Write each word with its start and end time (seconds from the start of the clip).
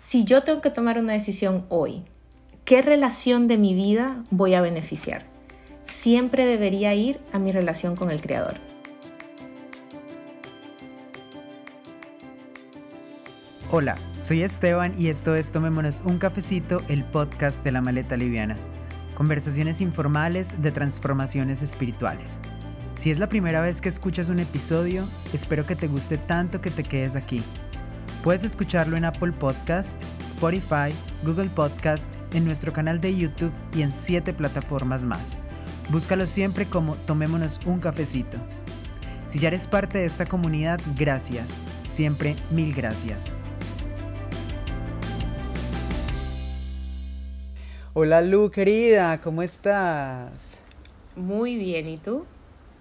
Si 0.00 0.24
yo 0.24 0.42
tengo 0.42 0.62
que 0.62 0.70
tomar 0.70 0.98
una 0.98 1.12
decisión 1.12 1.66
hoy, 1.68 2.02
¿qué 2.64 2.80
relación 2.80 3.46
de 3.48 3.58
mi 3.58 3.74
vida 3.74 4.24
voy 4.30 4.54
a 4.54 4.62
beneficiar? 4.62 5.24
Siempre 5.86 6.46
debería 6.46 6.94
ir 6.94 7.20
a 7.32 7.38
mi 7.38 7.52
relación 7.52 7.94
con 7.94 8.10
el 8.10 8.22
Creador. 8.22 8.54
Hola, 13.70 13.94
soy 14.20 14.42
Esteban 14.42 14.94
y 14.98 15.08
esto 15.08 15.36
es 15.36 15.52
Tomémonos 15.52 16.02
un 16.04 16.18
cafecito, 16.18 16.80
el 16.88 17.04
podcast 17.04 17.62
de 17.62 17.70
la 17.70 17.82
maleta 17.82 18.16
liviana. 18.16 18.56
Conversaciones 19.14 19.82
informales 19.82 20.60
de 20.60 20.72
transformaciones 20.72 21.62
espirituales. 21.62 22.38
Si 22.94 23.10
es 23.10 23.18
la 23.18 23.28
primera 23.28 23.60
vez 23.60 23.80
que 23.80 23.90
escuchas 23.90 24.28
un 24.30 24.38
episodio, 24.38 25.04
espero 25.34 25.66
que 25.66 25.76
te 25.76 25.86
guste 25.88 26.16
tanto 26.16 26.60
que 26.60 26.70
te 26.70 26.82
quedes 26.82 27.16
aquí 27.16 27.44
Puedes 28.22 28.44
escucharlo 28.44 28.98
en 28.98 29.06
Apple 29.06 29.32
Podcast, 29.32 29.98
Spotify, 30.20 30.92
Google 31.22 31.48
Podcast, 31.48 32.12
en 32.34 32.44
nuestro 32.44 32.70
canal 32.70 33.00
de 33.00 33.16
YouTube 33.16 33.52
y 33.74 33.80
en 33.80 33.90
siete 33.90 34.34
plataformas 34.34 35.06
más. 35.06 35.38
Búscalo 35.88 36.26
siempre 36.26 36.66
como 36.66 36.96
Tomémonos 36.96 37.58
un 37.64 37.80
cafecito. 37.80 38.36
Si 39.26 39.38
ya 39.38 39.48
eres 39.48 39.66
parte 39.66 39.96
de 39.96 40.04
esta 40.04 40.26
comunidad, 40.26 40.78
gracias. 40.98 41.56
Siempre 41.88 42.36
mil 42.50 42.74
gracias. 42.74 43.24
Hola 47.94 48.20
Lu, 48.20 48.50
querida, 48.50 49.18
¿cómo 49.22 49.40
estás? 49.40 50.60
Muy 51.16 51.56
bien, 51.56 51.88
¿y 51.88 51.96
tú? 51.96 52.26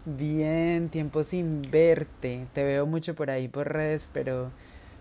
Bien, 0.03 0.89
tiempo 0.89 1.23
sin 1.23 1.61
verte. 1.61 2.45
Te 2.51 2.65
veo 2.65 2.85
mucho 2.85 3.15
por 3.15 3.29
ahí 3.29 3.47
por 3.47 3.71
redes, 3.71 4.09
pero 4.11 4.51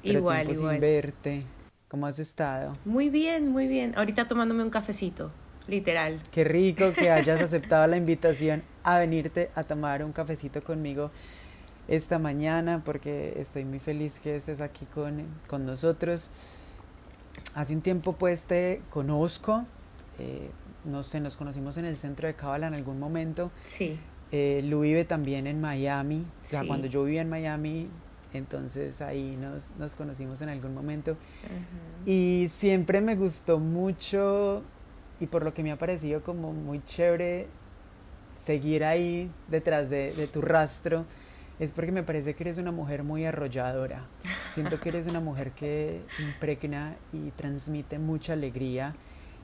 igual, 0.03 0.47
tiempo 0.47 0.71
sin 0.71 0.81
verte. 0.81 1.45
¿Cómo 1.89 2.07
has 2.07 2.19
estado? 2.19 2.77
Muy 2.85 3.09
bien, 3.09 3.49
muy 3.49 3.67
bien. 3.67 3.95
Ahorita 3.97 4.29
tomándome 4.29 4.63
un 4.63 4.71
cafecito, 4.71 5.31
literal. 5.67 6.21
Qué 6.31 6.45
rico 6.45 6.93
que 6.93 7.11
hayas 7.11 7.41
aceptado 7.41 7.87
la 7.87 7.97
invitación 7.97 8.63
a 8.85 8.99
venirte 8.99 9.51
a 9.55 9.65
tomar 9.65 10.05
un 10.05 10.13
cafecito 10.13 10.63
conmigo 10.63 11.11
esta 11.89 12.19
mañana, 12.19 12.83
porque 12.85 13.35
estoy 13.39 13.65
muy 13.65 13.79
feliz 13.79 14.19
que 14.19 14.37
estés 14.37 14.61
aquí 14.61 14.85
con, 14.95 15.25
con 15.47 15.65
nosotros. 15.65 16.31
Hace 17.55 17.75
un 17.75 17.81
tiempo 17.81 18.13
pues 18.13 18.45
te 18.45 18.83
conozco, 18.91 19.65
eh, 20.19 20.51
no 20.85 21.03
sé, 21.03 21.21
nos 21.21 21.37
conocimos 21.37 21.79
en 21.79 21.87
el 21.87 21.97
centro 21.97 22.27
de 22.27 22.35
Cábala 22.35 22.67
en 22.67 22.75
algún 22.75 22.99
momento. 22.99 23.51
Sí. 23.65 23.99
Eh, 24.31 24.61
Lu 24.65 24.81
vive 24.81 25.07
también 25.07 25.47
en 25.47 25.61
Miami, 25.61 26.27
o 26.45 26.47
sea, 26.47 26.67
cuando 26.67 26.87
yo 26.87 27.05
vivía 27.05 27.23
en 27.23 27.31
Miami 27.31 27.89
entonces 28.35 29.01
ahí 29.01 29.37
nos, 29.41 29.73
nos 29.79 29.95
conocimos 29.95 30.41
en 30.43 30.51
algún 30.51 30.75
momento. 30.75 31.17
Y 32.07 32.47
siempre 32.49 33.01
me 33.01 33.17
gustó 33.17 33.59
mucho 33.59 34.63
y 35.21 35.27
por 35.27 35.45
lo 35.45 35.55
que 35.55 35.63
me 35.63 35.73
ha 35.73 35.79
parecido 35.79 36.23
como 36.23 36.53
muy 36.53 36.83
chévere 36.85 37.49
seguir 38.37 38.85
ahí 38.85 39.31
detrás 39.49 39.91
de, 39.91 40.13
de 40.13 40.27
tu 40.29 40.41
rastro, 40.41 41.05
es 41.59 41.73
porque 41.73 41.91
me 41.91 42.05
parece 42.05 42.35
que 42.35 42.45
eres 42.45 42.59
una 42.59 42.71
mujer 42.71 43.03
muy 43.03 43.25
arrolladora. 43.25 44.07
Siento 44.53 44.79
que 44.81 44.91
eres 44.91 45.09
una 45.09 45.21
mujer 45.21 45.51
que 45.53 46.03
impregna 46.21 46.97
y 47.13 47.31
transmite 47.33 47.99
mucha 47.99 48.35
alegría. 48.35 48.95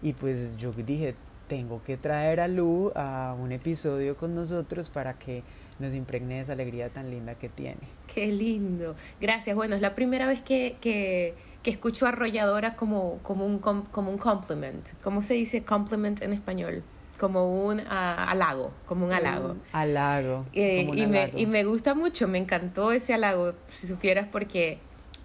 Y 0.00 0.12
pues 0.12 0.56
yo 0.56 0.70
dije, 0.70 1.16
tengo 1.55 1.84
que 1.84 1.97
traer 1.97 2.41
a 2.41 2.48
Lu 2.48 2.91
a 2.97 3.36
un 3.38 3.52
episodio 3.52 4.16
con 4.16 4.34
nosotros 4.34 4.91
para 4.91 5.14
que 5.20 5.44
nos 5.78 5.94
impregne 5.94 6.41
esa 6.41 6.52
alegría 6.55 6.88
tan 6.88 7.11
linda 7.11 7.36
que 7.36 7.48
tiene. 7.48 7.78
Qué 8.12 8.27
lindo. 8.27 8.96
Gracias. 9.20 9.55
Bueno, 9.55 9.77
es 9.77 9.80
la 9.80 9.94
primera 9.94 10.27
vez 10.27 10.42
que, 10.42 10.77
que, 10.80 11.34
que 11.62 11.70
escucho 11.70 12.08
arrolladora 12.08 12.74
como, 12.74 13.20
como, 13.22 13.46
un, 13.46 13.61
como 13.61 14.11
un 14.11 14.19
compliment. 14.19 14.84
¿Cómo 15.05 15.22
se 15.22 15.34
dice 15.34 15.62
compliment 15.62 16.22
en 16.22 16.33
español? 16.33 16.83
Como 17.20 17.66
un 17.66 17.83
ah, 17.89 18.27
halago, 18.28 18.72
como 18.86 19.06
un 19.06 19.12
halago. 19.12 19.55
halago. 19.70 20.46
Eh, 20.55 20.90
y, 20.92 21.06
Me, 21.06 21.30
y 21.36 21.46
me 21.46 21.62
gusta 21.62 21.95
mucho, 21.95 22.27
me 22.27 22.39
encantó 22.39 22.90
ese 22.90 23.14
halago, 23.14 23.55
si 23.68 23.86
supieras, 23.86 24.27
porque 24.27 24.80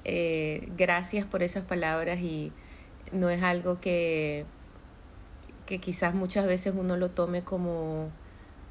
eh, 0.06 0.70
gracias 0.78 1.25
por 1.25 1.42
esas 1.42 1.64
palabras 1.64 2.20
y 2.20 2.52
no 3.12 3.31
es 3.31 3.42
algo 3.42 3.80
que, 3.81 4.46
que 5.69 5.78
quizás 5.78 6.16
muchas 6.16 6.47
veces 6.47 6.74
uno 6.75 6.97
lo 6.97 7.12
tome 7.12 7.44
como 7.44 8.09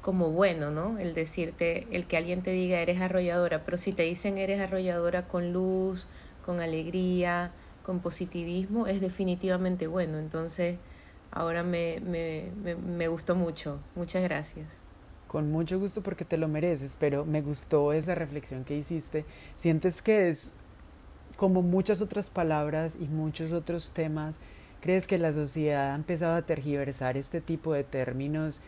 como 0.01 0.31
bueno, 0.31 0.69
¿no? 0.69 0.97
El 0.99 1.13
decirte, 1.13 1.87
el 1.91 2.07
que 2.07 2.17
alguien 2.17 2.41
te 2.41 2.51
diga 2.51 2.79
eres 2.79 2.99
arrolladora, 2.99 3.63
pero 3.63 3.77
si 3.77 3.93
te 3.93 4.03
dicen 4.03 4.37
eres 4.37 4.59
arrolladora 4.59 5.27
con 5.27 5.53
luz, 5.53 6.07
con 6.45 6.59
alegría, 6.59 7.51
con 7.85 7.99
positivismo, 7.99 8.85
es 8.87 8.99
definitivamente 8.99 9.87
bueno. 9.87 10.19
Entonces, 10.19 10.77
ahora 11.31 11.63
me, 11.63 12.01
me, 12.01 12.51
me, 12.63 12.75
me 12.75 13.07
gustó 13.07 13.35
mucho. 13.35 13.79
Muchas 13.95 14.23
gracias. 14.23 14.67
Con 15.27 15.51
mucho 15.51 15.79
gusto 15.79 16.01
porque 16.01 16.25
te 16.25 16.37
lo 16.37 16.49
mereces, 16.49 16.97
pero 16.99 17.23
me 17.23 17.41
gustó 17.41 17.93
esa 17.93 18.13
reflexión 18.13 18.65
que 18.65 18.77
hiciste. 18.77 19.23
¿Sientes 19.55 20.01
que 20.01 20.29
es 20.29 20.53
como 21.37 21.61
muchas 21.61 22.01
otras 22.01 22.29
palabras 22.29 22.97
y 22.99 23.07
muchos 23.07 23.53
otros 23.53 23.91
temas? 23.91 24.39
¿Crees 24.81 25.07
que 25.07 25.17
la 25.17 25.33
sociedad 25.33 25.91
ha 25.91 25.95
empezado 25.95 26.35
a 26.35 26.41
tergiversar 26.41 27.17
este 27.17 27.41
tipo 27.41 27.73
de 27.73 27.83
términos? 27.83 28.61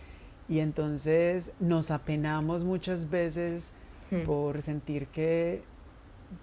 Y 0.50 0.60
entonces 0.60 1.54
nos 1.60 1.92
apenamos 1.92 2.64
muchas 2.66 3.10
veces 3.10 3.74
hmm. 4.12 4.24
por 4.26 4.62
sentir 4.62 5.08
que, 5.08 5.64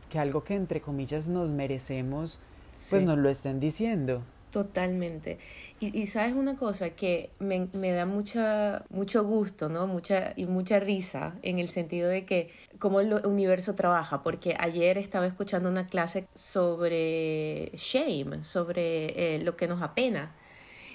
que, 0.08 0.18
algo 0.18 0.42
que 0.44 0.54
entre 0.54 0.80
comillas 0.80 1.28
nos 1.28 1.50
merecemos, 1.50 2.40
pues 2.88 3.02
nos 3.02 3.18
lo 3.18 3.28
estén 3.28 3.60
diciendo. 3.60 4.22
Totalmente. 4.50 5.38
Y, 5.78 5.98
y, 5.98 6.06
sabes 6.06 6.34
una 6.34 6.56
cosa 6.56 6.90
que 6.90 7.30
me, 7.38 7.68
me, 7.74 7.92
da 7.92 8.06
mucha, 8.06 8.86
mucho 8.88 9.22
gusto, 9.22 9.68
¿no? 9.68 9.86
Mucha, 9.86 10.32
y 10.36 10.46
mucha 10.46 10.80
risa 10.80 11.34
en 11.42 11.58
el 11.58 11.68
sentido 11.68 12.08
de 12.08 12.24
que 12.24 12.50
cómo 12.78 13.00
el 13.00 13.12
universo 13.26 13.74
trabaja, 13.74 14.22
porque 14.22 14.56
ayer 14.58 14.96
estaba 14.96 15.26
escuchando 15.26 15.68
una 15.68 15.86
clase 15.86 16.26
sobre 16.34 17.70
shame, 17.74 18.42
sobre 18.42 19.36
eh, 19.36 19.38
lo 19.40 19.56
que 19.56 19.68
nos 19.68 19.82
apena. 19.82 20.34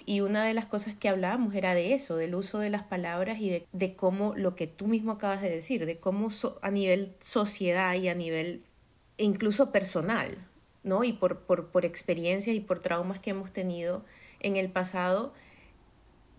Y 0.05 0.21
una 0.21 0.43
de 0.45 0.53
las 0.55 0.65
cosas 0.65 0.95
que 0.95 1.07
hablábamos 1.07 1.53
era 1.53 1.75
de 1.75 1.93
eso, 1.93 2.17
del 2.17 2.33
uso 2.35 2.57
de 2.59 2.71
las 2.71 2.83
palabras 2.83 3.39
y 3.39 3.49
de, 3.49 3.67
de 3.71 3.95
cómo 3.95 4.33
lo 4.35 4.55
que 4.55 4.67
tú 4.67 4.87
mismo 4.87 5.13
acabas 5.13 5.41
de 5.43 5.49
decir, 5.49 5.85
de 5.85 5.97
cómo 5.97 6.29
a 6.61 6.71
nivel 6.71 7.13
sociedad 7.19 7.93
y 7.95 8.09
a 8.09 8.15
nivel 8.15 8.63
incluso 9.17 9.71
personal, 9.71 10.37
¿no? 10.83 11.03
Y 11.03 11.13
por, 11.13 11.39
por, 11.41 11.67
por 11.67 11.85
experiencias 11.85 12.55
y 12.55 12.59
por 12.59 12.79
traumas 12.79 13.19
que 13.19 13.31
hemos 13.31 13.51
tenido 13.51 14.03
en 14.39 14.57
el 14.57 14.69
pasado, 14.69 15.33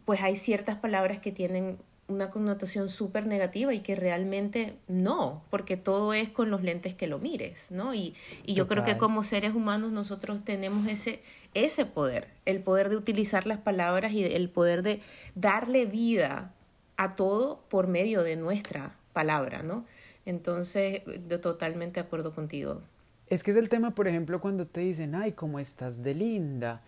pues 0.04 0.20
hay 0.22 0.36
ciertas 0.36 0.76
palabras 0.76 1.18
que 1.18 1.32
tienen 1.32 1.78
una 2.06 2.30
connotación 2.30 2.90
súper 2.90 3.26
negativa 3.26 3.72
y 3.72 3.80
que 3.80 3.96
realmente 3.96 4.76
no, 4.88 5.42
porque 5.48 5.76
todo 5.76 6.12
es 6.12 6.28
con 6.28 6.50
los 6.50 6.62
lentes 6.62 6.94
que 6.94 7.06
lo 7.06 7.18
mires, 7.18 7.70
¿no? 7.70 7.94
Y, 7.94 8.14
y 8.44 8.52
yo 8.54 8.68
creo 8.68 8.84
que 8.84 8.98
como 8.98 9.22
seres 9.22 9.54
humanos 9.54 9.90
nosotros 9.90 10.44
tenemos 10.44 10.86
ese, 10.86 11.22
ese 11.54 11.86
poder, 11.86 12.28
el 12.44 12.60
poder 12.60 12.90
de 12.90 12.96
utilizar 12.96 13.46
las 13.46 13.58
palabras 13.58 14.12
y 14.12 14.22
el 14.22 14.50
poder 14.50 14.82
de 14.82 15.00
darle 15.34 15.86
vida 15.86 16.52
a 16.96 17.16
todo 17.16 17.64
por 17.70 17.86
medio 17.86 18.22
de 18.22 18.36
nuestra 18.36 18.96
palabra, 19.14 19.62
¿no? 19.62 19.86
Entonces, 20.26 21.02
yo 21.28 21.40
totalmente 21.40 22.00
de 22.00 22.06
acuerdo 22.06 22.34
contigo. 22.34 22.82
Es 23.28 23.42
que 23.42 23.52
es 23.52 23.56
el 23.56 23.68
tema, 23.68 23.92
por 23.92 24.06
ejemplo, 24.06 24.40
cuando 24.40 24.66
te 24.66 24.80
dicen, 24.80 25.14
ay, 25.14 25.32
cómo 25.32 25.58
estás 25.58 26.02
de 26.02 26.14
linda. 26.14 26.82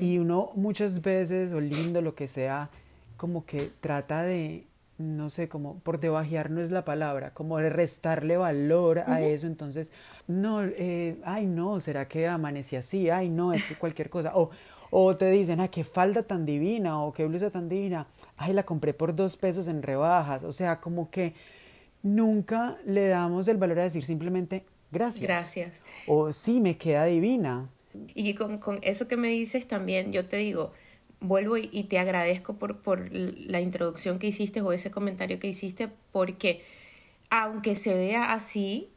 Y 0.00 0.16
uno 0.18 0.50
muchas 0.54 1.02
veces, 1.02 1.52
o 1.52 1.60
lindo, 1.60 2.00
lo 2.00 2.14
que 2.14 2.26
sea, 2.26 2.70
como 3.18 3.44
que 3.44 3.70
trata 3.80 4.22
de, 4.22 4.66
no 4.96 5.28
sé, 5.28 5.48
como 5.48 5.78
por 5.80 6.00
debajear 6.00 6.50
no 6.50 6.62
es 6.62 6.70
la 6.70 6.84
palabra, 6.84 7.34
como 7.34 7.58
de 7.58 7.68
restarle 7.68 8.36
valor 8.38 9.00
a 9.00 9.20
eso, 9.20 9.46
entonces, 9.46 9.92
no, 10.26 10.62
eh, 10.62 11.18
ay 11.24 11.46
no, 11.46 11.80
¿será 11.80 12.08
que 12.08 12.26
amanecí 12.26 12.76
así? 12.76 13.10
Ay 13.10 13.28
no, 13.28 13.52
es 13.52 13.66
que 13.66 13.76
cualquier 13.76 14.08
cosa, 14.08 14.32
o, 14.34 14.50
o 14.90 15.16
te 15.16 15.30
dicen, 15.30 15.60
ay, 15.60 15.68
qué 15.68 15.84
falda 15.84 16.22
tan 16.22 16.46
divina, 16.46 17.02
o 17.02 17.12
qué 17.12 17.26
blusa 17.26 17.50
tan 17.50 17.68
divina, 17.68 18.06
ay, 18.36 18.54
la 18.54 18.62
compré 18.62 18.94
por 18.94 19.14
dos 19.14 19.36
pesos 19.36 19.68
en 19.68 19.82
rebajas, 19.82 20.44
o 20.44 20.52
sea, 20.52 20.80
como 20.80 21.10
que 21.10 21.34
nunca 22.02 22.78
le 22.86 23.08
damos 23.08 23.48
el 23.48 23.58
valor 23.58 23.80
a 23.80 23.82
decir 23.82 24.04
simplemente, 24.04 24.64
gracias. 24.90 25.22
Gracias. 25.22 25.82
O 26.06 26.32
sí, 26.32 26.60
me 26.60 26.76
queda 26.76 27.04
divina. 27.04 27.68
Y 28.14 28.34
con, 28.34 28.58
con 28.58 28.78
eso 28.82 29.08
que 29.08 29.16
me 29.16 29.28
dices 29.28 29.66
también, 29.66 30.12
yo 30.12 30.26
te 30.26 30.36
digo, 30.36 30.72
vuelvo 31.20 31.56
y, 31.56 31.84
te 31.84 31.98
agradezco 31.98 32.54
por, 32.54 32.78
por 32.78 33.12
la 33.12 33.60
introducción 33.60 34.18
que 34.18 34.28
hiciste 34.28 34.60
o 34.60 34.72
ese 34.72 34.90
comentario 34.90 35.38
que 35.38 35.48
hiciste, 35.48 35.88
porque 36.12 36.62
aunque 37.30 37.74
se 37.76 37.94
vea 37.94 38.32
así, 38.32 38.88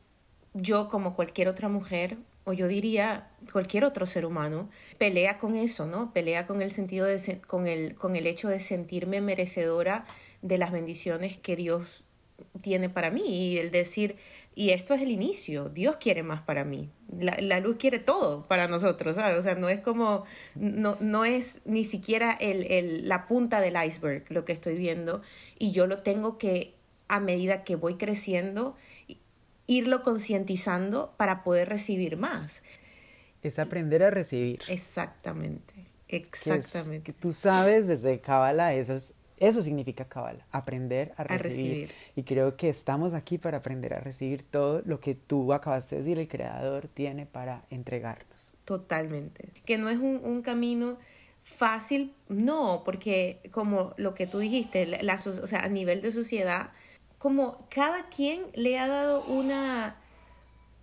yo 0.53 0.89
como 0.89 1.15
cualquier 1.15 1.47
otra 1.47 1.69
mujer, 1.69 2.17
o 2.43 2.53
yo 2.53 2.67
diría 2.67 3.29
cualquier 3.51 3.85
otro 3.85 4.05
ser 4.05 4.25
humano, 4.25 4.69
pelea 4.97 5.37
con 5.37 5.55
eso, 5.55 5.85
¿no? 5.85 6.11
Pelea 6.11 6.47
con 6.47 6.61
el 6.61 6.71
sentido 6.71 7.05
de, 7.05 7.39
con 7.41 7.67
el, 7.67 7.95
con 7.95 8.15
el 8.15 8.27
hecho 8.27 8.49
de 8.49 8.59
sentirme 8.59 9.21
merecedora 9.21 10.05
de 10.41 10.57
las 10.57 10.71
bendiciones 10.71 11.37
que 11.37 11.55
Dios 11.55 12.03
tiene 12.61 12.89
para 12.89 13.11
mí 13.11 13.23
y 13.25 13.57
el 13.57 13.71
decir, 13.71 14.15
y 14.53 14.71
esto 14.71 14.93
es 14.93 15.01
el 15.01 15.11
inicio, 15.11 15.69
Dios 15.69 15.95
quiere 15.97 16.23
más 16.23 16.41
para 16.41 16.65
mí, 16.65 16.89
la, 17.17 17.59
luz 17.59 17.77
quiere 17.77 17.99
todo 17.99 18.47
para 18.47 18.67
nosotros, 18.67 19.15
¿sabes? 19.15 19.37
O 19.37 19.41
sea, 19.41 19.55
no 19.55 19.69
es 19.69 19.79
como, 19.79 20.25
no, 20.55 20.97
no 20.99 21.23
es 21.23 21.61
ni 21.65 21.85
siquiera 21.85 22.31
el, 22.33 22.69
el, 22.71 23.07
la 23.07 23.27
punta 23.27 23.61
del 23.61 23.75
iceberg 23.81 24.25
lo 24.29 24.43
que 24.43 24.51
estoy 24.51 24.75
viendo 24.77 25.21
y 25.57 25.71
yo 25.71 25.87
lo 25.87 25.97
tengo 25.97 26.37
que, 26.37 26.75
a 27.07 27.19
medida 27.19 27.63
que 27.63 27.75
voy 27.75 27.95
creciendo, 27.95 28.75
irlo 29.67 30.03
concientizando 30.03 31.13
para 31.17 31.43
poder 31.43 31.69
recibir 31.69 32.17
más. 32.17 32.61
Es 33.43 33.57
aprender 33.57 34.03
a 34.03 34.11
recibir. 34.11 34.59
Exactamente, 34.67 35.73
exactamente. 36.09 37.03
Que, 37.03 37.13
tú 37.13 37.31
sabes 37.31 37.87
desde 37.87 38.19
Kabbalah, 38.19 38.73
eso, 38.73 38.97
eso 39.41 39.63
significa 39.63 40.05
Kabbalah, 40.05 40.45
aprender 40.51 41.13
a 41.17 41.23
recibir. 41.23 41.91
Y 42.15 42.21
creo 42.21 42.55
que 42.55 42.69
estamos 42.69 43.15
aquí 43.15 43.39
para 43.39 43.57
aprender 43.57 43.95
a 43.95 43.99
recibir 43.99 44.43
todo 44.43 44.83
lo 44.85 44.99
que 44.99 45.15
tú 45.15 45.51
acabaste 45.51 45.95
de 45.95 46.01
decir, 46.01 46.19
el 46.19 46.27
Creador 46.27 46.87
tiene 46.87 47.25
para 47.25 47.63
entregarnos. 47.71 48.53
Totalmente. 48.65 49.49
Que 49.65 49.79
no 49.79 49.89
es 49.89 49.97
un, 49.97 50.21
un 50.23 50.43
camino 50.43 50.99
fácil, 51.43 52.13
no, 52.29 52.83
porque 52.85 53.39
como 53.49 53.95
lo 53.97 54.13
que 54.13 54.27
tú 54.27 54.37
dijiste, 54.37 54.85
la, 54.85 55.15
o 55.15 55.47
sea, 55.47 55.61
a 55.61 55.69
nivel 55.69 56.01
de 56.03 56.11
sociedad, 56.11 56.69
como 57.17 57.67
cada 57.69 58.09
quien 58.09 58.43
le 58.53 58.77
ha 58.77 58.87
dado 58.87 59.25
una, 59.25 59.95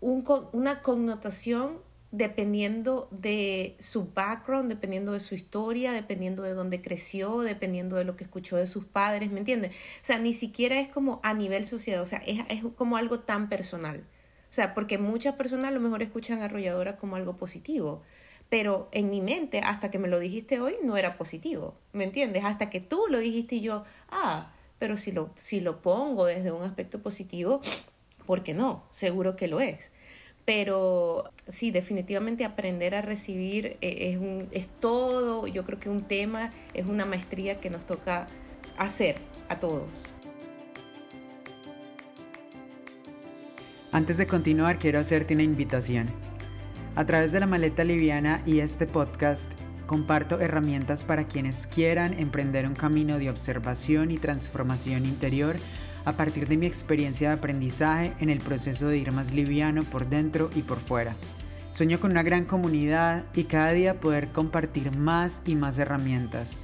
una 0.00 0.82
connotación 0.82 1.78
dependiendo 2.10 3.08
de 3.10 3.76
su 3.81 4.12
background, 4.12 4.70
dependiendo 4.70 5.12
de 5.12 5.20
su 5.20 5.34
historia, 5.34 5.93
dependiendo 5.93 6.43
de 6.43 6.55
dónde 6.55 6.81
creció, 6.81 7.40
dependiendo 7.40 7.96
de 7.96 8.05
lo 8.05 8.16
que 8.16 8.25
escuchó 8.25 8.56
de 8.56 8.66
sus 8.66 8.84
padres, 8.84 9.31
¿me 9.31 9.40
entiendes? 9.40 9.72
O 9.72 10.05
sea, 10.05 10.19
ni 10.19 10.32
siquiera 10.32 10.81
es 10.81 10.88
como 10.88 11.20
a 11.22 11.34
nivel 11.34 11.66
sociedad, 11.66 12.00
o 12.00 12.06
sea, 12.06 12.22
es, 12.26 12.40
es 12.49 12.62
como 12.76 12.96
algo 12.96 13.20
tan 13.20 13.49
personal. 13.49 14.05
O 14.50 14.52
sea, 14.55 14.75
porque 14.75 14.96
muchas 14.96 15.34
personas 15.34 15.69
a 15.69 15.70
lo 15.72 15.81
mejor 15.81 16.02
escuchan 16.02 16.40
arrolladora 16.40 16.96
como 16.96 17.16
algo 17.16 17.37
positivo, 17.37 18.02
pero 18.49 18.88
en 18.93 19.10
mi 19.10 19.20
mente, 19.20 19.60
hasta 19.60 19.90
que 19.90 19.99
me 19.99 20.08
lo 20.08 20.19
dijiste 20.19 20.60
hoy, 20.60 20.76
no 20.82 20.96
era 20.96 21.19
positivo, 21.19 21.75
¿me 21.93 22.05
entiendes? 22.05 22.44
Hasta 22.44 22.70
que 22.70 22.81
tú 22.81 23.02
lo 23.10 23.19
dijiste 23.19 23.56
y 23.56 23.60
yo, 23.60 23.84
ah, 24.10 24.52
pero 24.78 24.96
si 24.96 25.12
lo, 25.12 25.31
si 25.37 25.60
lo 25.60 25.82
pongo 25.82 26.25
desde 26.25 26.52
un 26.52 26.62
aspecto 26.62 27.02
positivo, 27.02 27.60
¿por 28.26 28.43
qué 28.43 28.55
no? 28.55 28.84
Seguro 28.90 29.37
que 29.37 29.49
lo 29.49 29.60
es. 29.60 29.90
Pero 30.49 31.31
sí, 31.47 31.71
definitivamente 31.71 32.47
aprender 32.47 32.95
a 32.95 33.03
recibir 33.03 33.77
eh, 33.83 34.12
es, 34.12 34.17
un, 34.17 34.49
es 34.50 34.67
todo, 34.81 35.47
yo 35.47 35.62
creo 35.67 35.79
que 35.79 35.91
un 35.91 36.00
tema, 36.00 36.49
es 36.73 36.89
una 36.89 37.05
maestría 37.05 37.61
que 37.61 37.69
nos 37.69 37.85
toca 37.85 38.25
hacer 38.79 39.17
a 39.50 39.59
todos. 39.59 40.06
Antes 43.93 44.17
de 44.17 44.27
continuar, 44.27 44.79
quiero 44.79 44.99
hacerte 45.00 45.35
una 45.35 45.43
invitación. 45.43 46.09
A 46.97 47.05
través 47.05 47.31
de 47.33 47.41
la 47.41 47.47
maleta 47.47 47.85
liviana 47.85 48.41
y 48.47 48.61
este 48.61 48.87
podcast, 48.87 49.47
comparto 49.85 50.41
herramientas 50.41 51.05
para 51.05 51.29
quienes 51.29 51.67
quieran 51.67 52.19
emprender 52.19 52.67
un 52.67 52.75
camino 52.75 53.19
de 53.19 53.29
observación 53.29 54.11
y 54.11 54.17
transformación 54.17 55.05
interior 55.05 55.56
a 56.08 56.16
partir 56.16 56.49
de 56.49 56.56
mi 56.56 56.64
experiencia 56.64 57.28
de 57.28 57.34
aprendizaje 57.34 58.14
en 58.19 58.31
el 58.31 58.38
proceso 58.38 58.88
de 58.88 58.96
ir 58.96 59.12
más 59.12 59.31
liviano 59.31 59.84
por 59.84 60.08
dentro 60.08 60.49
y 60.56 60.62
por 60.62 60.78
fuera. 60.78 61.14
Sueño 61.70 62.00
con 62.00 62.12
una 62.12 62.22
gran 62.22 62.46
comunidad 62.46 63.26
y 63.34 63.44
cada 63.44 63.72
día 63.72 64.00
poder 64.00 64.28
compartir 64.28 64.96
más 64.96 65.43
y 65.44 65.55
más 65.55 65.78
herramientas. 65.78 66.56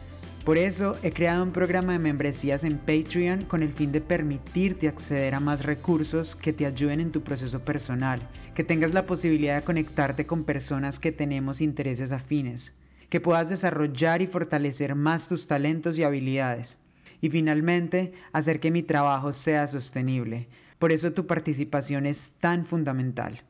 Por 0.47 0.57
eso 0.57 0.97
he 1.03 1.13
creado 1.13 1.43
un 1.43 1.53
programa 1.53 1.93
de 1.93 1.99
membresías 1.99 2.65
en 2.65 2.79
Patreon 2.79 3.45
con 3.45 3.63
el 3.63 3.75
fin 3.75 3.93
de 3.93 4.01
permitirte 4.01 4.89
acceder 4.89 5.35
a 5.35 5.41
más 5.41 5.63
recursos 5.63 6.35
que 6.35 6.55
te 6.55 6.65
ayuden 6.65 7.01
en 7.01 7.13
tu 7.13 7.23
proceso 7.23 7.61
personal, 7.61 8.27
que 8.55 8.65
tengas 8.65 8.95
la 8.95 9.05
posibilidad 9.05 9.57
de 9.57 9.65
conectarte 9.65 10.25
con 10.25 10.45
personas 10.45 10.99
que 10.99 11.13
tenemos 11.13 11.61
intereses 11.61 12.13
afines, 12.13 12.73
que 13.11 13.21
puedas 13.21 13.51
desarrollar 13.51 14.23
y 14.23 14.27
fortalecer 14.27 14.95
más 14.95 15.29
tus 15.29 15.47
talentos 15.47 15.99
y 15.99 16.03
habilidades 16.03 16.79
y 17.25 17.31
finalmente, 17.31 18.13
hacer 18.35 18.61
que 18.61 18.71
mi 18.71 18.83
trabajo 18.83 19.33
sea 19.33 19.67
sostenible. 19.67 20.47
Por 20.79 20.93
eso 20.93 21.15
tu 21.15 21.27
participación 21.27 22.05
es 22.05 22.33
tan 22.39 22.67
fundamental. 22.67 23.41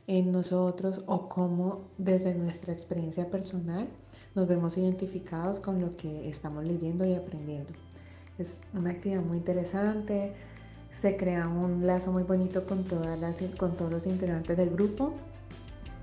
en 0.08 0.32
nosotros 0.32 1.04
o 1.06 1.30
cómo 1.30 1.92
desde 2.00 2.34
nuestra 2.34 2.74
experiencia 2.74 3.30
personal 3.30 3.88
nos 4.36 4.48
vemos 4.48 4.78
identificados 4.78 5.60
con 5.60 5.82
lo 5.82 5.96
que 5.96 6.30
estamos 6.30 6.64
leyendo 6.64 7.06
y 7.06 7.16
aprendiendo. 7.16 7.74
Es 8.38 8.62
una 8.74 8.92
actividad 8.92 9.22
muy 9.22 9.38
interesante, 9.38 10.34
se 10.90 11.18
crea 11.18 11.48
un 11.48 11.86
lazo 11.86 12.12
muy 12.12 12.24
bonito 12.24 12.66
con, 12.66 12.84
todas 12.84 13.20
las, 13.20 13.42
con 13.58 13.78
todos 13.78 13.92
los 13.92 14.06
integrantes 14.06 14.58
del 14.58 14.72
grupo 14.72 15.14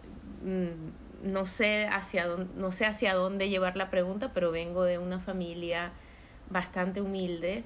mm, 0.43 1.31
no, 1.31 1.47
sé 1.47 1.87
hacia 1.87 2.27
dónde, 2.27 2.53
no 2.57 2.73
sé 2.73 2.87
hacia 2.87 3.15
dónde 3.15 3.49
llevar 3.49 3.77
la 3.77 3.91
pregunta, 3.91 4.33
pero 4.33 4.51
vengo 4.51 4.85
de 4.85 4.99
una 4.99 5.21
familia 5.21 5.93
bastante 6.51 7.01
humilde, 7.01 7.65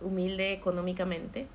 humilde 0.00 0.52
económicamente. 0.52 1.46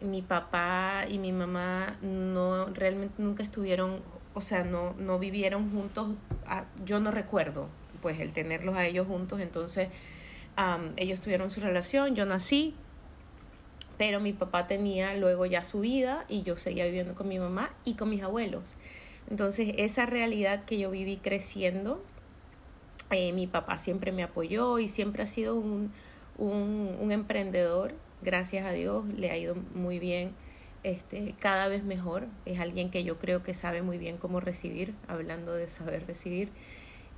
Mi 0.00 0.22
papá 0.22 1.04
y 1.08 1.18
mi 1.18 1.32
mamá 1.32 1.98
no 2.00 2.66
realmente 2.66 3.22
nunca 3.22 3.42
estuvieron 3.42 4.00
o 4.34 4.40
sea, 4.40 4.64
no, 4.64 4.94
no 4.98 5.18
vivieron 5.18 5.70
juntos, 5.72 6.08
ah, 6.46 6.64
yo 6.84 7.00
no 7.00 7.10
recuerdo 7.10 7.68
pues 8.00 8.20
el 8.20 8.32
tenerlos 8.32 8.76
a 8.76 8.86
ellos 8.86 9.06
juntos, 9.06 9.40
entonces 9.40 9.88
ellos 10.96 11.20
tuvieron 11.20 11.50
su 11.50 11.60
relación, 11.60 12.14
yo 12.14 12.26
nací, 12.26 12.74
pero 14.00 14.18
mi 14.18 14.32
papá 14.32 14.66
tenía 14.66 15.12
luego 15.14 15.44
ya 15.44 15.62
su 15.62 15.80
vida 15.80 16.24
y 16.26 16.42
yo 16.42 16.56
seguía 16.56 16.86
viviendo 16.86 17.14
con 17.14 17.28
mi 17.28 17.38
mamá 17.38 17.74
y 17.84 17.96
con 17.96 18.08
mis 18.08 18.22
abuelos. 18.22 18.76
Entonces 19.28 19.74
esa 19.76 20.06
realidad 20.06 20.64
que 20.64 20.78
yo 20.78 20.90
viví 20.90 21.18
creciendo, 21.18 22.02
eh, 23.10 23.34
mi 23.34 23.46
papá 23.46 23.76
siempre 23.76 24.10
me 24.10 24.22
apoyó 24.22 24.78
y 24.78 24.88
siempre 24.88 25.22
ha 25.22 25.26
sido 25.26 25.54
un, 25.54 25.92
un, 26.38 26.96
un 26.98 27.12
emprendedor, 27.12 27.92
gracias 28.22 28.64
a 28.64 28.72
Dios, 28.72 29.04
le 29.18 29.30
ha 29.32 29.36
ido 29.36 29.54
muy 29.74 29.98
bien 29.98 30.32
este, 30.82 31.34
cada 31.38 31.68
vez 31.68 31.84
mejor. 31.84 32.26
Es 32.46 32.58
alguien 32.58 32.90
que 32.90 33.04
yo 33.04 33.18
creo 33.18 33.42
que 33.42 33.52
sabe 33.52 33.82
muy 33.82 33.98
bien 33.98 34.16
cómo 34.16 34.40
recibir, 34.40 34.94
hablando 35.08 35.52
de 35.52 35.68
saber 35.68 36.06
recibir. 36.06 36.48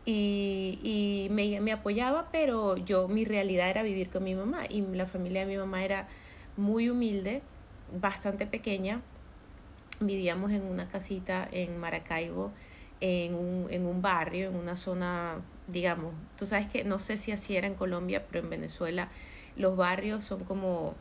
Y, 0.04 0.80
y 0.82 1.28
me, 1.30 1.60
me, 1.60 1.70
apoyaba, 1.70 2.28
pero 2.32 2.76
yo, 2.76 3.06
mi 3.06 3.24
realidad 3.24 3.70
era 3.70 3.84
vivir 3.84 4.10
con 4.10 4.24
mi 4.24 4.34
mamá. 4.34 4.64
Y 4.68 4.80
la 4.80 5.06
familia 5.06 5.42
de 5.42 5.46
mi 5.46 5.56
mamá 5.56 5.84
era 5.84 6.08
muy 6.56 6.88
humilde, 6.88 7.42
bastante 8.00 8.46
pequeña. 8.46 9.00
Vivíamos 10.00 10.50
en 10.50 10.62
una 10.62 10.88
casita 10.88 11.48
en 11.50 11.78
Maracaibo, 11.78 12.52
en 13.00 13.34
un, 13.34 13.66
en 13.70 13.86
un 13.86 14.02
barrio, 14.02 14.48
en 14.48 14.56
una 14.56 14.76
zona, 14.76 15.36
digamos, 15.68 16.14
tú 16.38 16.46
sabes 16.46 16.66
que 16.68 16.84
no 16.84 16.98
sé 16.98 17.16
si 17.16 17.32
así 17.32 17.56
era 17.56 17.66
en 17.66 17.74
Colombia, 17.74 18.24
pero 18.28 18.44
en 18.44 18.50
Venezuela 18.50 19.08
los 19.56 19.76
barrios 19.76 20.24
son 20.24 20.44
como 20.44 20.94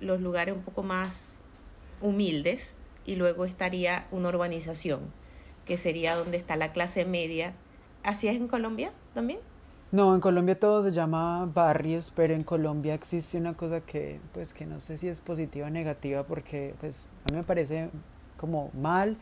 los 0.00 0.20
lugares 0.20 0.54
un 0.54 0.62
poco 0.62 0.82
más 0.82 1.36
humildes 2.00 2.74
y 3.06 3.16
luego 3.16 3.44
estaría 3.44 4.06
una 4.10 4.28
urbanización, 4.28 5.00
que 5.66 5.78
sería 5.78 6.16
donde 6.16 6.36
está 6.36 6.56
la 6.56 6.72
clase 6.72 7.04
media. 7.04 7.54
¿Así 8.02 8.28
es 8.28 8.36
en 8.36 8.48
Colombia 8.48 8.92
también? 9.14 9.38
No, 9.92 10.14
en 10.14 10.20
Colombia 10.20 10.58
todo 10.58 10.82
se 10.82 10.90
llama 10.90 11.48
barrios, 11.52 12.12
pero 12.16 12.34
en 12.34 12.42
Colombia 12.42 12.94
existe 12.94 13.38
una 13.38 13.54
cosa 13.54 13.82
que, 13.82 14.20
pues, 14.32 14.54
que 14.54 14.66
no 14.66 14.80
sé 14.80 14.96
si 14.96 15.08
es 15.08 15.20
positiva 15.20 15.66
o 15.66 15.70
negativa, 15.70 16.24
porque, 16.24 16.74
pues, 16.80 17.06
a 17.28 17.32
mí 17.32 17.36
me 17.36 17.44
parece 17.44 17.90
como 18.38 18.70
mal, 18.72 19.16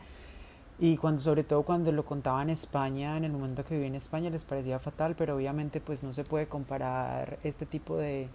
y 0.79 0.97
cuando, 0.97 1.21
sobre 1.21 1.43
todo 1.43 1.61
cuando 1.63 1.91
lo 1.91 2.05
contaba 2.05 2.41
en 2.41 2.49
España, 2.49 3.17
en 3.17 3.25
el 3.25 3.31
momento 3.31 3.63
que 3.63 3.75
viví 3.75 3.87
en 3.87 3.95
España, 3.95 4.29
les 4.29 4.45
parecía 4.45 4.79
fatal, 4.79 5.15
pero 5.15 5.35
obviamente, 5.35 5.81
pues, 5.81 6.03
no 6.03 6.13
se 6.13 6.23
puede 6.23 6.47
comparar 6.47 7.37
este 7.43 7.65
tipo 7.65 7.97
de, 7.97 8.29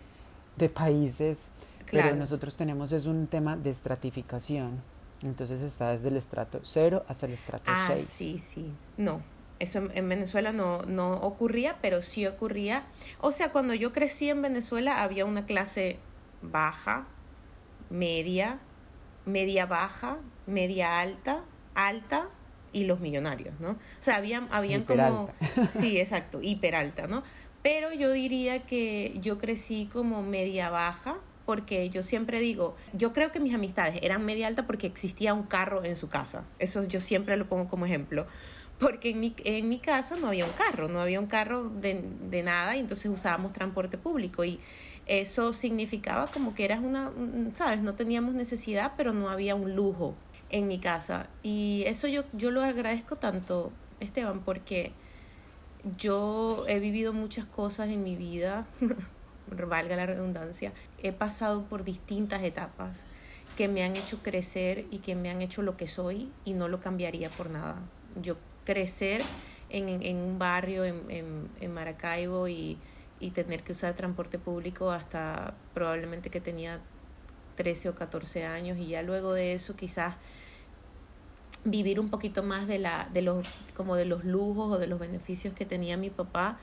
de 0.57 0.69
países 0.69 1.50
pero 1.90 2.16
nosotros 2.16 2.57
tenemos 2.57 2.93
es 2.93 3.07
un 3.07 3.26
tema 3.26 3.57
de 3.57 3.71
estratificación. 3.71 4.83
Entonces 5.23 5.62
está 5.62 5.93
desde 5.93 6.09
el 6.09 6.16
estrato 6.16 6.61
0 6.62 7.05
hasta 7.09 7.26
el 7.26 7.33
estrato 7.33 7.71
ah, 7.75 7.85
6. 7.88 8.07
Sí, 8.09 8.38
sí. 8.38 8.73
No, 8.99 9.21
eso 9.59 9.89
en, 9.95 10.09
Venezuela 10.09 10.53
no, 10.53 10.83
no 10.83 11.15
ocurría, 11.15 11.77
pero 11.81 12.03
sí 12.03 12.27
ocurría. 12.27 12.87
O 13.21 13.33
sea, 13.33 13.53
cuando 13.53 13.75
yo 13.75 13.93
crecí 13.93 14.29
en 14.29 14.43
Venezuela 14.43 15.03
había 15.03 15.25
una 15.25 15.47
clase 15.47 15.99
baja, 16.43 17.07
media, 17.91 18.61
media 19.25 19.67
baja, 19.67 20.19
media 20.47 21.01
alta, 21.01 21.43
alta 21.75 22.29
y 22.73 22.85
los 22.85 23.01
millonarios, 23.01 23.59
¿no? 23.61 23.71
O 23.71 23.79
sea, 24.01 24.17
habían, 24.17 24.49
habían 24.51 24.85
como... 24.85 25.31
Sí, 25.71 25.99
exacto, 26.01 26.41
hiper 26.43 26.77
alta, 26.77 27.07
¿no? 27.07 27.23
Pero 27.63 27.93
yo 27.93 28.13
diría 28.13 28.61
que 28.67 29.17
yo 29.21 29.39
crecí 29.39 29.89
como 29.93 30.23
media 30.23 30.71
baja, 30.71 31.19
porque 31.47 31.89
yo 31.91 32.03
siempre 32.03 32.41
digo, 32.41 32.77
yo 32.93 33.13
creo 33.13 33.33
que 33.33 33.41
mis 33.41 33.55
amistades 33.55 34.01
eran 34.03 34.25
media 34.25 34.49
alta 34.49 34.67
porque 34.67 34.87
existía 34.87 35.33
un 35.33 35.45
carro 35.45 35.85
en 35.85 35.97
su 35.97 36.09
casa. 36.09 36.45
Eso 36.59 36.85
yo 36.85 37.01
siempre 37.01 37.37
lo 37.37 37.49
pongo 37.49 37.69
como 37.69 37.87
ejemplo. 37.87 38.27
Porque 38.78 39.11
en 39.11 39.21
mi, 39.21 39.35
en 39.45 39.68
mi 39.68 39.80
casa 39.80 40.16
no 40.16 40.28
había 40.28 40.45
un 40.45 40.52
carro, 40.52 40.88
no 40.88 41.00
había 41.00 41.18
un 41.21 41.26
carro 41.28 41.71
de, 41.71 42.02
de 42.21 42.42
nada 42.42 42.76
y 42.76 42.80
entonces 42.80 43.11
usábamos 43.11 43.52
transporte 43.52 43.97
público 43.99 44.45
y 44.45 44.61
eso 45.06 45.52
significaba 45.54 46.30
como 46.30 46.54
que 46.54 46.64
eras 46.64 46.80
una, 46.80 47.12
sabes, 47.54 47.80
no 47.80 47.95
teníamos 47.95 48.35
necesidad, 48.35 48.92
pero 48.97 49.12
no 49.14 49.30
había 49.30 49.54
un 49.54 49.75
lujo 49.75 50.18
en 50.50 50.68
mi 50.68 50.78
casa. 50.80 51.30
Y 51.42 51.85
eso 51.87 52.06
yo, 52.09 52.25
yo 52.33 52.50
lo 52.50 52.62
agradezco 52.62 53.16
tanto, 53.16 53.73
Esteban, 54.00 54.45
porque 54.45 54.99
yo 55.83 56.64
he 56.68 56.80
vivido 56.80 57.12
muchas 57.12 57.47
cosas 57.47 57.88
en 57.90 58.02
mi 58.02 58.16
vida 58.16 58.71
valga 59.47 59.97
la 59.97 60.06
redundancia, 60.06 60.75
he 60.99 61.12
pasado 61.12 61.68
por 61.68 61.85
distintas 61.85 62.42
etapas 62.42 63.06
que 63.54 63.68
me 63.68 63.85
han 63.85 63.97
hecho 63.97 64.23
crecer 64.23 64.88
y 64.90 65.00
que 65.00 65.14
me 65.14 65.30
han 65.30 65.40
hecho 65.42 65.62
lo 65.62 65.76
que 65.76 65.87
soy 65.87 66.35
y 66.45 66.54
no 66.54 66.68
lo 66.68 66.80
cambiaría 66.80 67.30
por 67.30 67.50
nada. 67.50 67.92
Yo 68.14 68.37
crecer 68.67 69.23
en, 69.71 69.89
en 70.03 70.17
un 70.19 70.39
barrio 70.39 70.85
en, 70.85 71.49
en, 71.59 71.73
Maracaibo 71.75 72.49
y, 72.49 72.77
y, 73.21 73.31
tener 73.31 73.63
que 73.63 73.73
usar 73.73 73.95
transporte 73.95 74.39
público 74.39 74.91
hasta 74.91 75.55
probablemente 75.73 76.29
que 76.29 76.41
tenía 76.41 76.81
13 77.57 77.89
o 77.89 77.95
14 77.95 78.45
años. 78.45 78.77
Y 78.79 78.89
ya 78.89 79.03
luego 79.03 79.33
de 79.33 79.55
eso 79.55 79.75
quizás 79.75 80.15
vivir 81.65 81.99
un 81.99 82.11
poquito 82.11 82.43
más 82.43 82.69
de 82.69 82.79
la 82.79 83.09
de 83.13 83.23
los 83.23 83.47
como 83.77 83.97
de 83.97 84.05
los 84.05 84.25
lujos 84.25 84.75
o 84.75 84.79
de 84.79 84.87
los 84.87 85.01
beneficios 85.01 85.55
que 85.55 85.65
tenía 85.65 85.97
mi 85.97 86.11
papá. 86.11 86.59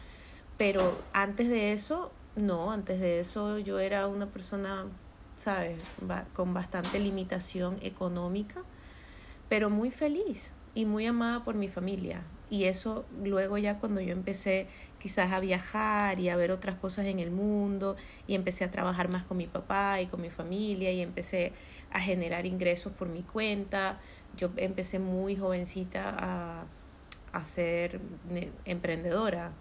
Pero 0.57 0.97
antes 1.13 1.49
de 1.49 1.73
eso 1.73 2.11
no, 2.35 2.71
antes 2.71 2.99
de 2.99 3.19
eso 3.19 3.59
yo 3.59 3.79
era 3.79 4.07
una 4.07 4.27
persona, 4.27 4.85
¿sabes? 5.37 5.79
con 6.33 6.53
bastante 6.53 6.99
limitación 6.99 7.77
económica, 7.81 8.63
pero 9.49 9.69
muy 9.69 9.91
feliz 9.91 10.51
y 10.75 10.85
muy 10.85 11.05
amada 11.05 11.43
por 11.43 11.55
mi 11.55 11.67
familia. 11.67 12.23
Y 12.49 12.65
eso 12.65 13.05
luego 13.23 13.57
ya 13.57 13.79
cuando 13.79 14.01
yo 14.01 14.11
empecé 14.11 14.67
quizás 15.01 15.31
a 15.31 15.39
viajar 15.39 16.19
y 16.19 16.29
a 16.29 16.35
ver 16.35 16.51
otras 16.51 16.75
cosas 16.77 17.05
en 17.07 17.19
el 17.19 17.31
mundo 17.31 17.95
y 18.27 18.35
empecé 18.35 18.63
a 18.63 18.71
trabajar 18.71 19.09
más 19.09 19.23
con 19.23 19.37
mi 19.37 19.47
papá 19.47 20.01
y 20.01 20.07
con 20.07 20.21
mi 20.21 20.29
familia 20.29 20.91
y 20.91 21.01
empecé 21.01 21.53
a 21.91 21.99
generar 21.99 22.45
ingresos 22.45 22.93
por 22.93 23.09
mi 23.09 23.23
cuenta, 23.23 23.99
yo 24.37 24.51
empecé 24.57 24.99
muy 24.99 25.35
jovencita 25.35 26.15
a, 26.17 26.65
a 27.31 27.43
ser 27.43 27.99
emprendedora, 28.65 29.51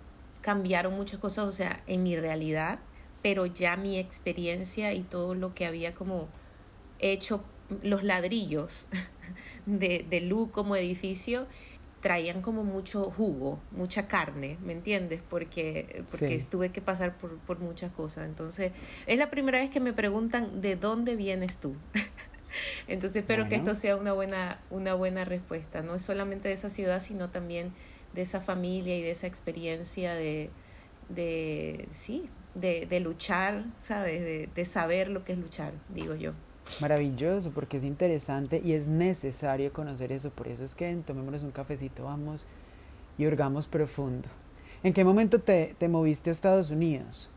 cambiaron 0.41 0.95
muchas 0.95 1.19
cosas, 1.21 1.47
o 1.47 1.53
sea, 1.53 1.83
en 1.87 2.03
mi 2.03 2.17
realidad, 2.17 2.79
pero 3.23 3.47
ya 3.47 3.77
mi 3.77 3.99
experiencia 3.99 4.93
y 4.93 5.03
todo 5.03 5.35
lo 5.35 5.55
que 5.55 5.67
había 5.67 5.95
como 5.95 6.29
hecho, 6.99 7.45
los 7.83 8.03
ladrillos 8.05 8.87
de, 9.67 10.07
de 10.09 10.21
luz 10.21 10.51
como 10.53 10.77
edificio, 10.77 11.47
traían 12.01 12.43
como 12.43 12.65
mucho 12.65 13.11
jugo, 13.11 13.61
mucha 13.71 14.09
carne, 14.09 14.59
¿me 14.63 14.73
entiendes? 14.73 15.23
Porque, 15.29 16.05
porque 16.11 16.39
tuve 16.41 16.73
que 16.73 16.83
pasar 16.83 17.17
por, 17.19 17.39
por 17.41 17.61
muchas 17.61 17.93
cosas. 17.93 18.27
Entonces, 18.29 18.73
es 19.07 19.19
la 19.19 19.31
primera 19.31 19.59
vez 19.61 19.71
que 19.71 19.81
me 19.81 19.93
preguntan, 19.93 20.61
¿de 20.61 20.77
dónde 20.77 21.17
vienes 21.17 21.59
tú? 21.59 21.77
Entonces 22.87 23.23
espero 23.23 23.49
que 23.49 23.55
esto 23.57 23.75
sea 23.75 23.97
una 23.97 24.13
buena, 24.13 24.61
una 24.71 24.95
buena 24.95 25.25
respuesta, 25.25 25.83
no 25.83 25.95
es 25.95 26.03
solamente 26.03 26.49
de 26.49 26.55
esa 26.55 26.71
ciudad, 26.71 27.01
sino 27.01 27.31
también 27.31 27.73
de 28.13 28.23
esa 28.23 28.41
familia 28.41 28.97
y 28.97 29.03
de 29.03 29.11
esa 29.11 29.27
experiencia 29.27 30.15
de, 30.15 30.51
de 31.09 31.89
sí, 31.93 32.31
de, 32.55 32.87
de 32.87 33.01
luchar, 33.01 33.65
¿sabes? 33.81 34.21
De, 34.23 34.49
de 34.55 34.65
saber 34.65 35.09
lo 35.09 35.25
que 35.25 35.33
es 35.33 35.39
luchar, 35.39 35.73
digo 35.89 36.15
yo. 36.15 36.33
Maravilloso, 36.81 37.51
porque 37.51 37.77
es 37.77 37.85
interesante 37.85 38.61
y 38.65 38.73
es 38.73 38.89
necesario 38.89 39.73
conocer 39.73 40.13
eso. 40.13 40.31
Por 40.31 40.49
eso 40.49 40.65
es 40.65 40.75
que 40.75 40.95
tomémonos 41.07 41.43
un 41.43 41.51
cafecito, 41.51 42.05
vamos 42.05 42.47
y 43.19 43.27
hurgamos 43.27 43.67
profundo. 43.69 44.29
¿En 44.83 44.93
qué 44.93 45.05
momento 45.05 45.41
te, 45.41 45.75
te 45.79 45.89
moviste 45.89 46.31
a 46.31 46.33
Estados 46.33 46.71
Unidos? 46.71 47.29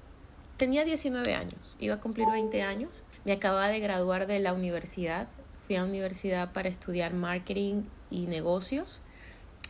Tenía 0.58 0.86
19 0.86 1.34
años, 1.34 1.76
iba 1.80 1.96
a 1.96 2.00
cumplir 2.00 2.28
20 2.30 2.62
años. 2.62 3.04
Me 3.26 3.34
acababa 3.34 3.68
de 3.68 3.80
graduar 3.80 4.28
de 4.28 4.40
la 4.40 4.54
universidad. 4.54 5.28
Fui 5.68 5.76
a 5.76 5.82
la 5.82 5.88
universidad 5.88 6.54
para 6.54 6.70
estudiar 6.70 7.14
marketing 7.14 7.84
y 8.10 8.28
negocios 8.28 9.02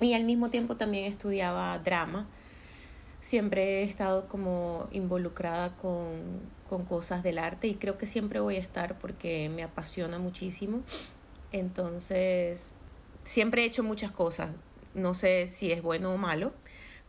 y 0.01 0.13
al 0.13 0.25
mismo 0.25 0.49
tiempo 0.49 0.75
también 0.75 1.05
estudiaba 1.05 1.77
drama. 1.79 2.27
Siempre 3.21 3.81
he 3.81 3.83
estado 3.83 4.27
como 4.27 4.87
involucrada 4.91 5.75
con, 5.77 6.41
con 6.69 6.85
cosas 6.85 7.23
del 7.23 7.37
arte 7.37 7.67
y 7.67 7.75
creo 7.75 7.97
que 7.97 8.07
siempre 8.07 8.39
voy 8.39 8.55
a 8.55 8.59
estar 8.59 8.97
porque 8.99 9.49
me 9.49 9.63
apasiona 9.63 10.19
muchísimo. 10.19 10.81
Entonces, 11.51 12.73
siempre 13.23 13.63
he 13.63 13.65
hecho 13.65 13.83
muchas 13.83 14.11
cosas. 14.11 14.51
No 14.93 15.13
sé 15.13 15.47
si 15.47 15.71
es 15.71 15.81
bueno 15.81 16.13
o 16.13 16.17
malo, 16.17 16.53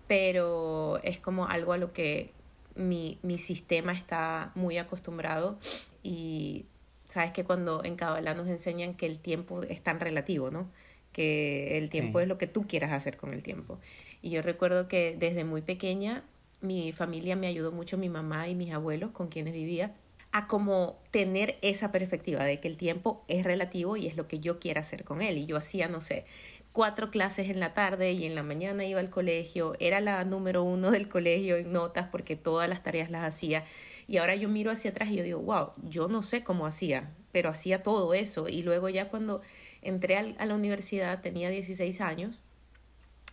pero 0.07 1.01
es 1.03 1.19
como 1.19 1.47
algo 1.47 1.73
a 1.73 1.79
lo 1.79 1.93
que 1.93 2.33
mi, 2.75 3.19
mi 3.23 3.39
sistema 3.39 3.93
está 3.93 4.53
muy 4.55 4.79
acostumbrado 4.79 5.59
y 6.03 6.67
sabes 7.05 7.33
que 7.33 7.45
cuando 7.45 7.83
en 7.85 7.97
Kabbalah 7.97 8.35
nos 8.35 8.49
enseñan 8.49 8.95
que 8.95 9.07
el 9.07 9.19
tiempo 9.19 9.63
es 9.63 9.83
tan 9.83 10.01
relativo, 10.01 10.51
¿no? 10.51 10.69
que 11.17 11.79
el 11.79 11.89
tiempo 11.89 12.21
es 12.21 12.29
lo 12.29 12.37
que 12.37 12.47
tú 12.47 12.67
quieras 12.67 12.93
hacer 12.93 13.17
con 13.17 13.33
el 13.33 13.43
tiempo. 13.43 13.81
Y 14.21 14.29
yo 14.29 14.43
recuerdo 14.43 14.87
que 14.87 15.17
desde 15.19 15.45
muy 15.45 15.63
pequeña 15.63 16.25
mi 16.61 16.93
familia 16.93 17.37
me 17.37 17.47
ayudó 17.47 17.73
mucho, 17.73 17.99
mi 17.99 18.09
mamá 18.09 18.49
y 18.49 18.55
mis 18.55 18.73
abuelos 18.73 19.11
con 19.11 19.29
quienes 19.29 19.53
vivía, 19.53 19.95
a 20.33 20.49
como 20.49 20.99
tener 21.11 21.57
esa 21.63 21.93
perspectiva 21.93 22.45
de 22.45 22.61
que 22.61 22.69
el 22.69 22.77
tiempo 22.77 23.25
es 23.29 23.45
relativo 23.45 23.97
y 23.97 24.07
es 24.07 24.17
lo 24.17 24.29
que 24.29 24.41
yo 24.41 24.59
quiera 24.59 24.83
hacer 24.83 25.05
con 25.05 25.23
él. 25.23 25.39
Y 25.39 25.47
yo 25.47 25.57
hacía, 25.57 25.89
no 25.89 26.01
sé, 26.01 26.27
cuatro 26.73 27.11
clases 27.11 27.49
en 27.49 27.59
la 27.59 27.73
tarde 27.73 28.13
y 28.13 28.27
en 28.27 28.35
la 28.35 28.43
mañana 28.43 28.85
iba 28.85 29.01
al 29.01 29.09
colegio, 29.09 29.75
era 29.81 30.01
la 30.01 30.23
número 30.25 30.63
uno 30.63 30.91
del 30.91 31.09
colegio 31.09 31.57
en 31.57 31.73
notas 31.73 32.09
porque 32.11 32.37
todas 32.37 32.69
las 32.69 32.83
tareas 32.83 33.11
las 33.11 33.25
hacía. 33.25 33.65
Y 34.07 34.19
ahora 34.19 34.35
yo 34.35 34.49
miro 34.51 34.71
hacia 34.71 34.91
atrás 34.91 35.09
y 35.09 35.17
yo 35.17 35.25
digo, 35.25 35.41
wow, 35.41 35.71
yo 35.83 36.09
no 36.09 36.23
sé 36.23 36.45
cómo 36.45 36.67
hacía, 36.67 37.11
pero 37.33 37.49
hacía 37.49 37.83
todo 37.83 38.13
eso. 38.13 38.49
Y 38.49 38.63
luego 38.63 38.91
ya 38.91 39.09
cuando 39.09 39.41
entré 39.81 40.19
a 40.19 40.45
la 40.45 40.55
universidad, 40.55 41.23
tenía 41.23 41.49
16 41.49 42.01
años, 42.03 42.41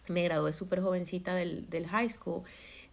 me 0.08 0.24
gradué 0.24 0.53
súper 0.53 0.82
jovencita 0.82 1.36
del, 1.36 1.70
del 1.70 1.88
high 1.88 2.10
school, 2.10 2.44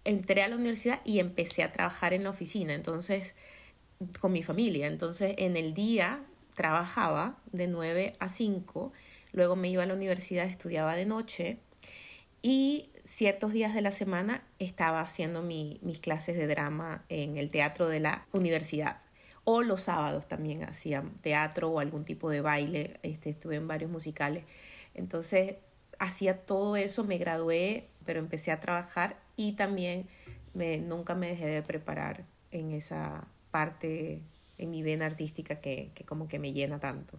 entré 0.04 0.42
a 0.42 0.48
la 0.48 0.56
universidad 0.56 1.00
y 1.04 1.18
empecé 1.18 1.62
a 1.62 1.72
trabajar 1.72 2.12
en 2.14 2.24
la 2.24 2.30
oficina, 2.30 2.74
entonces, 2.74 3.34
con 4.20 4.32
mi 4.32 4.42
familia. 4.42 4.86
Entonces, 4.86 5.34
en 5.38 5.56
el 5.56 5.74
día 5.74 6.22
trabajaba 6.54 7.38
de 7.52 7.66
9 7.66 8.16
a 8.18 8.28
5 8.28 8.92
Luego 9.32 9.56
me 9.56 9.68
iba 9.68 9.82
a 9.82 9.86
la 9.86 9.94
universidad, 9.94 10.46
estudiaba 10.46 10.94
de 10.94 11.06
noche 11.06 11.58
y 12.42 12.90
ciertos 13.04 13.52
días 13.52 13.74
de 13.74 13.82
la 13.82 13.92
semana 13.92 14.42
estaba 14.58 15.00
haciendo 15.00 15.42
mis 15.42 16.00
clases 16.00 16.36
de 16.36 16.46
drama 16.46 17.04
en 17.08 17.36
el 17.36 17.50
teatro 17.50 17.88
de 17.88 18.00
la 18.00 18.26
universidad. 18.32 19.00
O 19.44 19.62
los 19.62 19.84
sábados 19.84 20.26
también 20.26 20.64
hacía 20.64 21.02
teatro 21.22 21.70
o 21.70 21.80
algún 21.80 22.04
tipo 22.04 22.30
de 22.30 22.40
baile. 22.40 22.98
Este, 23.02 23.30
estuve 23.30 23.56
en 23.56 23.68
varios 23.68 23.90
musicales. 23.90 24.44
Entonces 24.94 25.56
hacía 25.98 26.38
todo 26.38 26.76
eso, 26.76 27.04
me 27.04 27.18
gradué, 27.18 27.88
pero 28.04 28.18
empecé 28.20 28.52
a 28.52 28.60
trabajar 28.60 29.16
y 29.36 29.52
también 29.52 30.06
me, 30.54 30.78
nunca 30.78 31.14
me 31.14 31.28
dejé 31.28 31.46
de 31.46 31.62
preparar 31.62 32.24
en 32.50 32.72
esa 32.72 33.26
parte, 33.50 34.20
en 34.58 34.70
mi 34.70 34.82
vena 34.82 35.06
artística 35.06 35.56
que, 35.56 35.90
que 35.94 36.04
como 36.04 36.28
que 36.28 36.38
me 36.38 36.52
llena 36.52 36.78
tanto. 36.78 37.18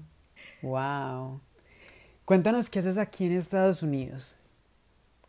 ¡Wow! 0.61 1.41
Cuéntanos 2.25 2.69
qué 2.69 2.79
haces 2.79 2.97
aquí 2.97 3.25
en 3.25 3.33
Estados 3.33 3.83
Unidos. 3.83 4.37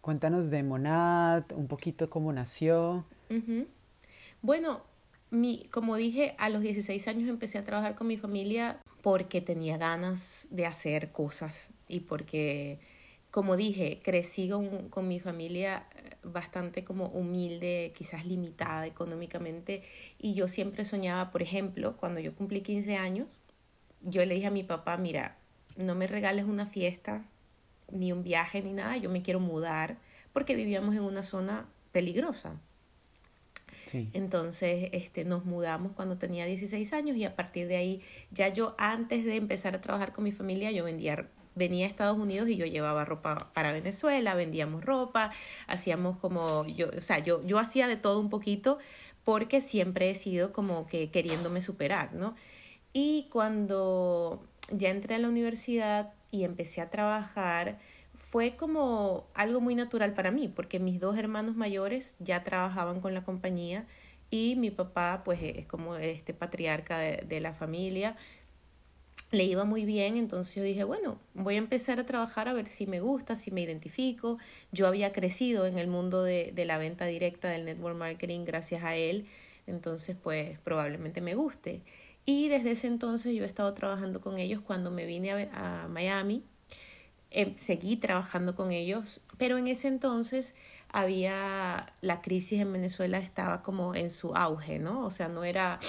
Cuéntanos 0.00 0.50
de 0.50 0.62
Monad, 0.62 1.44
un 1.54 1.68
poquito 1.68 2.10
cómo 2.10 2.32
nació. 2.32 3.04
Bueno, 4.42 4.82
mi, 5.30 5.68
como 5.70 5.96
dije, 5.96 6.34
a 6.38 6.48
los 6.48 6.60
16 6.62 7.06
años 7.08 7.28
empecé 7.28 7.58
a 7.58 7.64
trabajar 7.64 7.94
con 7.94 8.08
mi 8.08 8.16
familia 8.16 8.80
porque 9.00 9.40
tenía 9.40 9.78
ganas 9.78 10.48
de 10.50 10.66
hacer 10.66 11.12
cosas 11.12 11.70
y 11.88 12.00
porque, 12.00 12.80
como 13.32 13.56
dije, 13.56 14.00
crecí 14.04 14.50
con, 14.50 14.90
con 14.90 15.08
mi 15.08 15.18
familia 15.18 15.86
eh, 15.96 16.16
bastante 16.22 16.84
como 16.84 17.06
humilde, 17.06 17.92
quizás 17.96 18.26
limitada 18.26 18.86
económicamente 18.86 19.82
y 20.18 20.34
yo 20.34 20.48
siempre 20.48 20.84
soñaba, 20.84 21.32
por 21.32 21.42
ejemplo, 21.42 21.96
cuando 21.96 22.20
yo 22.20 22.34
cumplí 22.34 22.60
15 22.60 22.96
años, 22.96 23.40
yo 24.02 24.24
le 24.26 24.34
dije 24.34 24.48
a 24.48 24.50
mi 24.50 24.64
papá, 24.64 24.98
mira, 24.98 25.38
no 25.76 25.94
me 25.94 26.06
regales 26.06 26.44
una 26.44 26.66
fiesta, 26.66 27.24
ni 27.90 28.12
un 28.12 28.22
viaje, 28.22 28.60
ni 28.60 28.74
nada, 28.74 28.98
yo 28.98 29.08
me 29.08 29.22
quiero 29.22 29.40
mudar, 29.40 29.96
porque 30.34 30.54
vivíamos 30.54 30.94
en 30.94 31.02
una 31.02 31.22
zona 31.22 31.66
peligrosa. 31.90 32.60
Entonces, 34.12 34.90
este, 34.92 35.24
nos 35.24 35.44
mudamos 35.44 35.92
cuando 35.92 36.16
tenía 36.16 36.46
16 36.46 36.92
años 36.92 37.16
y 37.16 37.24
a 37.24 37.34
partir 37.34 37.66
de 37.66 37.76
ahí, 37.76 38.02
ya 38.30 38.48
yo 38.48 38.74
antes 38.78 39.24
de 39.24 39.36
empezar 39.36 39.74
a 39.74 39.80
trabajar 39.80 40.12
con 40.12 40.24
mi 40.24 40.32
familia, 40.32 40.70
yo 40.70 40.84
vendía, 40.84 41.28
venía 41.54 41.86
a 41.86 41.88
Estados 41.88 42.18
Unidos 42.18 42.48
y 42.48 42.56
yo 42.56 42.66
llevaba 42.66 43.04
ropa 43.04 43.50
para 43.52 43.72
Venezuela, 43.72 44.34
vendíamos 44.34 44.84
ropa, 44.84 45.32
hacíamos 45.66 46.18
como, 46.18 46.66
yo, 46.66 46.88
o 46.96 47.00
sea, 47.00 47.18
yo, 47.18 47.44
yo 47.46 47.58
hacía 47.58 47.88
de 47.88 47.96
todo 47.96 48.20
un 48.20 48.30
poquito 48.30 48.78
porque 49.24 49.60
siempre 49.60 50.10
he 50.10 50.14
sido 50.14 50.52
como 50.52 50.86
que 50.86 51.10
queriéndome 51.10 51.62
superar, 51.62 52.12
¿no? 52.14 52.34
Y 52.92 53.28
cuando 53.30 54.46
ya 54.70 54.90
entré 54.90 55.14
a 55.14 55.18
la 55.18 55.28
universidad 55.28 56.12
y 56.30 56.44
empecé 56.44 56.80
a 56.80 56.90
trabajar, 56.90 57.78
fue 58.14 58.56
como 58.56 59.26
algo 59.34 59.60
muy 59.60 59.74
natural 59.74 60.14
para 60.14 60.30
mí, 60.30 60.48
porque 60.48 60.78
mis 60.78 61.00
dos 61.00 61.18
hermanos 61.18 61.56
mayores 61.56 62.16
ya 62.18 62.44
trabajaban 62.44 63.00
con 63.00 63.14
la 63.14 63.24
compañía 63.24 63.86
y 64.30 64.56
mi 64.56 64.70
papá 64.70 65.22
pues 65.24 65.40
es 65.42 65.66
como 65.66 65.96
este 65.96 66.32
patriarca 66.32 66.98
de, 66.98 67.40
la 67.40 67.52
familia, 67.52 68.16
le 69.32 69.44
iba 69.44 69.64
muy 69.64 69.86
bien, 69.86 70.18
entonces 70.18 70.54
yo 70.54 70.62
dije, 70.62 70.84
bueno, 70.84 71.18
voy 71.32 71.54
a 71.54 71.58
empezar 71.58 71.98
a 71.98 72.04
trabajar 72.04 72.48
a 72.48 72.52
ver 72.52 72.68
si 72.68 72.86
me 72.86 73.00
gusta, 73.00 73.34
si 73.34 73.50
me 73.50 73.62
identifico. 73.62 74.38
Yo 74.72 74.86
había 74.86 75.12
crecido 75.12 75.66
en 75.66 75.78
el 75.78 75.88
mundo 75.88 76.22
de, 76.22 76.52
de 76.54 76.64
la 76.66 76.76
venta 76.76 77.06
directa 77.06 77.48
del 77.48 77.64
network 77.64 77.96
marketing 77.96 78.44
gracias 78.44 78.84
a 78.84 78.94
él, 78.94 79.26
entonces 79.66 80.16
pues 80.22 80.58
probablemente 80.60 81.22
me 81.22 81.34
guste. 81.34 81.82
Y 82.26 82.48
desde 82.48 82.72
ese 82.72 82.88
entonces 82.88 83.34
yo 83.34 83.42
he 83.44 83.46
estado 83.46 83.72
trabajando 83.72 84.20
con 84.20 84.38
ellos 84.38 84.60
cuando 84.60 84.90
me 84.90 85.06
vine 85.06 85.48
a, 85.52 85.88
Miami. 85.88 86.44
Eh, 87.30 87.54
seguí 87.56 87.96
trabajando 87.96 88.54
con 88.54 88.70
ellos, 88.70 89.22
pero 89.38 89.56
en 89.56 89.66
ese 89.66 89.88
entonces 89.88 90.54
había 90.90 91.94
la 92.02 92.20
crisis 92.20 92.60
en 92.60 92.70
Venezuela 92.74 93.18
estaba 93.18 93.62
como 93.62 93.94
en 93.94 94.10
su 94.10 94.34
auge, 94.34 94.78
¿no? 94.78 95.06
O 95.06 95.10
sea, 95.10 95.28
no 95.28 95.42
era 95.42 95.80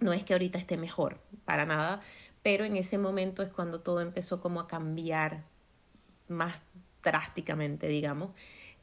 no 0.00 0.12
es 0.12 0.22
que 0.22 0.32
ahorita 0.32 0.58
esté 0.58 0.76
mejor, 0.76 1.18
para 1.44 1.66
nada, 1.66 2.00
pero 2.48 2.64
en 2.64 2.78
ese 2.78 2.96
momento 2.96 3.42
es 3.42 3.52
cuando 3.52 3.80
todo 3.80 4.00
empezó 4.00 4.40
como 4.40 4.60
a 4.60 4.66
cambiar 4.66 5.44
más 6.28 6.54
drásticamente, 7.02 7.88
digamos. 7.88 8.30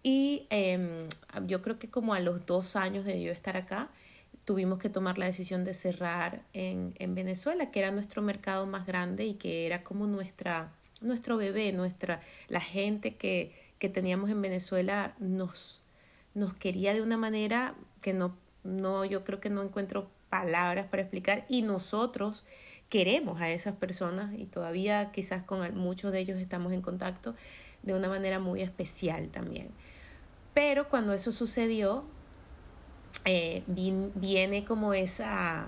Y 0.04 0.45
em, 0.51 1.10
yo 1.47 1.63
creo 1.63 1.80
que 1.80 1.89
como 1.89 2.13
a 2.13 2.19
los 2.19 2.45
dos 2.45 2.75
años 2.75 3.06
de 3.06 3.19
yo 3.23 3.32
estar 3.32 3.58
acá, 3.58 3.89
tuvimos 4.45 4.78
que 4.78 4.89
tomar 4.89 5.17
la 5.17 5.25
decisión 5.25 5.63
de 5.63 5.73
cerrar 5.73 6.43
en, 6.54 6.93
en, 6.99 7.15
Venezuela, 7.15 7.71
que 7.71 7.80
era 7.80 7.89
nuestro 7.89 8.21
mercado 8.21 8.67
más 8.67 8.86
grande 8.86 9.25
y 9.25 9.34
que 9.34 9.65
era 9.65 9.82
como 9.82 10.06
nuestra, 10.06 10.71
nuestro 11.01 11.36
bebé, 11.36 11.71
nuestra, 11.71 12.21
la 12.49 12.62
gente 12.62 13.15
que, 13.15 13.51
que 13.80 13.89
teníamos 13.89 14.30
en 14.30 14.43
Venezuela 14.43 15.15
nos, 15.17 15.82
nos 16.36 16.54
quería 16.54 16.93
de 16.93 17.01
una 17.01 17.17
manera 17.17 17.73
que 18.01 18.13
no, 18.13 18.38
no, 18.63 19.06
yo 19.06 19.23
creo 19.23 19.39
que 19.39 19.49
no 19.49 19.63
encuentro 19.63 20.12
palabras 20.30 20.86
para 20.86 21.01
explicar 21.01 21.45
y 21.49 21.63
nosotros 21.63 22.45
queremos 22.89 23.41
a 23.41 23.50
esas 23.50 23.76
personas 23.76 24.34
y 24.38 24.45
todavía 24.45 25.12
quizás 25.12 25.43
con 25.43 25.76
muchos 25.78 26.12
de 26.12 26.19
ellos 26.19 26.39
estamos 26.39 26.74
en 26.74 26.82
contacto 26.82 27.36
de 27.84 27.93
una 27.93 28.10
manera 28.10 28.39
muy 28.39 28.62
especial 28.62 29.30
también. 29.30 29.69
Pero 30.54 30.89
cuando 30.89 31.13
eso 31.13 31.32
sucedió, 31.32 32.06
eh, 33.26 33.63
viene 33.67 34.65
como 34.65 34.93
esa, 34.93 35.67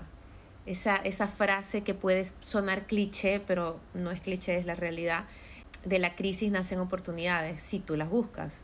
esa, 0.66 0.96
esa 0.96 1.28
frase 1.28 1.82
que 1.82 1.94
puede 1.94 2.26
sonar 2.40 2.86
cliché, 2.86 3.40
pero 3.40 3.80
no 3.94 4.10
es 4.10 4.20
cliché, 4.20 4.56
es 4.56 4.66
la 4.66 4.74
realidad. 4.74 5.24
De 5.84 5.98
la 5.98 6.16
crisis 6.16 6.50
nacen 6.50 6.80
oportunidades 6.80 7.62
si 7.62 7.78
tú 7.78 7.96
las 7.96 8.08
buscas. 8.08 8.60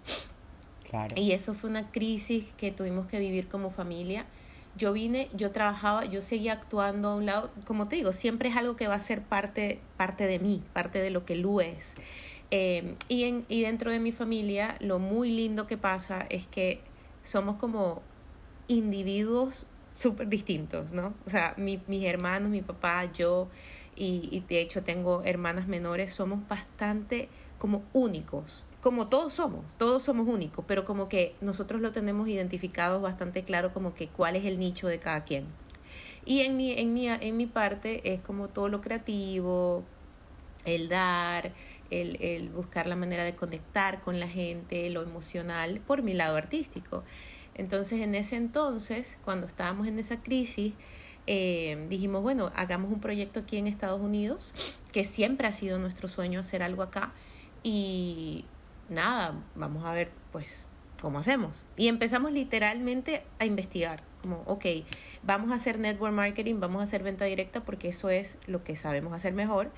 Y 1.16 1.32
eso 1.32 1.54
fue 1.54 1.70
una 1.70 1.90
crisis 1.90 2.44
que 2.56 2.70
tuvimos 2.70 3.06
que 3.06 3.18
vivir 3.18 3.48
como 3.48 3.70
familia. 3.70 4.26
Yo 4.76 4.92
vine, 4.92 5.28
yo 5.34 5.52
trabajaba, 5.52 6.04
yo 6.04 6.20
seguía 6.20 6.54
actuando 6.54 7.08
a 7.08 7.14
un 7.14 7.26
lado, 7.26 7.52
como 7.64 7.88
te 7.88 7.96
digo, 7.96 8.12
siempre 8.12 8.48
es 8.48 8.56
algo 8.56 8.74
que 8.76 8.88
va 8.88 8.94
a 8.94 9.00
ser 9.00 9.22
parte, 9.22 9.80
parte 9.96 10.26
de 10.26 10.38
mí, 10.38 10.62
parte 10.72 11.00
de 11.00 11.10
lo 11.10 11.24
que 11.24 11.37
Lu 11.37 11.60
es. 11.60 11.94
Eh, 12.50 12.96
y, 13.08 13.24
en, 13.24 13.46
y 13.48 13.62
dentro 13.62 13.90
de 13.90 14.00
mi 14.00 14.12
familia, 14.12 14.76
lo 14.80 14.98
muy 14.98 15.30
lindo 15.30 15.66
que 15.66 15.76
pasa 15.76 16.26
es 16.28 16.46
que 16.46 16.80
somos 17.22 17.56
como 17.56 18.02
individuos 18.68 19.66
súper 19.94 20.28
distintos, 20.28 20.92
¿no? 20.92 21.14
O 21.26 21.30
sea, 21.30 21.54
mis 21.56 22.04
hermanos, 22.04 22.50
mi 22.50 22.62
papá, 22.62 23.10
yo, 23.12 23.48
y, 23.96 24.28
y, 24.32 24.40
de 24.40 24.60
hecho 24.60 24.82
tengo 24.82 25.22
hermanas 25.24 25.68
menores, 25.68 26.12
somos 26.12 26.46
bastante 26.48 27.28
como 27.58 27.84
únicos, 27.92 28.64
como 28.84 29.06
todos 29.06 29.32
somos, 29.32 29.64
todos 29.78 30.02
somos 30.02 30.28
únicos, 30.28 30.62
pero 30.68 30.84
como 30.84 31.08
que 31.08 31.34
nosotros 31.40 31.80
lo 31.80 31.92
tenemos 31.92 32.28
identificado 32.28 33.00
bastante 33.00 33.42
claro 33.42 33.72
como 33.72 33.94
que 33.94 34.08
cuál 34.08 34.36
es 34.36 34.44
el 34.44 34.58
nicho 34.58 34.88
de 34.88 34.98
cada 34.98 35.24
quien. 35.24 35.46
Y 36.26 36.40
en 36.40 36.58
mi, 36.58 36.72
en 36.72 36.92
mi, 36.92 37.08
en 37.08 37.34
mi 37.38 37.46
parte 37.46 38.12
es 38.12 38.20
como 38.20 38.48
todo 38.48 38.68
lo 38.68 38.82
creativo, 38.82 39.84
el 40.66 40.90
dar, 40.90 41.54
el, 41.90 42.22
el 42.22 42.50
buscar 42.50 42.86
la 42.86 42.94
manera 42.94 43.24
de 43.24 43.34
conectar 43.34 44.02
con 44.02 44.20
la 44.20 44.28
gente, 44.28 44.90
lo 44.90 45.00
emocional, 45.00 45.80
por 45.86 46.02
mi 46.02 46.12
lado 46.12 46.36
artístico. 46.36 47.04
Entonces, 47.54 48.02
en 48.02 48.14
ese 48.14 48.36
entonces, 48.36 49.16
cuando 49.24 49.46
estábamos 49.46 49.86
en 49.86 49.98
esa 49.98 50.20
crisis, 50.20 50.74
eh, 51.26 51.86
dijimos, 51.88 52.20
bueno, 52.20 52.52
hagamos 52.54 52.92
un 52.92 53.00
proyecto 53.00 53.40
aquí 53.40 53.56
en 53.56 53.66
Estados 53.66 54.02
Unidos, 54.02 54.52
que 54.92 55.04
siempre 55.04 55.46
ha 55.46 55.52
sido 55.54 55.78
nuestro 55.78 56.06
sueño 56.06 56.40
hacer 56.40 56.62
algo 56.62 56.82
acá. 56.82 57.14
Y 57.62 58.44
nada, 58.88 59.34
vamos 59.54 59.84
a 59.84 59.92
ver, 59.92 60.10
pues, 60.32 60.66
cómo 61.00 61.18
hacemos. 61.18 61.64
Y 61.76 61.88
empezamos 61.88 62.32
literalmente 62.32 63.24
a 63.38 63.44
investigar, 63.44 64.02
como, 64.22 64.42
ok, 64.46 64.64
vamos 65.22 65.50
a 65.52 65.56
hacer 65.56 65.78
network 65.78 66.14
marketing, 66.14 66.60
vamos 66.60 66.80
a 66.80 66.84
hacer 66.84 67.02
venta 67.02 67.24
directa, 67.24 67.64
porque 67.64 67.88
eso 67.88 68.10
es 68.10 68.38
lo 68.46 68.64
que 68.64 68.76
sabemos 68.76 69.12
hacer 69.12 69.34
mejor. 69.34 69.70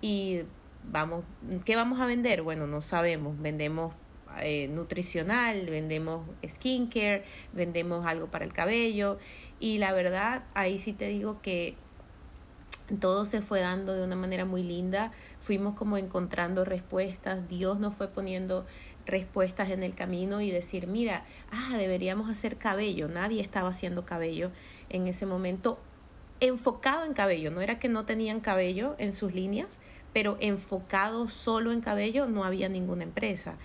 Y 0.00 0.42
vamos, 0.84 1.24
¿qué 1.64 1.76
vamos 1.76 2.00
a 2.00 2.06
vender? 2.06 2.42
Bueno, 2.42 2.66
no 2.66 2.82
sabemos, 2.82 3.40
vendemos 3.40 3.94
eh, 4.40 4.68
nutricional, 4.68 5.66
vendemos 5.66 6.26
skincare, 6.46 7.24
vendemos 7.52 8.06
algo 8.06 8.28
para 8.28 8.44
el 8.44 8.52
cabello 8.52 9.18
y 9.58 9.78
la 9.78 9.92
verdad 9.92 10.44
ahí 10.54 10.78
sí 10.78 10.92
te 10.92 11.08
digo 11.08 11.40
que 11.42 11.76
todo 13.00 13.24
se 13.24 13.42
fue 13.42 13.60
dando 13.60 13.94
de 13.94 14.04
una 14.04 14.16
manera 14.16 14.44
muy 14.44 14.62
linda, 14.62 15.12
fuimos 15.40 15.74
como 15.76 15.96
encontrando 15.96 16.64
respuestas, 16.64 17.48
Dios 17.48 17.78
nos 17.78 17.94
fue 17.94 18.08
poniendo 18.08 18.66
respuestas 19.06 19.70
en 19.70 19.82
el 19.82 19.94
camino 19.94 20.40
y 20.40 20.50
decir, 20.50 20.86
mira, 20.86 21.24
ah, 21.50 21.76
deberíamos 21.76 22.30
hacer 22.30 22.56
cabello, 22.56 23.08
nadie 23.08 23.40
estaba 23.40 23.70
haciendo 23.70 24.04
cabello 24.04 24.50
en 24.88 25.06
ese 25.06 25.26
momento 25.26 25.78
enfocado 26.40 27.04
en 27.04 27.14
cabello, 27.14 27.50
no 27.50 27.60
era 27.60 27.78
que 27.78 27.88
no 27.88 28.04
tenían 28.04 28.40
cabello 28.40 28.94
en 28.98 29.12
sus 29.12 29.34
líneas, 29.34 29.78
pero 30.12 30.36
enfocado 30.40 31.28
solo 31.28 31.72
en 31.72 31.80
cabello 31.80 32.26
no 32.26 32.44
había 32.44 32.68
ninguna 32.68 33.04
empresa. 33.04 33.56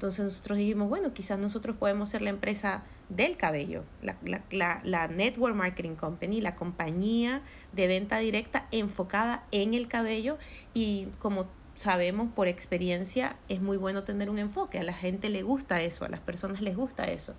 Entonces 0.00 0.24
nosotros 0.24 0.56
dijimos, 0.56 0.88
bueno, 0.88 1.12
quizás 1.12 1.38
nosotros 1.38 1.76
podemos 1.76 2.08
ser 2.08 2.22
la 2.22 2.30
empresa 2.30 2.84
del 3.10 3.36
cabello, 3.36 3.84
la, 4.00 4.16
la, 4.50 4.80
la, 4.82 5.08
Network 5.08 5.54
Marketing 5.54 5.94
Company, 5.94 6.40
la 6.40 6.56
compañía 6.56 7.42
de 7.74 7.86
venta 7.86 8.16
directa 8.16 8.66
enfocada 8.70 9.44
en 9.50 9.74
el 9.74 9.88
cabello 9.88 10.38
y 10.72 11.08
como 11.18 11.48
sabemos 11.74 12.32
por 12.32 12.48
experiencia 12.48 13.36
es 13.50 13.60
muy 13.60 13.76
bueno 13.76 14.02
tener 14.02 14.30
un 14.30 14.38
enfoque, 14.38 14.78
a 14.78 14.84
la 14.84 14.94
gente 14.94 15.28
le 15.28 15.42
gusta 15.42 15.82
eso, 15.82 16.06
a 16.06 16.08
las 16.08 16.20
personas 16.20 16.62
les 16.62 16.78
gusta 16.78 17.04
eso. 17.04 17.34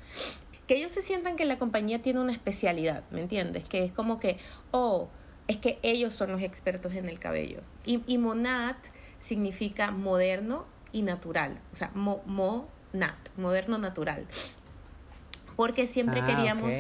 Que 0.67 0.75
ellos 0.75 0.91
se 0.91 1.01
sientan 1.01 1.37
que 1.37 1.45
la 1.45 1.57
compañía 1.57 2.03
tiene 2.03 2.19
una 2.19 2.31
especialidad, 2.31 3.01
¿me 3.09 3.21
entiendes? 3.21 3.63
Que 3.63 3.85
es 3.85 3.91
como 3.91 4.19
que, 4.19 4.37
oh, 4.69 5.09
es 5.47 5.57
que 5.57 5.79
ellos 5.81 6.13
son 6.13 6.31
los 6.31 6.43
expertos 6.43 6.93
en 6.93 7.09
el 7.09 7.17
cabello. 7.17 7.61
Y, 7.87 8.03
y 8.05 8.19
Monat 8.19 8.77
significa 9.19 9.89
moderno 9.89 10.67
y 10.91 11.01
natural, 11.01 11.59
o 11.73 11.75
sea, 11.75 11.91
mo, 11.93 12.21
mo 12.25 12.67
nat, 12.93 13.15
moderno 13.37 13.77
natural. 13.77 14.25
Porque 15.55 15.85
siempre 15.87 16.21
ah, 16.21 16.27
queríamos, 16.27 16.71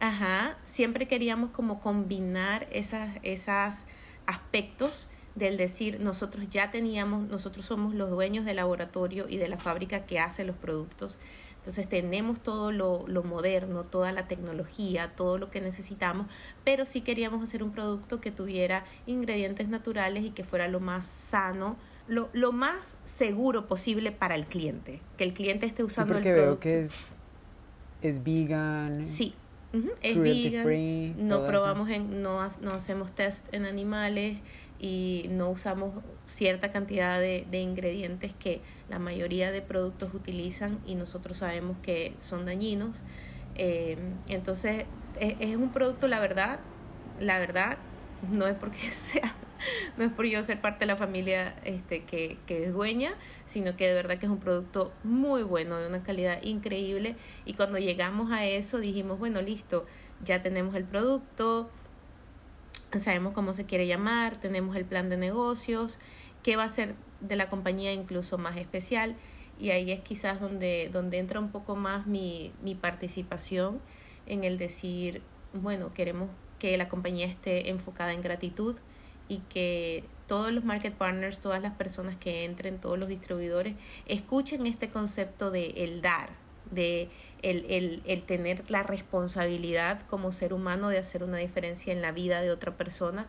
ajá, 0.00 0.58
siempre 0.64 1.08
queríamos 1.08 1.50
como 1.50 1.80
combinar 1.80 2.66
esas, 2.70 3.16
esas 3.22 3.86
aspectos 4.26 5.08
del 5.34 5.56
decir, 5.56 6.00
nosotros 6.00 6.48
ya 6.50 6.70
teníamos, 6.70 7.28
nosotros 7.28 7.64
somos 7.64 7.94
los 7.94 8.10
dueños 8.10 8.44
del 8.44 8.56
laboratorio 8.56 9.26
y 9.28 9.36
de 9.36 9.48
la 9.48 9.56
fábrica 9.56 10.04
que 10.04 10.18
hace 10.18 10.44
los 10.44 10.56
productos. 10.56 11.16
Entonces 11.56 11.88
tenemos 11.88 12.40
todo 12.40 12.72
lo, 12.72 13.04
lo, 13.06 13.22
moderno, 13.22 13.84
toda 13.84 14.12
la 14.12 14.26
tecnología, 14.26 15.12
todo 15.16 15.38
lo 15.38 15.50
que 15.50 15.60
necesitamos, 15.60 16.26
pero 16.64 16.86
sí 16.86 17.00
queríamos 17.02 17.42
hacer 17.42 17.62
un 17.62 17.72
producto 17.72 18.20
que 18.20 18.30
tuviera 18.30 18.84
ingredientes 19.06 19.68
naturales 19.68 20.24
y 20.24 20.30
que 20.30 20.44
fuera 20.44 20.68
lo 20.68 20.80
más 20.80 21.06
sano 21.06 21.76
lo, 22.08 22.28
lo, 22.32 22.52
más 22.52 22.98
seguro 23.04 23.66
posible 23.66 24.12
para 24.12 24.34
el 24.34 24.46
cliente, 24.46 25.00
que 25.16 25.24
el 25.24 25.34
cliente 25.34 25.66
esté 25.66 25.84
usando 25.84 26.14
sí, 26.14 26.18
porque 26.18 26.32
veo 26.32 26.58
que 26.58 26.82
es, 26.82 27.16
es 28.02 28.22
vegan. 28.24 29.06
Sí, 29.06 29.34
es 30.02 30.18
vegan. 30.18 31.28
no 31.28 31.46
probamos 31.46 31.90
en, 31.90 32.22
no, 32.22 32.46
no 32.62 32.72
hacemos 32.72 33.12
test 33.12 33.52
en 33.52 33.66
animales 33.66 34.38
y 34.78 35.26
no 35.30 35.50
usamos 35.50 35.92
cierta 36.26 36.72
cantidad 36.72 37.18
de, 37.18 37.46
de, 37.50 37.60
ingredientes 37.60 38.32
que 38.38 38.60
la 38.88 38.98
mayoría 38.98 39.50
de 39.50 39.60
productos 39.60 40.14
utilizan 40.14 40.78
y 40.86 40.94
nosotros 40.94 41.38
sabemos 41.38 41.76
que 41.82 42.14
son 42.16 42.46
dañinos. 42.46 42.96
Eh, 43.56 43.98
entonces, 44.28 44.84
es, 45.20 45.34
es 45.40 45.56
un 45.56 45.72
producto, 45.72 46.08
la 46.08 46.20
verdad, 46.20 46.60
la 47.20 47.38
verdad, 47.38 47.76
no 48.30 48.46
es 48.46 48.54
porque 48.54 48.78
sea 48.90 49.34
no 49.96 50.04
es 50.04 50.12
por 50.12 50.26
yo 50.26 50.42
ser 50.42 50.60
parte 50.60 50.80
de 50.80 50.86
la 50.86 50.96
familia 50.96 51.54
este, 51.64 52.04
que, 52.04 52.38
que 52.46 52.64
es 52.64 52.72
dueña, 52.72 53.14
sino 53.46 53.76
que 53.76 53.88
de 53.88 53.94
verdad 53.94 54.18
que 54.18 54.26
es 54.26 54.32
un 54.32 54.40
producto 54.40 54.92
muy 55.04 55.42
bueno, 55.42 55.78
de 55.78 55.88
una 55.88 56.02
calidad 56.02 56.42
increíble. 56.42 57.16
Y 57.44 57.54
cuando 57.54 57.78
llegamos 57.78 58.32
a 58.32 58.44
eso 58.46 58.78
dijimos, 58.78 59.18
bueno, 59.18 59.42
listo, 59.42 59.86
ya 60.24 60.42
tenemos 60.42 60.74
el 60.74 60.84
producto, 60.84 61.70
sabemos 62.98 63.34
cómo 63.34 63.52
se 63.52 63.64
quiere 63.64 63.86
llamar, 63.86 64.36
tenemos 64.36 64.76
el 64.76 64.84
plan 64.84 65.08
de 65.08 65.16
negocios, 65.16 65.98
qué 66.42 66.56
va 66.56 66.64
a 66.64 66.68
ser 66.68 66.94
de 67.20 67.36
la 67.36 67.50
compañía 67.50 67.92
incluso 67.92 68.38
más 68.38 68.56
especial. 68.56 69.16
Y 69.58 69.70
ahí 69.70 69.90
es 69.90 70.00
quizás 70.00 70.40
donde, 70.40 70.88
donde 70.92 71.18
entra 71.18 71.40
un 71.40 71.50
poco 71.50 71.74
más 71.74 72.06
mi, 72.06 72.52
mi 72.62 72.74
participación 72.74 73.80
en 74.26 74.44
el 74.44 74.56
decir, 74.56 75.22
bueno, 75.52 75.92
queremos 75.92 76.30
que 76.58 76.76
la 76.76 76.88
compañía 76.88 77.26
esté 77.26 77.70
enfocada 77.70 78.12
en 78.12 78.22
gratitud, 78.22 78.76
y 79.28 79.38
que 79.50 80.04
todos 80.26 80.52
los 80.52 80.64
market 80.64 80.94
partners, 80.94 81.40
todas 81.40 81.62
las 81.62 81.74
personas 81.74 82.16
que 82.16 82.44
entren, 82.44 82.78
todos 82.78 82.98
los 82.98 83.08
distribuidores, 83.08 83.74
escuchen 84.06 84.66
este 84.66 84.90
concepto 84.90 85.50
de 85.50 85.68
el 85.78 86.02
dar, 86.02 86.30
de 86.70 87.08
el, 87.42 87.64
el, 87.68 88.02
el, 88.04 88.22
tener 88.22 88.70
la 88.70 88.82
responsabilidad 88.82 90.02
como 90.08 90.32
ser 90.32 90.52
humano 90.52 90.88
de 90.90 90.98
hacer 90.98 91.24
una 91.24 91.38
diferencia 91.38 91.92
en 91.92 92.02
la 92.02 92.12
vida 92.12 92.42
de 92.42 92.50
otra 92.50 92.76
persona. 92.76 93.26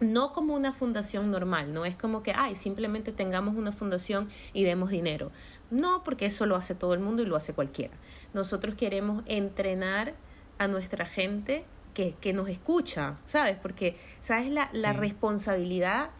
No 0.00 0.32
como 0.32 0.54
una 0.54 0.72
fundación 0.72 1.30
normal, 1.30 1.72
no 1.72 1.84
es 1.84 1.96
como 1.96 2.22
que, 2.22 2.32
ay, 2.34 2.56
simplemente 2.56 3.12
tengamos 3.12 3.54
una 3.54 3.72
fundación 3.72 4.28
y 4.52 4.64
demos 4.64 4.90
dinero. 4.90 5.30
No, 5.70 6.02
porque 6.02 6.26
eso 6.26 6.46
lo 6.46 6.56
hace 6.56 6.74
todo 6.74 6.94
el 6.94 7.00
mundo 7.00 7.22
y 7.22 7.26
lo 7.26 7.36
hace 7.36 7.52
cualquiera. 7.52 7.94
Nosotros 8.32 8.74
queremos 8.74 9.22
entrenar 9.26 10.14
a 10.58 10.66
nuestra 10.66 11.06
gente 11.06 11.64
que, 11.94 12.14
que 12.20 12.32
nos 12.32 12.48
escucha, 12.48 13.18
¿sabes? 13.26 13.56
Porque, 13.56 13.96
¿sabes 14.20 14.50
la, 14.50 14.68
la 14.72 14.92
responsabilidad 14.92 16.10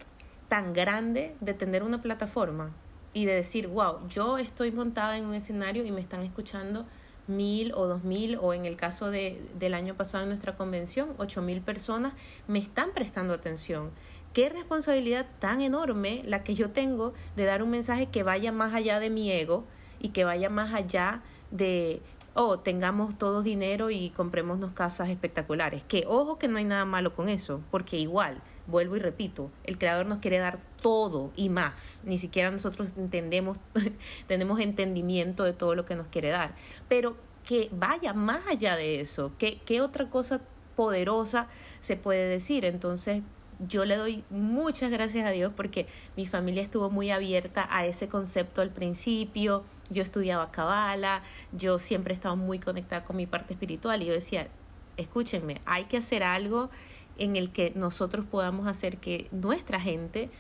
tan 0.49 0.73
grande 0.73 1.37
de 1.41 1.53
tener 1.53 1.83
una 1.83 2.01
plataforma 2.01 2.73
y 3.13 3.27
de 3.27 3.35
decir, 3.35 3.69
wow, 3.69 4.09
yo 4.09 4.39
estoy 4.39 4.73
montada 4.73 5.19
en 5.19 5.27
un 5.27 5.35
escenario 5.35 5.85
y 5.85 5.93
me 5.93 6.01
están 6.01 6.23
escuchando 6.23 6.87
mil 7.27 7.73
o 7.75 7.87
dos 7.87 8.05
mil 8.05 8.37
o 8.41 8.53
en 8.53 8.67
el 8.67 8.77
caso 8.77 9.11
de, 9.11 9.41
del 9.59 9.75
año 9.75 9.95
pasado 9.95 10.25
en 10.25 10.29
nuestra 10.31 10.57
convención, 10.57 11.15
ocho 11.19 11.43
mil 11.43 11.61
personas 11.61 12.13
me 12.47 12.59
están 12.59 12.93
prestando 12.93 13.35
atención. 13.35 13.91
Qué 14.33 14.49
responsabilidad 14.49 15.27
tan 15.39 15.61
enorme 15.61 16.23
la 16.27 16.43
que 16.43 16.55
yo 16.55 16.71
tengo 16.71 17.15
de 17.37 17.45
dar 17.45 17.63
un 17.63 17.71
mensaje 17.71 18.07
que 18.07 18.25
vaya 18.25 18.53
más 18.53 18.75
allá 18.75 18.99
de 18.99 19.09
mi 19.09 19.31
ego 19.31 19.65
y 20.01 20.09
que 20.11 20.25
vaya 20.25 20.51
más 20.51 20.75
allá 20.75 21.23
de, 21.51 22.03
oh, 22.35 22.59
tengamos 22.59 23.17
todos 23.17 23.45
dinero 23.45 23.91
y 23.91 24.11
comprémonos 24.11 24.73
casas 24.73 25.09
espectaculares. 25.09 25.83
Que 25.85 26.05
ojo 26.07 26.39
que 26.39 26.49
no 26.49 26.59
hay 26.59 26.65
nada 26.65 26.85
malo 26.85 27.15
con 27.15 27.29
eso, 27.29 27.61
porque 27.71 27.97
igual, 27.97 28.43
vuelvo 28.67 28.97
y 28.97 28.99
repito, 28.99 29.51
el 29.65 29.79
creador 29.79 30.07
nos 30.07 30.19
quiere 30.19 30.39
dar 30.39 30.59
todo 30.83 31.33
y 31.37 31.49
más. 31.49 32.03
Ni 32.05 32.19
siquiera 32.19 32.51
nosotros 32.51 32.93
entendemos, 32.97 33.59
tenemos 34.27 34.61
entendimiento 34.61 35.45
de 35.45 35.53
todo 35.53 35.75
lo 35.75 35.85
que 35.87 35.95
nos 35.95 36.09
quiere 36.09 36.29
dar. 36.29 36.55
Pero 36.89 37.17
que 37.45 37.69
vaya 37.73 38.13
más 38.13 38.47
allá 38.49 38.77
de 38.77 39.01
eso, 39.01 39.33
¿qué, 39.39 39.61
qué 39.65 39.81
otra 39.81 40.11
cosa 40.11 40.41
poderosa 40.77 41.47
se 41.81 41.97
puede 41.97 42.29
decir? 42.29 42.65
Entonces, 42.65 43.23
yo 43.69 43.85
le 43.85 43.97
doy 43.97 44.25
muchas 44.31 44.91
gracias 44.91 45.27
a 45.27 45.31
Dios 45.31 45.53
porque 45.55 45.87
mi 46.17 46.27
familia 46.27 46.63
estuvo 46.63 46.91
muy 46.91 47.11
abierta 47.11 47.67
a 47.71 47.87
ese 47.87 48.09
concepto 48.09 48.63
al 48.63 48.71
principio. 48.71 49.65
Yo 49.91 50.03
estudiaba 50.03 50.51
cabala, 50.51 51.23
yo 51.53 51.79
siempre 51.79 52.15
he 52.15 52.17
estado 52.17 52.37
muy 52.37 52.59
conectada 52.59 53.05
con 53.05 53.17
mi 53.17 53.27
parte 53.27 53.55
espiritual 53.55 54.03
y 54.03 54.07
yo 54.07 54.13
decía, 54.13 54.49
escúchenme, 54.97 55.61
hay 55.67 55.85
que 55.85 55.99
hacer 55.99 56.23
algo 56.23 56.71
en 57.19 57.37
el 57.37 57.51
que 57.51 57.73
nosotros 57.75 58.27
podamos 58.27 58.67
hacer 58.67 58.99
que 58.99 59.29
nuestra 59.31 59.81
gente 59.81 60.31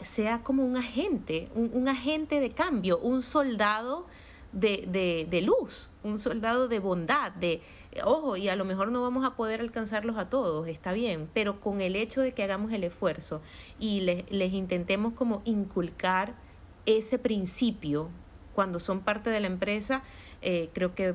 sea 0.00 0.42
como 0.42 0.64
un 0.64 0.76
agente, 0.76 1.48
un, 1.54 1.88
agente 1.88 2.40
de 2.40 2.50
cambio, 2.50 2.98
un 2.98 3.22
soldado 3.22 4.06
de, 4.52 4.84
de, 4.88 5.26
de, 5.30 5.42
luz, 5.42 5.90
un 6.02 6.20
soldado 6.20 6.68
de 6.68 6.78
bondad, 6.78 7.32
de, 7.32 7.62
ojo, 8.04 8.36
y 8.36 8.48
a 8.48 8.56
lo 8.56 8.64
mejor 8.64 8.90
no 8.90 9.02
vamos 9.02 9.24
a 9.24 9.36
poder 9.36 9.60
alcanzarlos 9.60 10.16
a 10.16 10.28
todos, 10.28 10.66
está 10.68 10.92
bien, 10.92 11.28
pero 11.32 11.60
con 11.60 11.80
el 11.80 11.96
hecho 11.96 12.20
de 12.20 12.32
que 12.32 12.42
hagamos 12.42 12.72
el 12.72 12.84
esfuerzo 12.84 13.40
y 13.78 14.00
les, 14.00 14.30
les 14.30 14.52
intentemos 14.52 15.12
como 15.14 15.42
inculcar 15.44 16.34
ese 16.86 17.18
principio 17.18 18.08
cuando 18.54 18.78
son 18.78 19.00
parte 19.00 19.30
de 19.30 19.40
la 19.40 19.48
empresa, 19.48 20.02
eh, 20.42 20.70
creo 20.72 20.94
que 20.94 21.14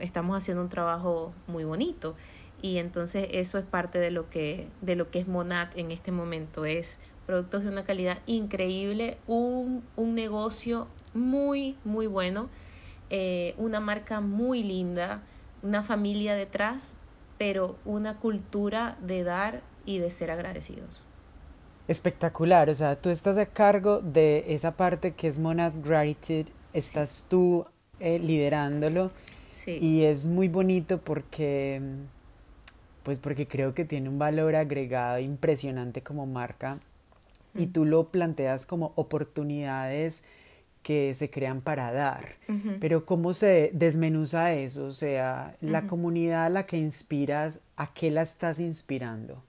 estamos 0.00 0.36
haciendo 0.36 0.62
un 0.62 0.68
trabajo 0.68 1.32
muy 1.46 1.64
bonito. 1.64 2.14
Y 2.62 2.78
entonces 2.78 3.28
eso 3.32 3.58
es 3.58 3.64
parte 3.64 3.98
de 3.98 4.10
lo 4.10 4.30
que, 4.30 4.68
de 4.80 4.96
lo 4.96 5.10
que 5.10 5.18
es 5.18 5.28
Monat 5.28 5.76
en 5.76 5.90
este 5.90 6.12
momento. 6.12 6.64
Es 6.64 6.98
productos 7.26 7.64
de 7.64 7.70
una 7.70 7.84
calidad 7.84 8.18
increíble, 8.26 9.18
un, 9.26 9.82
un 9.96 10.14
negocio 10.14 10.88
muy, 11.12 11.76
muy 11.84 12.06
bueno, 12.06 12.48
eh, 13.10 13.54
una 13.58 13.80
marca 13.80 14.20
muy 14.20 14.62
linda, 14.62 15.22
una 15.62 15.82
familia 15.82 16.34
detrás, 16.34 16.92
pero 17.38 17.76
una 17.84 18.18
cultura 18.18 18.96
de 19.00 19.24
dar 19.24 19.62
y 19.84 19.98
de 19.98 20.10
ser 20.10 20.30
agradecidos. 20.30 21.02
Espectacular, 21.88 22.68
o 22.68 22.74
sea, 22.74 22.96
tú 22.96 23.10
estás 23.10 23.36
a 23.38 23.46
cargo 23.46 24.00
de 24.00 24.44
esa 24.48 24.76
parte 24.76 25.12
que 25.12 25.28
es 25.28 25.38
Monad 25.38 25.72
Gratitude 25.84 26.46
estás 26.76 27.24
tú 27.28 27.64
eh, 28.00 28.18
liderándolo 28.18 29.10
y 29.66 30.02
es 30.02 30.26
muy 30.26 30.46
bonito 30.46 31.00
porque 31.00 31.80
pues 33.02 33.18
porque 33.18 33.48
creo 33.48 33.74
que 33.74 33.84
tiene 33.84 34.08
un 34.08 34.18
valor 34.18 34.54
agregado 34.54 35.18
impresionante 35.18 36.02
como 36.02 36.26
marca 36.26 36.78
y 37.54 37.68
tú 37.68 37.84
lo 37.84 38.10
planteas 38.10 38.66
como 38.66 38.92
oportunidades 38.96 40.24
que 40.86 41.14
se 41.14 41.30
crean 41.30 41.62
para 41.62 41.90
dar. 41.90 42.36
Pero 42.78 43.04
¿cómo 43.04 43.34
se 43.34 43.72
desmenuza 43.74 44.52
eso? 44.52 44.86
O 44.86 44.92
sea, 44.92 45.56
la 45.60 45.88
comunidad 45.88 46.46
a 46.46 46.48
la 46.48 46.66
que 46.66 46.76
inspiras, 46.76 47.58
¿a 47.76 47.92
qué 47.92 48.12
la 48.12 48.22
estás 48.22 48.60
inspirando? 48.60 49.42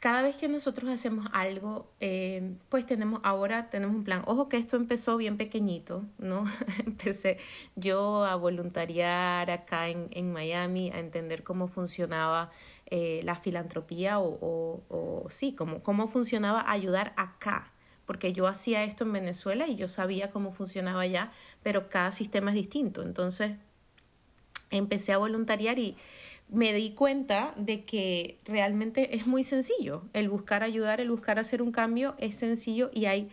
cada 0.00 0.22
vez 0.22 0.36
que 0.36 0.48
nosotros 0.48 0.88
hacemos 0.92 1.26
algo, 1.32 1.90
eh, 1.98 2.54
pues 2.68 2.86
tenemos, 2.86 3.20
ahora 3.24 3.68
tenemos 3.68 3.96
un 3.96 4.04
plan. 4.04 4.22
Ojo 4.26 4.48
que 4.48 4.56
esto 4.56 4.76
empezó 4.76 5.16
bien 5.16 5.36
pequeñito, 5.36 6.04
¿no? 6.18 6.44
Empecé 6.86 7.38
yo 7.74 8.24
a 8.24 8.36
voluntariar 8.36 9.50
acá 9.50 9.88
en, 9.88 10.06
en, 10.12 10.32
Miami, 10.32 10.92
a 10.92 11.00
entender 11.00 11.42
cómo 11.42 11.66
funcionaba 11.66 12.52
eh, 12.86 13.22
la 13.24 13.34
filantropía 13.34 14.20
o, 14.20 14.38
o, 14.40 14.82
o, 14.88 15.30
sí, 15.30 15.56
cómo, 15.56 15.82
cómo 15.82 16.06
funcionaba 16.06 16.70
ayudar 16.70 17.12
acá. 17.16 17.72
Porque 18.08 18.32
yo 18.32 18.46
hacía 18.46 18.84
esto 18.84 19.04
en 19.04 19.12
Venezuela 19.12 19.68
y 19.68 19.76
yo 19.76 19.86
sabía 19.86 20.30
cómo 20.30 20.50
funcionaba 20.50 21.02
allá, 21.02 21.30
pero 21.62 21.90
cada 21.90 22.10
sistema 22.10 22.52
es 22.52 22.54
distinto. 22.54 23.02
Entonces, 23.02 23.52
empecé 24.70 25.12
a 25.12 25.18
voluntariar 25.18 25.78
y 25.78 25.94
me 26.48 26.72
di 26.72 26.92
cuenta 26.92 27.52
de 27.56 27.84
que 27.84 28.38
realmente 28.46 29.14
es 29.14 29.26
muy 29.26 29.44
sencillo. 29.44 30.04
El 30.14 30.30
buscar 30.30 30.62
ayudar, 30.62 31.02
el 31.02 31.10
buscar 31.10 31.38
hacer 31.38 31.60
un 31.60 31.70
cambio 31.70 32.14
es 32.16 32.36
sencillo 32.36 32.90
y 32.94 33.04
hay 33.04 33.28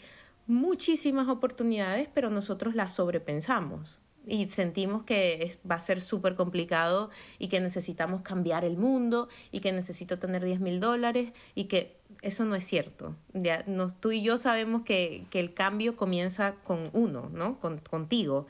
muchísimas 0.45 1.29
oportunidades, 1.29 2.09
pero 2.13 2.29
nosotros 2.29 2.75
las 2.75 2.93
sobrepensamos 2.95 4.01
y 4.27 4.49
sentimos 4.49 5.03
que 5.03 5.57
va 5.69 5.75
a 5.75 5.79
ser 5.79 6.01
súper 6.01 6.35
complicado 6.35 7.09
y 7.39 7.47
que 7.47 7.59
necesitamos 7.59 8.21
cambiar 8.21 8.65
el 8.65 8.77
mundo 8.77 9.29
y 9.51 9.59
que 9.59 9.71
necesito 9.71 10.19
tener 10.19 10.43
10 10.43 10.59
mil 10.59 10.79
dólares 10.79 11.31
y 11.53 11.65
que 11.65 11.97
eso 12.21 12.45
no 12.45 12.55
es 12.55 12.65
cierto. 12.65 13.15
Ya, 13.33 13.65
tú 13.99 14.11
y 14.11 14.21
yo 14.21 14.37
sabemos 14.37 14.83
que, 14.83 15.25
que, 15.29 15.39
el 15.39 15.53
cambio 15.53 15.95
comienza 15.95 16.55
con 16.63 16.89
uno, 16.93 17.29
¿no? 17.33 17.59
Con, 17.59 17.79
contigo. 17.79 18.47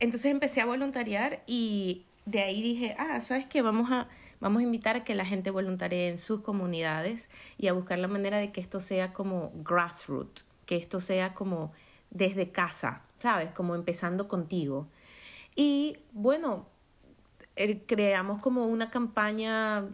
Entonces 0.00 0.30
empecé 0.30 0.60
a 0.60 0.66
voluntariar 0.66 1.42
y 1.46 2.04
de 2.26 2.42
ahí 2.42 2.62
dije, 2.62 2.96
ah, 2.98 3.20
¿sabes 3.20 3.46
qué? 3.46 3.62
Vamos 3.62 3.90
a, 3.90 4.08
vamos 4.40 4.60
a 4.60 4.62
invitar 4.64 4.96
a 4.96 5.04
que 5.04 5.14
la 5.14 5.24
gente 5.24 5.50
voluntarie 5.50 6.08
en 6.08 6.18
sus 6.18 6.40
comunidades 6.40 7.30
y 7.58 7.68
a 7.68 7.72
buscar 7.72 7.98
la 7.98 8.08
manera 8.08 8.38
de 8.38 8.52
que 8.52 8.60
esto 8.60 8.80
sea 8.80 9.12
como 9.12 9.52
grassroots, 9.54 10.44
que 10.66 10.76
esto 10.76 11.00
sea 11.00 11.34
como 11.34 11.72
desde 12.10 12.50
casa, 12.50 13.02
¿sabes? 13.20 13.50
Como 13.52 13.74
empezando 13.74 14.28
contigo. 14.28 14.88
Y 15.54 15.98
bueno, 16.12 16.66
creamos 17.86 18.42
como 18.42 18.66
una 18.66 18.90
campaña 18.90 19.86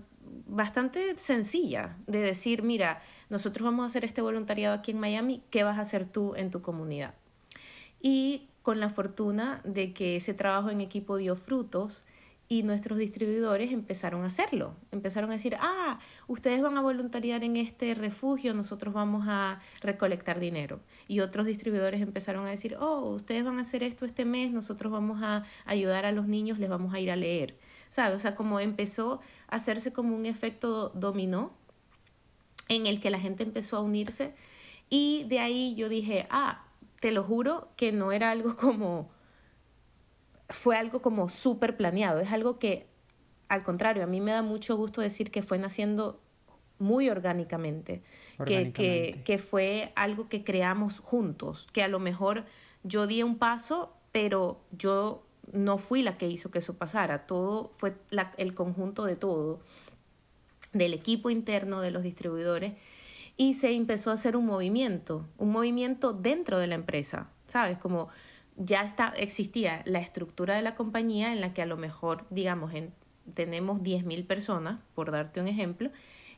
bastante 0.46 1.18
sencilla 1.18 1.96
de 2.06 2.20
decir, 2.20 2.62
mira, 2.62 3.02
nosotros 3.30 3.64
vamos 3.64 3.84
a 3.84 3.86
hacer 3.86 4.04
este 4.04 4.20
voluntariado 4.20 4.74
aquí 4.74 4.90
en 4.90 5.00
Miami, 5.00 5.42
¿qué 5.50 5.64
vas 5.64 5.78
a 5.78 5.82
hacer 5.82 6.06
tú 6.06 6.34
en 6.36 6.50
tu 6.50 6.62
comunidad? 6.62 7.14
Y 8.00 8.48
con 8.62 8.80
la 8.80 8.90
fortuna 8.90 9.60
de 9.64 9.92
que 9.92 10.16
ese 10.16 10.34
trabajo 10.34 10.70
en 10.70 10.80
equipo 10.80 11.16
dio 11.16 11.36
frutos, 11.36 12.04
y 12.52 12.62
nuestros 12.64 12.98
distribuidores 12.98 13.72
empezaron 13.72 14.24
a 14.24 14.26
hacerlo. 14.26 14.76
Empezaron 14.90 15.30
a 15.30 15.32
decir, 15.32 15.56
ah, 15.58 15.98
ustedes 16.26 16.60
van 16.60 16.76
a 16.76 16.82
voluntariar 16.82 17.44
en 17.44 17.56
este 17.56 17.94
refugio, 17.94 18.52
nosotros 18.52 18.92
vamos 18.92 19.24
a 19.26 19.60
recolectar 19.80 20.38
dinero. 20.38 20.78
Y 21.08 21.20
otros 21.20 21.46
distribuidores 21.46 22.02
empezaron 22.02 22.44
a 22.44 22.50
decir, 22.50 22.76
oh, 22.78 23.08
ustedes 23.08 23.42
van 23.42 23.58
a 23.58 23.62
hacer 23.62 23.82
esto 23.82 24.04
este 24.04 24.26
mes, 24.26 24.52
nosotros 24.52 24.92
vamos 24.92 25.22
a 25.22 25.44
ayudar 25.64 26.04
a 26.04 26.12
los 26.12 26.26
niños, 26.26 26.58
les 26.58 26.68
vamos 26.68 26.92
a 26.92 27.00
ir 27.00 27.10
a 27.10 27.16
leer. 27.16 27.56
¿Sabes? 27.92 28.16
O 28.16 28.18
sea, 28.20 28.34
como 28.34 28.58
empezó 28.58 29.20
a 29.48 29.56
hacerse 29.56 29.92
como 29.92 30.16
un 30.16 30.26
efecto 30.26 30.88
dominó 30.94 31.52
en 32.68 32.86
el 32.86 33.00
que 33.00 33.10
la 33.10 33.20
gente 33.20 33.44
empezó 33.44 33.76
a 33.76 33.80
unirse. 33.82 34.34
Y 34.88 35.24
de 35.28 35.40
ahí 35.40 35.74
yo 35.76 35.90
dije, 35.90 36.26
ah, 36.30 36.64
te 37.00 37.12
lo 37.12 37.22
juro 37.22 37.68
que 37.76 37.92
no 37.92 38.10
era 38.10 38.30
algo 38.30 38.56
como 38.56 39.10
fue 40.48 40.76
algo 40.76 41.02
como 41.02 41.28
súper 41.28 41.76
planeado, 41.76 42.20
es 42.20 42.30
algo 42.30 42.58
que, 42.58 42.86
al 43.48 43.62
contrario, 43.62 44.04
a 44.04 44.06
mí 44.06 44.20
me 44.20 44.32
da 44.32 44.42
mucho 44.42 44.76
gusto 44.76 45.00
decir 45.00 45.30
que 45.30 45.42
fue 45.42 45.58
naciendo 45.58 46.20
muy 46.78 47.08
orgánicamente, 47.10 48.02
Que, 48.44 48.72
que, 48.72 49.22
que 49.24 49.38
fue 49.38 49.92
algo 49.94 50.28
que 50.28 50.42
creamos 50.42 50.98
juntos, 51.00 51.68
que 51.72 51.82
a 51.82 51.88
lo 51.88 52.00
mejor 52.00 52.44
yo 52.82 53.06
di 53.06 53.22
un 53.22 53.38
paso, 53.38 53.94
pero 54.10 54.60
yo 54.72 55.24
no 55.52 55.78
fui 55.78 56.02
la 56.02 56.16
que 56.18 56.28
hizo 56.28 56.50
que 56.50 56.60
eso 56.60 56.76
pasara, 56.76 57.26
todo 57.26 57.70
fue 57.76 57.94
el 58.36 58.54
conjunto 58.54 59.04
de 59.04 59.16
todo, 59.16 59.60
del 60.72 60.94
equipo 60.94 61.30
interno, 61.30 61.80
de 61.80 61.90
los 61.90 62.02
distribuidores, 62.02 62.74
y 63.36 63.54
se 63.54 63.72
empezó 63.72 64.10
a 64.10 64.14
hacer 64.14 64.36
un 64.36 64.46
movimiento, 64.46 65.26
un 65.38 65.50
movimiento 65.50 66.12
dentro 66.12 66.58
de 66.58 66.66
la 66.66 66.74
empresa, 66.74 67.28
¿sabes? 67.46 67.78
Como 67.78 68.08
ya 68.56 68.82
está, 68.82 69.08
existía 69.16 69.82
la 69.84 69.98
estructura 69.98 70.54
de 70.54 70.62
la 70.62 70.74
compañía 70.74 71.32
en 71.32 71.40
la 71.40 71.54
que 71.54 71.62
a 71.62 71.66
lo 71.66 71.76
mejor, 71.76 72.26
digamos, 72.30 72.74
en, 72.74 72.92
tenemos 73.34 73.80
10.000 73.80 74.26
personas, 74.26 74.80
por 74.94 75.10
darte 75.10 75.40
un 75.40 75.48
ejemplo, 75.48 75.90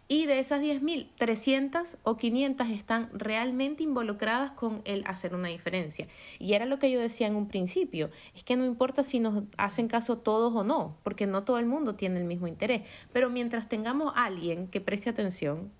y 0.06 0.26
de 0.26 0.38
esas 0.38 0.60
10.000, 0.60 1.08
300 1.16 1.96
o 2.02 2.16
500 2.16 2.68
están 2.68 3.08
realmente 3.12 3.82
involucradas 3.82 4.52
con 4.52 4.82
el 4.84 5.02
hacer 5.06 5.34
una 5.34 5.48
diferencia. 5.48 6.08
Y 6.38 6.52
era 6.54 6.66
lo 6.66 6.78
que 6.78 6.90
yo 6.90 7.00
decía 7.00 7.26
en 7.26 7.36
un 7.36 7.48
principio, 7.48 8.10
es 8.34 8.44
que 8.44 8.56
no 8.56 8.66
importa 8.66 9.02
si 9.02 9.18
nos 9.18 9.44
hacen 9.56 9.88
caso 9.88 10.18
todos 10.18 10.54
o 10.54 10.62
no, 10.62 10.96
porque 11.02 11.26
no 11.26 11.44
todo 11.44 11.58
el 11.58 11.66
mundo 11.66 11.94
tiene 11.94 12.20
el 12.20 12.26
mismo 12.26 12.48
interés, 12.48 12.82
pero 13.12 13.30
mientras 13.30 13.68
tengamos 13.68 14.12
alguien 14.14 14.68
que 14.68 14.80
preste 14.80 15.08
atención, 15.08 15.72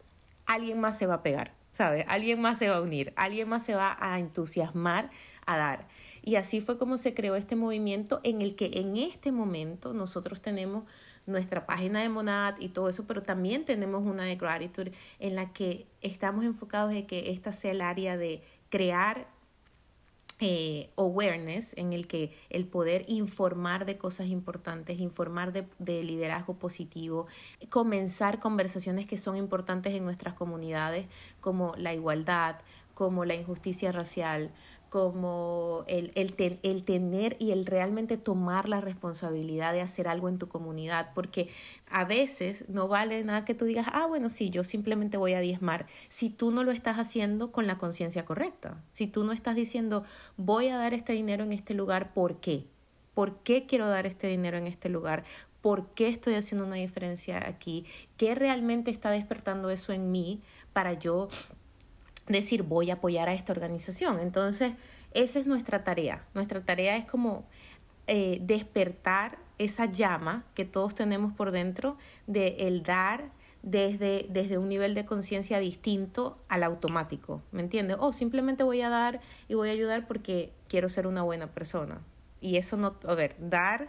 alguien 0.46 0.80
más 0.80 0.96
se 0.96 1.06
va 1.06 1.14
a 1.14 1.22
pegar, 1.22 1.52
¿sabes? 1.72 2.06
Alguien 2.08 2.40
más 2.40 2.58
se 2.58 2.68
va 2.68 2.76
a 2.76 2.82
unir, 2.82 3.12
alguien 3.16 3.48
más 3.48 3.64
se 3.66 3.74
va 3.74 3.96
a 4.00 4.18
entusiasmar 4.18 5.10
a 5.46 5.56
dar. 5.58 5.86
Y 6.22 6.36
así 6.36 6.62
fue 6.62 6.78
como 6.78 6.96
se 6.96 7.12
creó 7.12 7.36
este 7.36 7.56
movimiento 7.56 8.20
en 8.22 8.40
el 8.40 8.56
que 8.56 8.70
en 8.74 8.96
este 8.96 9.30
momento 9.30 9.92
nosotros 9.92 10.40
tenemos 10.40 10.84
nuestra 11.26 11.66
página 11.66 12.00
de 12.02 12.08
Monad 12.08 12.56
y 12.58 12.68
todo 12.68 12.88
eso, 12.88 13.04
pero 13.06 13.22
también 13.22 13.64
tenemos 13.64 14.04
una 14.04 14.24
de 14.24 14.36
Gratitude 14.36 14.92
en 15.18 15.34
la 15.34 15.52
que 15.52 15.86
estamos 16.02 16.44
enfocados 16.44 16.92
en 16.92 17.06
que 17.06 17.30
esta 17.30 17.52
sea 17.52 17.70
el 17.70 17.80
área 17.80 18.16
de 18.16 18.42
crear 18.68 19.26
eh, 20.40 20.90
awareness 20.96 21.74
en 21.78 21.92
el 21.92 22.08
que 22.08 22.36
el 22.50 22.66
poder 22.66 23.04
informar 23.06 23.86
de 23.86 23.96
cosas 23.96 24.26
importantes, 24.26 24.98
informar 24.98 25.52
de, 25.52 25.66
de, 25.78 26.02
liderazgo 26.02 26.54
positivo, 26.54 27.28
comenzar 27.70 28.40
conversaciones 28.40 29.06
que 29.06 29.16
son 29.16 29.36
importantes 29.36 29.94
en 29.94 30.04
nuestras 30.04 30.34
comunidades, 30.34 31.06
como 31.40 31.74
la 31.76 31.94
igualdad, 31.94 32.56
como 32.94 33.24
la 33.24 33.34
injusticia 33.34 33.92
racial, 33.92 34.50
como 34.94 35.82
el, 35.88 36.12
el, 36.14 36.84
tener 36.84 37.36
y 37.40 37.50
el 37.50 37.66
realmente 37.66 38.16
tomar 38.16 38.68
la 38.68 38.80
responsabilidad 38.80 39.72
de 39.72 39.80
hacer 39.80 40.06
algo 40.06 40.28
en 40.28 40.38
tu 40.38 40.46
comunidad, 40.46 41.10
porque 41.16 41.48
a 41.90 42.04
veces 42.04 42.64
no 42.68 42.86
vale 42.86 43.24
nada 43.24 43.44
que 43.44 43.56
tú 43.56 43.64
digas, 43.64 43.88
ah, 43.90 44.06
bueno, 44.06 44.28
sí, 44.28 44.50
yo 44.50 44.62
simplemente 44.62 45.16
voy 45.16 45.34
a 45.34 45.40
diezmar, 45.40 45.86
si 46.10 46.30
tú 46.30 46.52
no 46.52 46.62
lo 46.62 46.70
estás 46.70 46.96
haciendo 46.96 47.50
con 47.50 47.66
la 47.66 47.76
conciencia 47.76 48.24
correcta, 48.24 48.80
si 48.92 49.08
tú 49.08 49.24
no 49.24 49.32
estás 49.32 49.56
diciendo, 49.56 50.04
voy 50.36 50.68
a 50.68 50.78
dar 50.78 50.94
este 50.94 51.12
dinero 51.12 51.42
en 51.42 51.52
este 51.52 51.74
lugar, 51.74 52.14
¿por 52.14 52.36
qué? 52.36 52.64
¿Por 53.14 53.38
qué 53.38 53.66
quiero 53.66 53.88
dar 53.88 54.06
este 54.06 54.28
dinero 54.28 54.58
en 54.58 54.68
este 54.68 54.88
lugar? 54.88 55.24
¿Por 55.60 55.88
qué 55.94 56.06
estoy 56.06 56.34
haciendo 56.34 56.64
una 56.64 56.76
diferencia 56.76 57.44
aquí? 57.48 57.84
¿Qué 58.16 58.36
realmente 58.36 58.92
está 58.92 59.10
despertando 59.10 59.70
eso 59.70 59.92
en 59.92 60.12
mí 60.12 60.40
para 60.72 60.92
yo 60.92 61.30
decir 62.26 62.62
voy 62.62 62.90
a 62.90 62.94
apoyar 62.94 63.28
a 63.28 63.34
esta 63.34 63.52
organización. 63.52 64.20
Entonces, 64.20 64.72
esa 65.12 65.38
es 65.38 65.46
nuestra 65.46 65.84
tarea. 65.84 66.24
Nuestra 66.34 66.60
tarea 66.62 66.96
es 66.96 67.04
como 67.04 67.44
eh, 68.06 68.38
despertar 68.42 69.38
esa 69.58 69.86
llama 69.86 70.44
que 70.54 70.64
todos 70.64 70.94
tenemos 70.94 71.32
por 71.32 71.50
dentro 71.52 71.96
de 72.26 72.56
el 72.60 72.82
dar 72.82 73.30
desde, 73.62 74.26
desde 74.28 74.58
un 74.58 74.68
nivel 74.68 74.94
de 74.94 75.06
conciencia 75.06 75.58
distinto 75.58 76.36
al 76.48 76.64
automático, 76.64 77.40
¿me 77.50 77.62
entiendes? 77.62 77.96
O 77.98 78.12
simplemente 78.12 78.62
voy 78.62 78.82
a 78.82 78.90
dar 78.90 79.20
y 79.48 79.54
voy 79.54 79.70
a 79.70 79.72
ayudar 79.72 80.06
porque 80.06 80.52
quiero 80.68 80.88
ser 80.88 81.06
una 81.06 81.22
buena 81.22 81.46
persona. 81.46 82.02
Y 82.40 82.56
eso 82.56 82.76
no, 82.76 82.96
a 83.06 83.14
ver, 83.14 83.36
dar, 83.38 83.88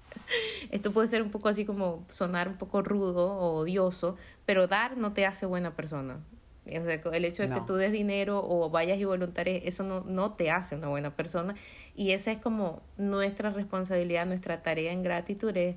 esto 0.70 0.92
puede 0.92 1.08
ser 1.08 1.22
un 1.22 1.30
poco 1.30 1.48
así 1.48 1.64
como 1.64 2.04
sonar 2.10 2.48
un 2.48 2.58
poco 2.58 2.82
rudo 2.82 3.32
o 3.32 3.60
odioso, 3.60 4.16
pero 4.44 4.66
dar 4.66 4.98
no 4.98 5.14
te 5.14 5.24
hace 5.24 5.46
buena 5.46 5.74
persona. 5.74 6.18
O 6.66 6.84
sea, 6.84 7.00
el 7.12 7.24
hecho 7.24 7.42
de 7.42 7.54
que 7.54 7.60
tú 7.62 7.74
des 7.74 7.90
dinero 7.90 8.44
o 8.46 8.70
vayas 8.70 8.98
y 8.98 9.04
voluntarios, 9.04 9.62
eso 9.64 9.82
no, 9.82 10.00
no 10.00 10.32
te 10.32 10.50
hace 10.50 10.76
una 10.76 10.88
buena 10.88 11.16
persona. 11.16 11.54
Y 11.96 12.12
esa 12.12 12.32
es 12.32 12.38
como 12.38 12.82
nuestra 12.96 13.50
responsabilidad, 13.50 14.26
nuestra 14.26 14.62
tarea 14.62 14.92
en 14.92 15.02
gratitud 15.02 15.56
es, 15.56 15.76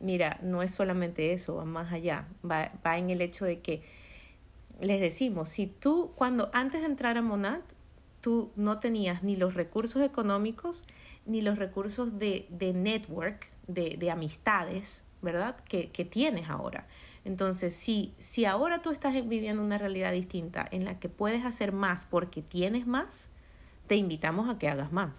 mira, 0.00 0.38
no 0.42 0.62
es 0.62 0.72
solamente 0.74 1.32
eso, 1.32 1.56
va 1.56 1.64
más 1.64 1.92
allá. 1.92 2.28
Va, 2.48 2.72
va 2.86 2.98
en 2.98 3.10
el 3.10 3.20
hecho 3.20 3.44
de 3.44 3.60
que 3.60 3.82
les 4.80 5.00
decimos, 5.00 5.48
si 5.48 5.66
tú, 5.66 6.12
cuando 6.14 6.50
antes 6.52 6.82
de 6.82 6.86
entrar 6.86 7.18
a 7.18 7.22
Monat, 7.22 7.62
tú 8.20 8.52
no 8.54 8.78
tenías 8.80 9.22
ni 9.22 9.36
los 9.36 9.54
recursos 9.54 10.02
económicos, 10.02 10.84
ni 11.26 11.42
los 11.42 11.58
recursos 11.58 12.18
de, 12.18 12.46
de 12.50 12.72
network, 12.72 13.50
de, 13.66 13.96
de 13.98 14.10
amistades, 14.10 15.02
¿verdad? 15.20 15.56
Que, 15.68 15.90
que 15.90 16.04
tienes 16.04 16.48
ahora. 16.48 16.86
Entonces, 17.28 17.74
si, 17.74 18.14
si 18.18 18.46
ahora 18.46 18.80
tú 18.80 18.90
estás 18.90 19.12
viviendo 19.12 19.62
una 19.62 19.76
realidad 19.76 20.12
distinta 20.12 20.66
en 20.70 20.86
la 20.86 20.98
que 20.98 21.10
puedes 21.10 21.44
hacer 21.44 21.72
más 21.72 22.06
porque 22.06 22.40
tienes 22.40 22.86
más, 22.86 23.28
te 23.86 23.96
invitamos 23.96 24.48
a 24.48 24.58
que 24.58 24.66
hagas 24.66 24.92
más, 24.92 25.12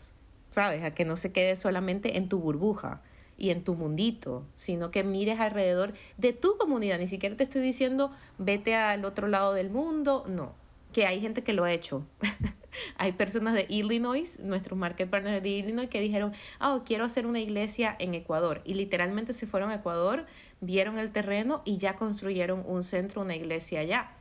¿sabes? 0.49 0.83
A 0.83 0.95
que 0.95 1.05
no 1.05 1.17
se 1.17 1.31
quede 1.31 1.55
solamente 1.55 2.17
en 2.17 2.27
tu 2.27 2.39
burbuja 2.39 3.03
y 3.37 3.51
en 3.51 3.63
tu 3.63 3.75
mundito, 3.75 4.43
sino 4.55 4.89
que 4.89 5.03
mires 5.03 5.39
alrededor 5.39 5.93
de 6.17 6.33
tu 6.33 6.57
comunidad. 6.57 6.97
Ni 6.97 7.05
siquiera 7.05 7.37
te 7.37 7.43
estoy 7.43 7.61
diciendo 7.61 8.11
vete 8.39 8.75
al 8.75 9.05
otro 9.05 9.27
lado 9.27 9.53
del 9.53 9.69
mundo, 9.69 10.25
no, 10.27 10.55
que 10.93 11.05
hay 11.05 11.21
gente 11.21 11.43
que 11.43 11.53
lo 11.53 11.63
ha 11.63 11.73
hecho. 11.73 12.05
hay 12.97 13.11
personas 13.13 13.53
de 13.53 13.65
Illinois, 13.69 14.39
nuestros 14.39 14.77
market 14.77 15.09
partners 15.09 15.43
de 15.43 15.49
Illinois, 15.49 15.89
que 15.89 15.99
dijeron, 16.01 16.33
oh, 16.61 16.83
quiero 16.85 17.05
hacer 17.05 17.25
una 17.25 17.39
iglesia 17.39 17.95
en 17.99 18.13
Ecuador. 18.13 18.61
Y 18.65 18.73
literalmente 18.73 19.33
se 19.33 19.47
fueron 19.47 19.71
a 19.71 19.75
Ecuador, 19.75 20.25
vieron 20.61 20.99
el 20.99 21.11
terreno 21.11 21.61
y 21.65 21.77
ya 21.77 21.95
construyeron 21.95 22.63
un 22.65 22.83
centro, 22.83 23.21
una 23.21 23.35
iglesia 23.35 23.81
allá. 23.81 24.11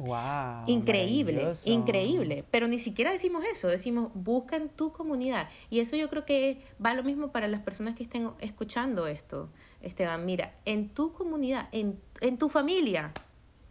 Wow, 0.00 0.64
increíble, 0.66 1.52
increíble. 1.66 2.44
Pero 2.50 2.66
ni 2.66 2.80
siquiera 2.80 3.12
decimos 3.12 3.44
eso, 3.44 3.68
decimos 3.68 4.10
busca 4.12 4.56
en 4.56 4.68
tu 4.68 4.92
comunidad. 4.92 5.48
Y 5.70 5.78
eso 5.78 5.94
yo 5.94 6.10
creo 6.10 6.24
que 6.24 6.58
va 6.84 6.94
lo 6.94 7.04
mismo 7.04 7.30
para 7.30 7.46
las 7.46 7.60
personas 7.60 7.94
que 7.94 8.02
estén 8.02 8.30
escuchando 8.40 9.06
esto. 9.06 9.50
Esteban, 9.82 10.24
mira, 10.26 10.54
en 10.64 10.88
tu 10.88 11.12
comunidad, 11.12 11.68
en, 11.70 12.00
en 12.20 12.38
tu 12.38 12.48
familia, 12.48 13.12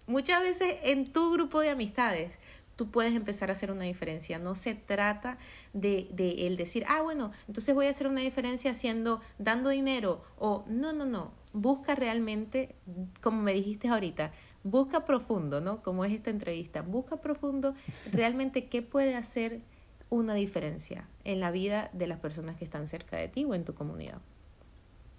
muchas 0.07 0.41
veces 0.41 0.75
en 0.83 1.11
tu 1.11 1.31
grupo 1.31 1.59
de 1.61 1.69
amistades, 1.69 2.31
tú 2.75 2.89
puedes 2.89 3.15
empezar 3.15 3.49
a 3.49 3.53
hacer 3.53 3.71
una 3.71 3.85
diferencia. 3.85 4.39
No 4.39 4.55
se 4.55 4.75
trata 4.75 5.37
de, 5.73 6.07
de 6.11 6.47
el 6.47 6.57
decir, 6.57 6.85
ah, 6.87 7.01
bueno, 7.01 7.31
entonces 7.47 7.73
voy 7.75 7.87
a 7.87 7.89
hacer 7.89 8.07
una 8.07 8.21
diferencia 8.21 8.71
haciendo, 8.71 9.21
dando 9.37 9.69
dinero 9.69 10.23
o 10.37 10.65
no, 10.67 10.93
no, 10.93 11.05
no. 11.05 11.31
Busca 11.53 11.93
realmente, 11.93 12.75
como 13.21 13.41
me 13.41 13.53
dijiste 13.53 13.87
ahorita, 13.87 14.31
busca 14.63 15.05
profundo, 15.05 15.61
¿no? 15.61 15.83
Como 15.83 16.03
es 16.05 16.13
esta 16.13 16.29
entrevista, 16.29 16.81
busca 16.81 17.17
profundo 17.17 17.75
realmente 18.11 18.67
qué 18.67 18.81
puede 18.81 19.15
hacer 19.15 19.61
una 20.09 20.33
diferencia 20.35 21.07
en 21.23 21.39
la 21.39 21.51
vida 21.51 21.89
de 21.93 22.07
las 22.07 22.19
personas 22.19 22.55
que 22.57 22.65
están 22.65 22.87
cerca 22.87 23.17
de 23.17 23.27
ti 23.27 23.45
o 23.45 23.55
en 23.55 23.65
tu 23.65 23.73
comunidad. 23.73 24.19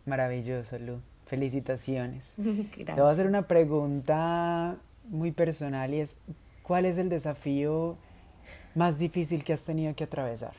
Maravilloso, 0.07 0.79
Lu. 0.79 1.01
Felicitaciones. 1.27 2.37
Te 2.77 2.93
voy 2.93 3.03
a 3.03 3.11
hacer 3.11 3.27
una 3.27 3.47
pregunta 3.47 4.77
muy 5.09 5.33
personal 5.33 5.93
y 5.95 6.01
es, 6.01 6.23
¿cuál 6.63 6.85
es 6.85 6.99
el 6.99 7.09
desafío 7.09 7.97
más 8.75 8.99
difícil 8.99 9.45
que 9.45 9.53
has 9.53 9.65
tenido 9.65 9.95
que 9.95 10.05
atravesar? 10.05 10.55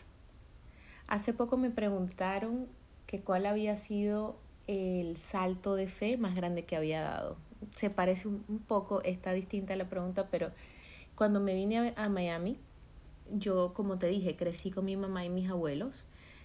Hace 1.07 1.33
poco 1.33 1.57
me 1.57 1.69
preguntaron 1.69 2.67
que 3.05 3.21
cuál 3.21 3.45
había 3.45 3.77
sido 3.77 4.37
el 4.67 5.17
salto 5.17 5.75
de 5.75 5.87
fe 5.87 6.17
más 6.17 6.35
grande 6.35 6.65
que 6.65 6.75
había 6.75 7.01
dado 7.01 7.37
se 7.75 7.89
parece 7.89 8.27
un, 8.27 8.43
poco, 8.67 9.01
está 9.03 9.33
distinta 9.33 9.75
la 9.75 9.89
pregunta, 9.89 10.27
pero 10.29 10.51
cuando 11.15 11.39
me 11.39 11.53
vine 11.53 11.93
a, 11.95 12.09
Miami, 12.09 12.57
yo, 13.31 13.73
como 13.73 13.97
te 13.97 14.07
dije, 14.07 14.35
crecí 14.35 14.71
con 14.71 14.85
mi 14.85 14.97
mamá 14.97 15.25
y 15.25 15.29
mis 15.29 15.49
abuelos. 15.49 16.03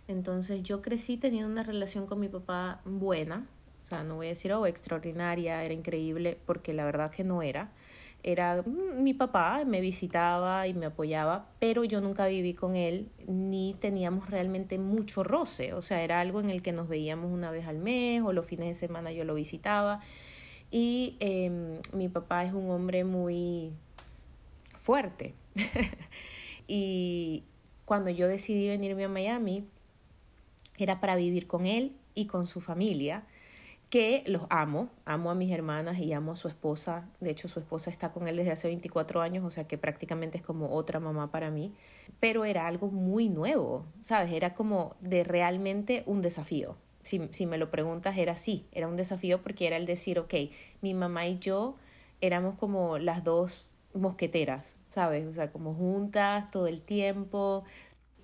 Entonces 0.08 0.62
yo 0.62 0.82
crecí 0.82 1.16
teniendo 1.16 1.50
una 1.50 1.62
relación 1.62 2.06
con 2.06 2.20
mi 2.20 2.28
papá 2.28 2.80
buena, 2.84 3.46
sea, 3.90 4.04
no 4.04 4.16
voy 4.16 4.26
a 4.26 4.30
decir, 4.30 4.52
oh, 4.52 4.66
extraordinaria, 4.66 5.64
era 5.64 5.74
increíble, 5.74 6.38
porque 6.46 6.72
la 6.72 6.84
verdad 6.84 7.10
que 7.10 7.24
no 7.24 7.42
era. 7.42 7.70
Era 8.22 8.62
mm, 8.62 9.02
mi 9.02 9.14
papá, 9.14 9.64
me 9.66 9.80
visitaba 9.80 10.66
y 10.66 10.74
me 10.74 10.86
apoyaba, 10.86 11.46
pero 11.58 11.84
yo 11.84 12.00
nunca 12.00 12.26
viví 12.26 12.54
con 12.54 12.76
él, 12.76 13.08
ni 13.26 13.74
teníamos 13.80 14.30
realmente 14.30 14.78
mucho 14.78 15.24
roce, 15.24 15.74
o 15.74 15.82
sea, 15.82 16.02
era 16.02 16.20
algo 16.20 16.40
en 16.40 16.50
el 16.50 16.62
que 16.62 16.72
nos 16.72 16.88
veíamos 16.88 17.32
una 17.32 17.50
vez 17.50 17.66
al 17.66 17.78
mes 17.78 18.22
o 18.22 18.32
los 18.32 18.46
fines 18.46 18.68
de 18.68 18.74
semana 18.74 19.12
yo 19.12 19.24
lo 19.24 19.34
visitaba 19.34 20.00
y 20.70 21.16
em, 21.20 21.80
mi 21.92 22.08
papá 22.08 22.44
es 22.44 22.52
un 22.52 22.70
hombre 22.70 23.04
muy 23.04 23.72
fuerte. 24.78 25.34
y 26.68 27.42
cuando 27.84 28.10
yo 28.10 28.28
decidí 28.28 28.68
venirme 28.68 29.04
a 29.04 29.08
Miami, 29.08 29.64
era 30.78 31.00
para 31.00 31.16
vivir 31.16 31.46
con 31.46 31.66
él 31.66 31.92
y 32.14 32.26
con 32.26 32.46
su 32.46 32.60
familia, 32.60 33.24
que 33.90 34.22
los 34.26 34.42
amo, 34.50 34.88
amo 35.04 35.30
a 35.30 35.34
mis 35.34 35.52
hermanas 35.52 35.98
y 35.98 36.12
amo 36.12 36.32
a 36.32 36.36
su 36.36 36.48
esposa. 36.48 37.08
De 37.20 37.30
hecho, 37.30 37.48
su 37.48 37.60
esposa 37.60 37.90
está 37.90 38.12
con 38.12 38.28
él 38.28 38.36
desde 38.36 38.52
hace 38.52 38.68
24 38.68 39.20
años, 39.20 39.44
o 39.44 39.50
sea 39.50 39.66
que 39.66 39.78
prácticamente 39.78 40.38
es 40.38 40.44
como 40.44 40.72
otra 40.72 41.00
mamá 41.00 41.30
para 41.30 41.50
mí. 41.50 41.74
Pero 42.20 42.44
era 42.44 42.66
algo 42.66 42.88
muy 42.88 43.28
nuevo, 43.28 43.84
¿sabes? 44.02 44.32
Era 44.32 44.54
como 44.54 44.94
de 45.00 45.24
realmente 45.24 46.04
un 46.06 46.22
desafío 46.22 46.76
si, 47.02 47.20
si 47.32 47.46
me 47.46 47.58
lo 47.58 47.70
preguntas, 47.70 48.16
era 48.18 48.32
así, 48.32 48.66
era 48.72 48.88
un 48.88 48.96
desafío 48.96 49.42
porque 49.42 49.66
era 49.66 49.76
el 49.76 49.86
decir, 49.86 50.18
ok, 50.18 50.34
mi 50.80 50.94
mamá 50.94 51.26
y 51.26 51.38
yo 51.38 51.76
éramos 52.20 52.56
como 52.58 52.98
las 52.98 53.24
dos 53.24 53.70
mosqueteras, 53.94 54.74
¿sabes? 54.90 55.26
O 55.26 55.32
sea, 55.32 55.50
como 55.50 55.74
juntas 55.74 56.50
todo 56.50 56.66
el 56.66 56.82
tiempo. 56.82 57.64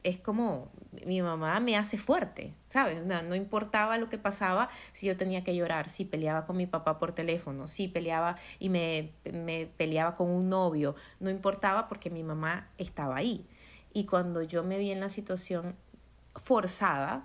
Es 0.07 0.21
como 0.21 0.71
mi 1.05 1.21
mamá 1.21 1.59
me 1.59 1.77
hace 1.77 1.99
fuerte, 1.99 2.55
¿sabes? 2.69 3.05
No, 3.05 3.21
no, 3.23 3.35
importaba 3.35 3.99
lo 3.99 4.09
que 4.09 4.19
pasaba, 4.19 4.71
si 4.93 5.09
yo 5.09 5.17
tenía 5.17 5.43
que 5.43 5.57
llorar, 5.57 5.91
si 5.91 6.05
peleaba 6.05 6.47
con 6.47 6.57
mi 6.57 6.67
papá 6.67 7.01
por 7.01 7.13
teléfono, 7.13 7.67
si 7.67 7.89
peleaba 7.89 8.37
y 8.61 8.69
me, 8.69 9.11
me 9.33 9.67
peleaba 9.77 10.15
con 10.15 10.31
un 10.31 10.49
novio, 10.49 10.95
no 11.19 11.29
importaba 11.29 11.89
porque 11.89 12.09
mi 12.09 12.23
mamá 12.23 12.69
estaba 12.79 13.17
ahí. 13.17 13.45
Y 13.93 14.07
cuando 14.07 14.43
yo 14.43 14.63
me 14.63 14.79
vi 14.79 14.93
en 14.93 15.01
la 15.01 15.09
situación 15.09 15.75
forzada, 16.37 17.25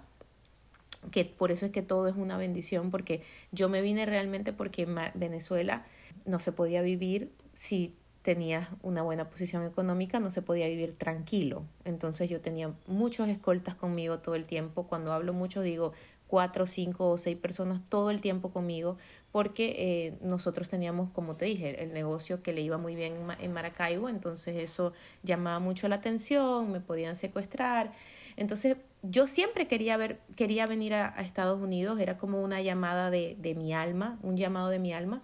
que 1.11 1.25
por 1.25 1.51
eso 1.51 1.67
es 1.67 1.71
que 1.71 1.83
todo 1.83 2.07
es 2.07 2.15
una 2.15 2.35
bendición, 2.35 2.89
porque 2.89 3.21
yo 3.51 3.69
me 3.69 3.81
vine 3.81 4.07
realmente 4.07 4.53
porque 4.53 4.83
en 4.83 4.95
Venezuela 5.13 5.85
no 6.25 6.39
se 6.39 6.51
podía 6.51 6.81
vivir 6.81 7.31
si 7.53 7.95
tenías 8.21 8.67
una 8.83 9.01
buena 9.01 9.29
posición 9.29 9.65
económica, 9.65 10.19
no 10.19 10.29
se 10.29 10.41
podía 10.41 10.67
vivir 10.67 10.95
tranquilo. 10.97 11.63
Entonces 11.85 12.29
yo 12.29 12.39
tenía 12.41 12.71
muchos 12.87 13.27
escoltas 13.29 13.75
conmigo 13.75 14.19
todo 14.19 14.35
el 14.35 14.45
tiempo. 14.45 14.87
Cuando 14.87 15.11
hablo 15.11 15.33
mucho 15.33 15.61
digo 15.61 15.93
cuatro, 16.27 16.65
cinco 16.65 17.09
o 17.09 17.17
seis 17.17 17.35
personas 17.35 17.81
todo 17.89 18.09
el 18.09 18.21
tiempo 18.21 18.51
conmigo, 18.51 18.97
porque 19.31 19.75
eh, 19.77 20.17
nosotros 20.21 20.69
teníamos, 20.69 21.09
como 21.11 21.35
te 21.35 21.45
dije, 21.45 21.83
el 21.83 21.93
negocio 21.93 22.41
que 22.41 22.53
le 22.53 22.61
iba 22.61 22.77
muy 22.77 22.95
bien 22.95 23.15
en 23.39 23.51
Maracaibo, 23.51 24.07
entonces 24.07 24.55
eso 24.55 24.93
llamaba 25.23 25.59
mucho 25.59 25.89
la 25.89 25.95
atención, 25.95 26.71
me 26.71 26.79
podían 26.79 27.17
secuestrar. 27.17 27.91
Entonces 28.37 28.77
yo 29.03 29.27
siempre 29.27 29.67
quería, 29.67 29.97
ver, 29.97 30.19
quería 30.37 30.67
venir 30.67 30.93
a, 30.93 31.09
Estados 31.21 31.61
Unidos, 31.61 31.99
era 31.99 32.17
como 32.17 32.41
una 32.41 32.61
llamada 32.61 33.09
de, 33.09 33.35
de, 33.39 33.53
mi 33.53 33.73
alma, 33.73 34.17
un 34.23 34.37
llamado 34.37 34.69
de 34.69 34.79
mi 34.79 34.93
alma, 34.93 35.21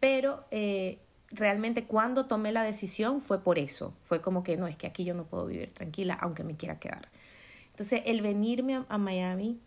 pero 0.00 0.44
eh, 0.50 0.98
realmente 1.30 1.84
cuando 1.84 2.26
tomé 2.26 2.52
la 2.52 2.62
decisión 2.62 3.20
fue 3.20 3.40
por 3.40 3.58
eso, 3.58 3.94
fue 4.04 4.20
como 4.20 4.42
que 4.42 4.56
no, 4.56 4.66
es 4.66 4.76
que 4.76 4.86
aquí 4.86 5.04
yo 5.04 5.14
no 5.14 5.24
puedo 5.24 5.46
vivir 5.46 5.72
tranquila 5.72 6.14
aunque 6.20 6.44
me 6.44 6.56
quiera 6.56 6.78
quedar. 6.78 7.08
Entonces 7.70 8.02
el 8.06 8.22
venirme 8.22 8.84
a, 8.88 8.98
Miami 8.98 9.60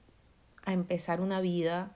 a 0.65 0.73
empezar 0.73 1.21
una 1.21 1.41
vida, 1.41 1.91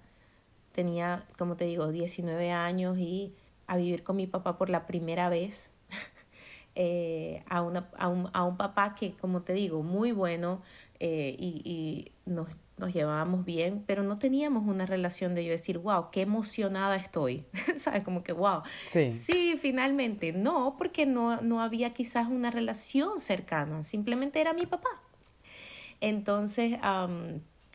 tenía, 0.73 1.25
como 1.37 1.55
te 1.55 1.65
digo, 1.65 1.91
19 1.91 2.51
años 2.51 2.97
y 2.97 3.33
a 3.67 3.77
vivir 3.77 4.03
con 4.03 4.17
mi 4.17 4.27
papá 4.27 4.57
por 4.57 4.69
la 4.69 4.85
primera 4.85 5.29
vez, 5.29 5.71
eh, 6.75 7.43
a, 7.49 7.61
una, 7.61 7.89
a, 7.97 8.07
un, 8.09 8.29
a, 8.33 8.43
un, 8.43 8.57
papá 8.57 8.95
que, 8.95 9.13
como 9.13 9.41
te 9.41 9.53
digo, 9.53 9.81
muy 9.81 10.11
bueno, 10.11 10.61
eh, 10.99 11.35
y, 11.39 11.61
y 11.65 12.11
nos, 12.29 12.47
nos, 12.77 12.93
llevábamos 12.93 13.45
bien, 13.45 13.83
pero 13.85 14.03
no 14.03 14.17
teníamos 14.19 14.67
una 14.67 14.85
relación 14.85 15.35
de 15.35 15.45
yo 15.45 15.51
decir, 15.51 15.77
wow, 15.77 16.09
qué 16.11 16.21
emocionada 16.21 16.95
estoy, 16.95 17.45
¿sabes? 17.77 18.03
Como 18.03 18.23
que, 18.23 18.33
wow, 18.33 18.61
sí, 18.87 19.11
sí 19.11 19.57
finalmente, 19.59 20.33
no, 20.33 20.75
porque 20.77 21.05
no, 21.05 21.41
no 21.41 21.61
había 21.61 21.93
quizás 21.93 22.27
una 22.27 22.51
relación 22.51 23.19
cercana, 23.19 23.83
simplemente 23.83 24.41
era 24.41 24.53
mi 24.53 24.65
papá. 24.65 24.89
Entonces, 26.01 26.77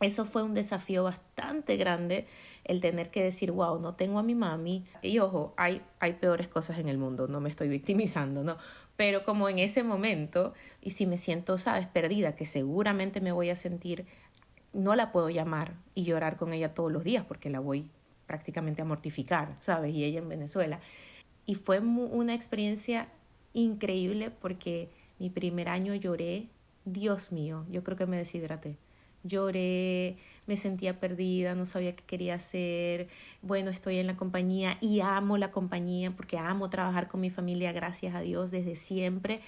eso 0.01 0.27
fue 0.27 0.43
un 0.43 0.55
desafío 0.55 1.05
bastante 1.05 1.77
grande 1.77 2.27
el 2.65 2.83
tener 2.83 3.11
que 3.11 3.23
decir, 3.23 3.51
wow, 3.53 3.81
no 3.81 3.95
tengo 3.95 4.19
a 4.19 4.23
mi 4.23 4.35
mami. 4.35 4.85
Y 5.01 5.19
ojo, 5.21 5.55
hay, 5.57 5.81
hay 5.99 6.13
peores 6.15 6.49
cosas 6.49 6.79
en 6.79 6.91
el 6.91 6.99
mundo, 6.99 7.27
no 7.27 7.41
me 7.41 7.49
estoy 7.49 7.69
victimizando, 7.69 8.45
¿no? 8.45 8.59
pero 8.99 9.25
como 9.25 9.49
en 9.49 9.61
ese 9.61 9.85
momento, 9.85 10.55
y 10.83 10.91
si 10.91 11.07
me 11.07 11.19
siento, 11.19 11.57
sabes, 11.57 11.87
perdida, 11.87 12.35
que 12.35 12.47
seguramente 12.47 13.21
me 13.21 13.31
voy 13.31 13.49
a 13.49 13.55
sentir, 13.55 14.07
no 14.73 14.95
la 14.95 15.13
puedo 15.13 15.31
llamar 15.31 15.75
y 15.95 16.05
llorar 16.05 16.37
con 16.37 16.53
ella 16.53 16.75
todos 16.75 16.93
los 16.93 17.05
días 17.05 17.25
porque 17.27 17.51
la 17.51 17.61
voy 17.61 17.91
prácticamente 18.27 18.83
a 18.83 18.85
mortificar, 18.85 19.57
¿sabes? 19.61 19.95
Y 19.95 20.05
ella 20.05 20.19
en 20.19 20.29
Venezuela. 20.29 20.81
Y 21.47 21.55
fue 21.55 21.81
una 21.81 22.35
experiencia 22.35 23.09
increíble 23.55 24.31
porque 24.31 24.91
mi 25.19 25.31
primer 25.31 25.69
año 25.69 25.95
lloré, 25.95 26.47
Dios 26.85 27.33
mío, 27.33 27.65
yo 27.71 27.83
creo 27.83 27.97
que 27.97 28.07
me 28.07 28.19
deshidraté. 28.19 28.77
Lloré, 29.25 30.17
me 30.47 30.57
sentía 30.57 31.01
perdida, 31.01 31.55
no 31.55 31.67
sabía 31.67 31.97
qué 31.97 32.05
quería 32.05 32.35
hacer. 32.35 33.09
Bueno, 33.43 33.71
estoy 33.71 33.99
en 33.99 34.07
la 34.07 34.17
compañía 34.17 34.79
y 34.81 35.01
amo 35.01 35.39
la 35.39 35.51
compañía 35.51 36.13
porque 36.13 36.39
amo 36.39 36.71
trabajar 36.71 37.09
con 37.09 37.21
mi 37.21 37.31
familia, 37.31 37.73
gracias 37.73 38.15
a 38.15 38.21
Dios, 38.21 38.51
desde 38.51 38.77
siempre. 38.77 39.41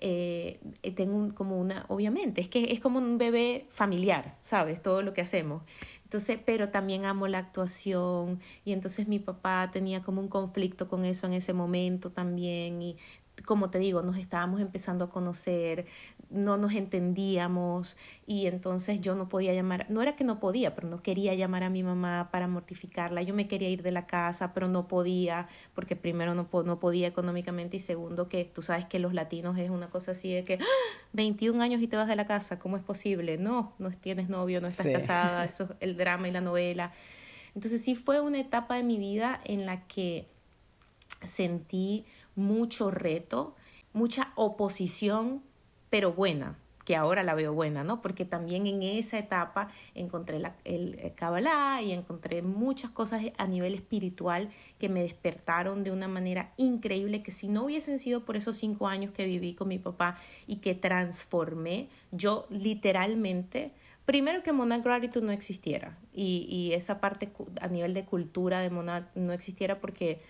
Eh, 0.00 0.60
tengo 0.96 1.34
como 1.34 1.60
una, 1.60 1.84
obviamente, 1.88 2.40
es 2.40 2.48
que 2.48 2.72
es 2.72 2.80
como 2.80 2.98
un 2.98 3.18
bebé 3.18 3.66
familiar, 3.70 4.36
¿sabes? 4.42 4.82
Todo 4.82 5.02
lo 5.02 5.12
que 5.12 5.20
hacemos. 5.20 5.62
Entonces, 6.10 6.40
pero 6.44 6.70
también 6.70 7.04
amo 7.04 7.28
la 7.28 7.38
actuación 7.38 8.40
y 8.64 8.72
entonces 8.72 9.06
mi 9.06 9.20
papá 9.20 9.70
tenía 9.72 10.02
como 10.02 10.20
un 10.20 10.26
conflicto 10.26 10.88
con 10.88 11.04
eso 11.04 11.28
en 11.28 11.34
ese 11.34 11.52
momento 11.52 12.10
también 12.10 12.96
como 13.44 13.70
te 13.70 13.78
digo, 13.78 14.02
nos 14.02 14.16
estábamos 14.16 14.60
empezando 14.60 15.06
a 15.06 15.10
conocer, 15.10 15.86
no 16.30 16.56
nos 16.56 16.72
entendíamos 16.72 17.96
y 18.26 18.46
entonces 18.46 19.00
yo 19.00 19.14
no 19.14 19.28
podía 19.28 19.52
llamar, 19.52 19.86
no 19.88 20.02
era 20.02 20.16
que 20.16 20.24
no 20.24 20.38
podía, 20.38 20.74
pero 20.74 20.88
no 20.88 21.02
quería 21.02 21.34
llamar 21.34 21.64
a 21.64 21.70
mi 21.70 21.82
mamá 21.82 22.28
para 22.30 22.46
mortificarla. 22.46 23.22
Yo 23.22 23.34
me 23.34 23.48
quería 23.48 23.68
ir 23.68 23.82
de 23.82 23.90
la 23.90 24.06
casa, 24.06 24.52
pero 24.52 24.68
no 24.68 24.88
podía, 24.88 25.48
porque 25.74 25.96
primero 25.96 26.34
no, 26.34 26.48
no 26.64 26.78
podía 26.78 27.08
económicamente 27.08 27.76
y 27.76 27.80
segundo 27.80 28.28
que 28.28 28.44
tú 28.44 28.62
sabes 28.62 28.86
que 28.86 28.98
los 28.98 29.14
latinos 29.14 29.58
es 29.58 29.70
una 29.70 29.90
cosa 29.90 30.12
así 30.12 30.32
de 30.32 30.44
que 30.44 30.58
21 31.12 31.60
¡Ah! 31.60 31.64
años 31.64 31.82
y 31.82 31.88
te 31.88 31.96
vas 31.96 32.08
de 32.08 32.16
la 32.16 32.26
casa, 32.26 32.58
¿cómo 32.58 32.76
es 32.76 32.82
posible? 32.82 33.38
No, 33.38 33.72
no 33.78 33.90
tienes 33.90 34.28
novio, 34.28 34.60
no 34.60 34.68
estás 34.68 34.86
casada, 34.86 35.44
eso 35.46 35.64
es 35.64 35.70
el 35.80 35.96
drama 35.96 36.28
y 36.28 36.30
la 36.30 36.40
novela. 36.40 36.92
Entonces 37.54 37.82
sí 37.82 37.96
fue 37.96 38.20
una 38.20 38.38
etapa 38.38 38.76
de 38.76 38.82
mi 38.82 38.98
vida 38.98 39.40
en 39.44 39.66
la 39.66 39.86
que 39.86 40.28
sentí 41.24 42.04
mucho 42.34 42.90
reto, 42.90 43.54
mucha 43.92 44.32
oposición, 44.36 45.42
pero 45.90 46.12
buena, 46.12 46.56
que 46.84 46.96
ahora 46.96 47.22
la 47.22 47.34
veo 47.34 47.52
buena, 47.52 47.84
¿no? 47.84 48.02
Porque 48.02 48.24
también 48.24 48.66
en 48.66 48.82
esa 48.82 49.18
etapa 49.18 49.68
encontré 49.94 50.40
el 50.64 51.12
Kabbalah 51.14 51.82
y 51.82 51.92
encontré 51.92 52.42
muchas 52.42 52.90
cosas 52.90 53.22
a 53.36 53.46
nivel 53.46 53.74
espiritual 53.74 54.50
que 54.78 54.88
me 54.88 55.02
despertaron 55.02 55.84
de 55.84 55.92
una 55.92 56.08
manera 56.08 56.52
increíble 56.56 57.22
que 57.22 57.32
si 57.32 57.48
no 57.48 57.64
hubiesen 57.64 57.98
sido 57.98 58.24
por 58.24 58.36
esos 58.36 58.56
cinco 58.56 58.88
años 58.88 59.12
que 59.12 59.24
viví 59.24 59.54
con 59.54 59.68
mi 59.68 59.78
papá 59.78 60.18
y 60.46 60.56
que 60.56 60.74
transformé, 60.74 61.88
yo 62.10 62.46
literalmente 62.50 63.72
primero 64.04 64.42
que 64.42 64.52
Monad 64.52 64.82
Gratitude 64.82 65.24
no 65.24 65.30
existiera 65.30 65.96
y, 66.12 66.46
y, 66.48 66.72
esa 66.72 67.00
parte 67.00 67.30
a 67.60 67.68
nivel 67.68 67.94
de 67.94 68.04
cultura 68.04 68.58
de 68.58 68.70
Monad 68.70 69.04
no 69.14 69.32
existiera 69.32 69.80
porque 69.80 70.22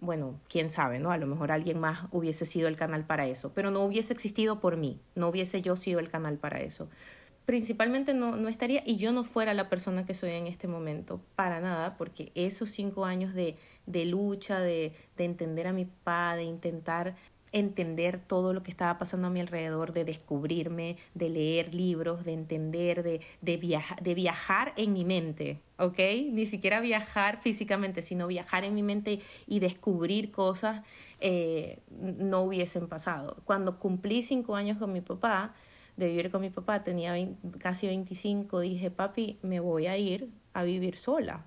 bueno, 0.00 0.40
quién 0.48 0.70
sabe, 0.70 0.98
¿no? 0.98 1.10
A 1.10 1.18
lo 1.18 1.26
mejor 1.26 1.52
alguien 1.52 1.78
más 1.78 2.08
hubiese 2.10 2.46
sido 2.46 2.68
el 2.68 2.76
canal 2.76 3.04
para 3.04 3.26
eso, 3.26 3.52
pero 3.54 3.70
no 3.70 3.84
hubiese 3.84 4.12
existido 4.12 4.60
por 4.60 4.76
mí, 4.76 5.00
no 5.14 5.28
hubiese 5.28 5.62
yo 5.62 5.76
sido 5.76 6.00
el 6.00 6.10
canal 6.10 6.38
para 6.38 6.60
eso. 6.60 6.88
Principalmente 7.46 8.14
no, 8.14 8.36
no 8.36 8.48
estaría 8.48 8.82
y 8.86 8.96
yo 8.96 9.12
no 9.12 9.24
fuera 9.24 9.54
la 9.54 9.68
persona 9.68 10.06
que 10.06 10.14
soy 10.14 10.30
en 10.30 10.46
este 10.46 10.68
momento, 10.68 11.20
para 11.34 11.60
nada, 11.60 11.96
porque 11.96 12.30
esos 12.34 12.70
cinco 12.70 13.04
años 13.04 13.34
de, 13.34 13.56
de 13.86 14.04
lucha, 14.04 14.60
de, 14.60 14.94
de 15.16 15.24
entender 15.24 15.66
a 15.66 15.72
mi 15.72 15.84
papá, 15.84 16.36
de 16.36 16.44
intentar 16.44 17.16
entender 17.52 18.20
todo 18.26 18.52
lo 18.52 18.62
que 18.62 18.70
estaba 18.70 18.98
pasando 18.98 19.26
a 19.26 19.30
mi 19.30 19.40
alrededor, 19.40 19.92
de 19.92 20.04
descubrirme, 20.04 20.96
de 21.14 21.28
leer 21.28 21.74
libros, 21.74 22.24
de 22.24 22.32
entender, 22.32 23.02
de, 23.02 23.20
de, 23.40 23.82
de 24.00 24.14
viajar 24.14 24.72
en 24.76 24.92
mi 24.92 25.04
mente, 25.04 25.58
¿ok? 25.78 25.98
Ni 26.30 26.46
siquiera 26.46 26.80
viajar 26.80 27.40
físicamente, 27.40 28.02
sino 28.02 28.26
viajar 28.26 28.64
en 28.64 28.74
mi 28.74 28.82
mente 28.82 29.20
y 29.46 29.60
descubrir 29.60 30.30
cosas 30.30 30.82
eh, 31.20 31.80
no 31.90 32.42
hubiesen 32.42 32.88
pasado. 32.88 33.36
Cuando 33.44 33.78
cumplí 33.78 34.22
cinco 34.22 34.54
años 34.56 34.78
con 34.78 34.92
mi 34.92 35.00
papá, 35.00 35.54
de 35.96 36.06
vivir 36.06 36.30
con 36.30 36.40
mi 36.40 36.50
papá, 36.50 36.82
tenía 36.82 37.14
casi 37.58 37.86
25, 37.86 38.60
dije, 38.60 38.90
papi, 38.90 39.38
me 39.42 39.60
voy 39.60 39.86
a 39.86 39.98
ir 39.98 40.30
a 40.54 40.62
vivir 40.64 40.96
sola. 40.96 41.44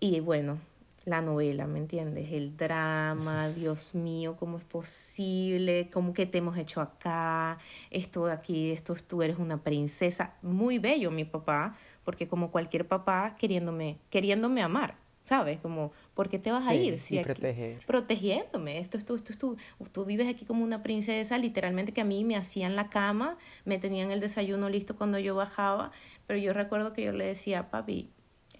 Y 0.00 0.20
bueno, 0.20 0.58
la 1.04 1.22
novela, 1.22 1.66
¿me 1.66 1.78
entiendes? 1.78 2.32
El 2.32 2.56
drama, 2.56 3.48
Dios 3.48 3.94
mío, 3.94 4.36
¿cómo 4.38 4.58
es 4.58 4.64
posible? 4.64 5.88
¿Cómo 5.92 6.12
que 6.12 6.26
te 6.26 6.38
hemos 6.38 6.58
hecho 6.58 6.80
acá? 6.80 7.58
Esto 7.90 8.26
aquí, 8.26 8.70
esto 8.70 8.94
tú 9.06 9.22
eres 9.22 9.38
una 9.38 9.62
princesa. 9.62 10.34
Muy 10.42 10.78
bello 10.78 11.10
mi 11.10 11.24
papá, 11.24 11.76
porque 12.04 12.28
como 12.28 12.50
cualquier 12.50 12.86
papá 12.86 13.34
queriéndome, 13.38 13.98
queriéndome 14.10 14.62
amar, 14.62 14.96
¿sabes? 15.24 15.58
Como, 15.60 15.92
¿por 16.14 16.28
qué 16.28 16.38
te 16.38 16.52
vas 16.52 16.66
a 16.66 16.74
ir? 16.74 16.98
Si 16.98 17.18
proteger. 17.20 17.78
Protegiéndome. 17.86 18.78
Esto, 18.78 18.98
esto, 18.98 19.14
esto, 19.14 19.32
esto, 19.32 19.56
tú 19.92 20.04
vives 20.04 20.28
aquí 20.28 20.44
como 20.44 20.64
una 20.64 20.82
princesa, 20.82 21.38
literalmente 21.38 21.92
que 21.92 22.02
a 22.02 22.04
mí 22.04 22.24
me 22.24 22.36
hacían 22.36 22.76
la 22.76 22.90
cama, 22.90 23.38
me 23.64 23.78
tenían 23.78 24.10
el 24.10 24.20
desayuno 24.20 24.68
listo 24.68 24.96
cuando 24.96 25.18
yo 25.18 25.34
bajaba, 25.34 25.92
pero 26.26 26.38
yo 26.38 26.52
recuerdo 26.52 26.92
que 26.92 27.04
yo 27.04 27.12
le 27.12 27.24
decía, 27.24 27.70
papi, 27.70 28.10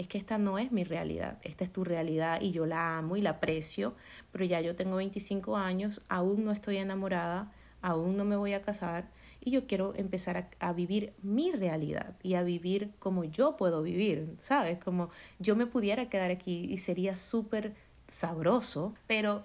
es 0.00 0.08
que 0.08 0.16
esta 0.16 0.38
no 0.38 0.58
es 0.58 0.72
mi 0.72 0.82
realidad, 0.82 1.36
esta 1.42 1.62
es 1.62 1.70
tu 1.70 1.84
realidad 1.84 2.40
y 2.40 2.52
yo 2.52 2.64
la 2.64 2.96
amo 2.96 3.18
y 3.18 3.20
la 3.20 3.30
aprecio, 3.30 3.94
pero 4.32 4.46
ya 4.46 4.62
yo 4.62 4.74
tengo 4.74 4.96
25 4.96 5.58
años, 5.58 6.00
aún 6.08 6.42
no 6.42 6.52
estoy 6.52 6.78
enamorada, 6.78 7.52
aún 7.82 8.16
no 8.16 8.24
me 8.24 8.36
voy 8.36 8.54
a 8.54 8.62
casar 8.62 9.10
y 9.42 9.50
yo 9.50 9.66
quiero 9.66 9.94
empezar 9.94 10.48
a, 10.58 10.72
vivir 10.72 11.12
mi 11.22 11.52
realidad 11.52 12.14
y 12.22 12.32
a 12.32 12.42
vivir 12.42 12.92
como 12.98 13.24
yo 13.24 13.58
puedo 13.58 13.82
vivir, 13.82 14.38
¿sabes? 14.40 14.78
Como 14.82 15.10
yo 15.38 15.54
me 15.54 15.66
pudiera 15.66 16.08
quedar 16.08 16.30
aquí 16.30 16.64
y 16.70 16.78
sería 16.78 17.14
súper 17.14 17.74
sabroso, 18.10 18.94
pero 19.06 19.44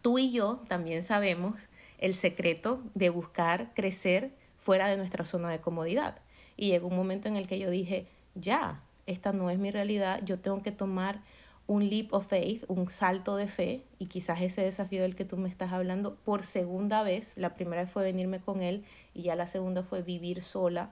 tú 0.00 0.16
y 0.20 0.30
yo 0.30 0.62
también 0.68 1.02
sabemos 1.02 1.60
el 1.98 2.14
secreto 2.14 2.84
de 2.94 3.10
buscar 3.10 3.74
crecer 3.74 4.30
fuera 4.58 4.86
de 4.86 4.96
nuestra 4.96 5.24
zona 5.24 5.50
de 5.50 5.60
comodidad. 5.60 6.20
Y 6.56 6.68
llegó 6.68 6.86
un 6.86 6.96
momento 6.96 7.26
en 7.26 7.36
el 7.36 7.48
que 7.48 7.58
yo 7.58 7.68
dije, 7.68 8.06
ya, 8.36 8.80
esta 9.12 9.32
no 9.32 9.50
es 9.50 9.58
mi 9.58 9.70
realidad, 9.70 10.20
yo 10.24 10.38
tengo 10.38 10.62
que 10.62 10.72
tomar 10.72 11.20
un 11.66 11.88
leap 11.88 12.12
of 12.12 12.26
faith, 12.26 12.64
un 12.68 12.90
salto 12.90 13.36
de 13.36 13.46
fe, 13.46 13.84
y 13.98 14.06
quizás 14.06 14.40
ese 14.40 14.62
desafío 14.62 15.02
del 15.02 15.14
que 15.14 15.24
tú 15.24 15.36
me 15.36 15.48
estás 15.48 15.72
hablando 15.72 16.16
por 16.16 16.42
segunda 16.42 17.02
vez, 17.02 17.32
la 17.36 17.54
primera 17.54 17.86
fue 17.86 18.02
venirme 18.02 18.40
con 18.40 18.62
él 18.62 18.84
y 19.14 19.22
ya 19.22 19.36
la 19.36 19.46
segunda 19.46 19.82
fue 19.82 20.02
vivir 20.02 20.42
sola 20.42 20.90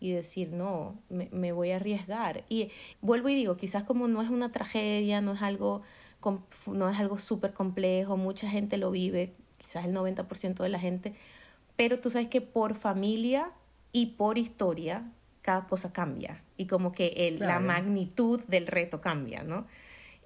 y 0.00 0.12
decir, 0.12 0.52
no, 0.52 0.96
me, 1.08 1.52
voy 1.52 1.72
a 1.72 1.76
arriesgar. 1.76 2.44
Y 2.48 2.70
vuelvo 3.00 3.28
y 3.28 3.34
digo, 3.34 3.56
quizás 3.56 3.84
como 3.84 4.06
no 4.06 4.22
es 4.22 4.30
una 4.30 4.52
tragedia, 4.52 5.20
no 5.20 5.34
es 5.34 5.42
algo, 5.42 5.82
no 6.66 6.88
es 6.88 6.98
algo 6.98 7.18
súper 7.18 7.52
complejo, 7.52 8.16
mucha 8.16 8.48
gente 8.48 8.76
lo 8.76 8.90
vive, 8.90 9.32
quizás 9.58 9.84
el 9.84 9.94
90% 9.94 10.62
de 10.62 10.68
la 10.68 10.78
gente, 10.78 11.14
pero 11.76 12.00
tú 12.00 12.10
sabes 12.10 12.28
que 12.28 12.40
por 12.40 12.74
familia 12.74 13.50
y 13.92 14.06
por 14.06 14.38
historia 14.38 15.04
cada 15.48 15.66
cosa 15.66 15.94
cambia 15.94 16.42
y 16.58 16.66
como 16.66 16.92
que 16.92 17.06
el, 17.16 17.38
la 17.38 17.58
magnitud 17.58 18.44
del 18.48 18.66
reto 18.66 19.00
cambia, 19.00 19.42
¿no? 19.42 19.66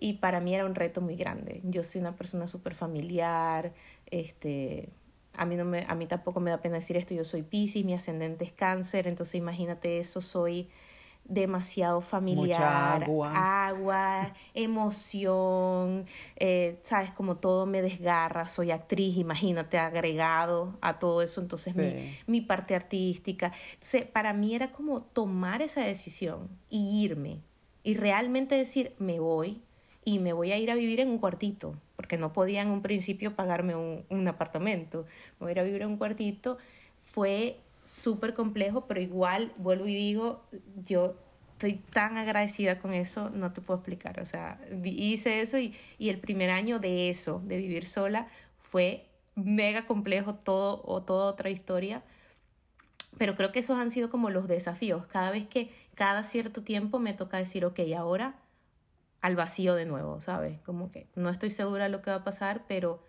Y 0.01 0.15
para 0.15 0.41
mí 0.41 0.53
era 0.53 0.67
un 0.67 0.75
reto 0.75 1.01
muy 1.01 1.15
grande. 1.15 1.61
Yo 1.63 1.85
soy 1.85 2.01
una 2.01 2.17
persona 2.17 2.49
súper 2.49 2.75
familiar, 2.75 3.73
este, 4.11 4.89
a 5.35 5.47
mí, 5.47 5.55
no 5.55 5.65
me, 5.65 5.87
a 5.87 5.95
mí 5.95 6.07
tampoco 6.07 6.41
me 6.41 6.51
da 6.51 6.61
pena 6.61 6.75
decir 6.75 6.97
esto, 6.97 7.15
yo 7.15 7.23
soy 7.23 7.43
Pisces, 7.43 7.85
mi 7.85 7.95
ascendente 7.95 8.45
es 8.45 8.51
cáncer, 8.51 9.07
entonces 9.07 9.37
imagínate 9.37 10.01
eso, 10.01 10.21
soy 10.21 10.69
demasiado 11.33 12.03
familiar, 12.03 13.03
agua. 13.05 13.67
agua. 13.67 14.35
emoción, 14.53 16.05
eh, 16.37 16.79
sabes, 16.83 17.11
como 17.13 17.37
todo 17.37 17.65
me 17.65 17.81
desgarra, 17.81 18.49
soy 18.49 18.71
actriz, 18.71 19.17
imagínate, 19.17 19.79
agregado 19.79 20.77
a 20.83 20.99
todo 20.99 21.23
eso, 21.23 21.41
entonces 21.41 21.75
mi, 21.75 22.17
mi, 22.27 22.41
parte 22.43 22.75
artística. 22.75 23.53
Entonces, 23.73 24.05
para 24.05 24.35
mí 24.35 24.55
era 24.55 24.73
como 24.73 25.03
tomar 25.03 25.63
esa 25.63 25.81
decisión 25.81 26.49
y 26.69 27.03
irme 27.05 27.41
y 27.83 27.95
realmente 27.95 28.55
decir, 28.55 28.93
me 28.99 29.19
voy 29.19 29.63
y 30.05 30.19
me 30.19 30.35
voy 30.35 30.53
a 30.53 30.59
ir 30.59 30.71
a 30.71 30.75
vivir 30.75 31.01
en 31.01 31.09
un 31.09 31.19
cuartito, 31.19 31.75
porque 31.97 32.19
no 32.19 32.33
podía 32.35 32.61
en 32.61 32.69
un 32.69 32.83
principio 32.83 33.35
pagarme 33.35 33.75
un, 33.75 34.05
un 34.11 34.29
apartamento, 34.29 35.07
me 35.41 35.47
voy 35.47 35.51
a 35.51 35.53
ir 35.53 35.61
a 35.61 35.63
vivir 35.63 35.83
en 35.83 35.89
un 35.89 35.97
cuartito, 35.97 36.59
fue 37.01 37.59
súper 37.85 38.35
complejo, 38.35 38.87
pero 38.87 39.01
igual, 39.01 39.53
vuelvo 39.57 39.87
y 39.87 39.95
digo, 39.95 40.45
yo 40.85 41.17
estoy 41.53 41.75
tan 41.75 42.17
agradecida 42.17 42.79
con 42.79 42.93
eso, 42.93 43.31
no 43.31 43.53
te 43.53 43.61
puedo 43.61 43.79
explicar. 43.79 44.21
O 44.21 44.27
sea, 44.27 44.59
hice 44.85 45.43
eso 45.43 45.59
y, 45.59 45.75
y 45.99 46.09
el 46.09 46.19
primer 46.19 46.51
año 46.51 46.79
de 46.79 47.11
eso, 47.11 47.41
de 47.45 47.57
vivir 47.57 47.85
sola, 47.85 48.29
fue 48.61 49.07
mega 49.35 49.87
complejo, 49.87 50.35
todo 50.35 50.83
o 50.85 51.03
toda 51.03 51.27
otra 51.27 51.51
historia. 51.51 52.03
Pero 53.19 53.35
creo 53.35 53.53
que 53.53 53.61
esos 53.61 53.79
han 53.79 53.91
sido 53.91 54.11
como 54.11 54.31
los 54.31 54.49
desafíos. 54.49 55.07
Cada 55.07 55.31
vez 55.31 55.47
que, 55.47 55.71
cada 55.95 56.25
cierto 56.25 56.63
tiempo 56.63 56.99
me 56.99 57.15
toca 57.15 57.37
decir, 57.37 57.65
ok, 57.65 57.81
ahora 57.97 58.37
al 59.21 59.37
vacío 59.37 59.75
de 59.75 59.87
nuevo, 59.87 60.21
¿sabes? 60.21 60.61
Como 60.63 60.91
que 60.91 61.07
no 61.15 61.31
estoy 61.31 61.51
segura 61.51 61.85
de 61.85 61.91
lo 61.91 62.03
que 62.03 62.11
va 62.11 62.17
a 62.19 62.25
pasar, 62.25 62.65
pero 62.67 63.05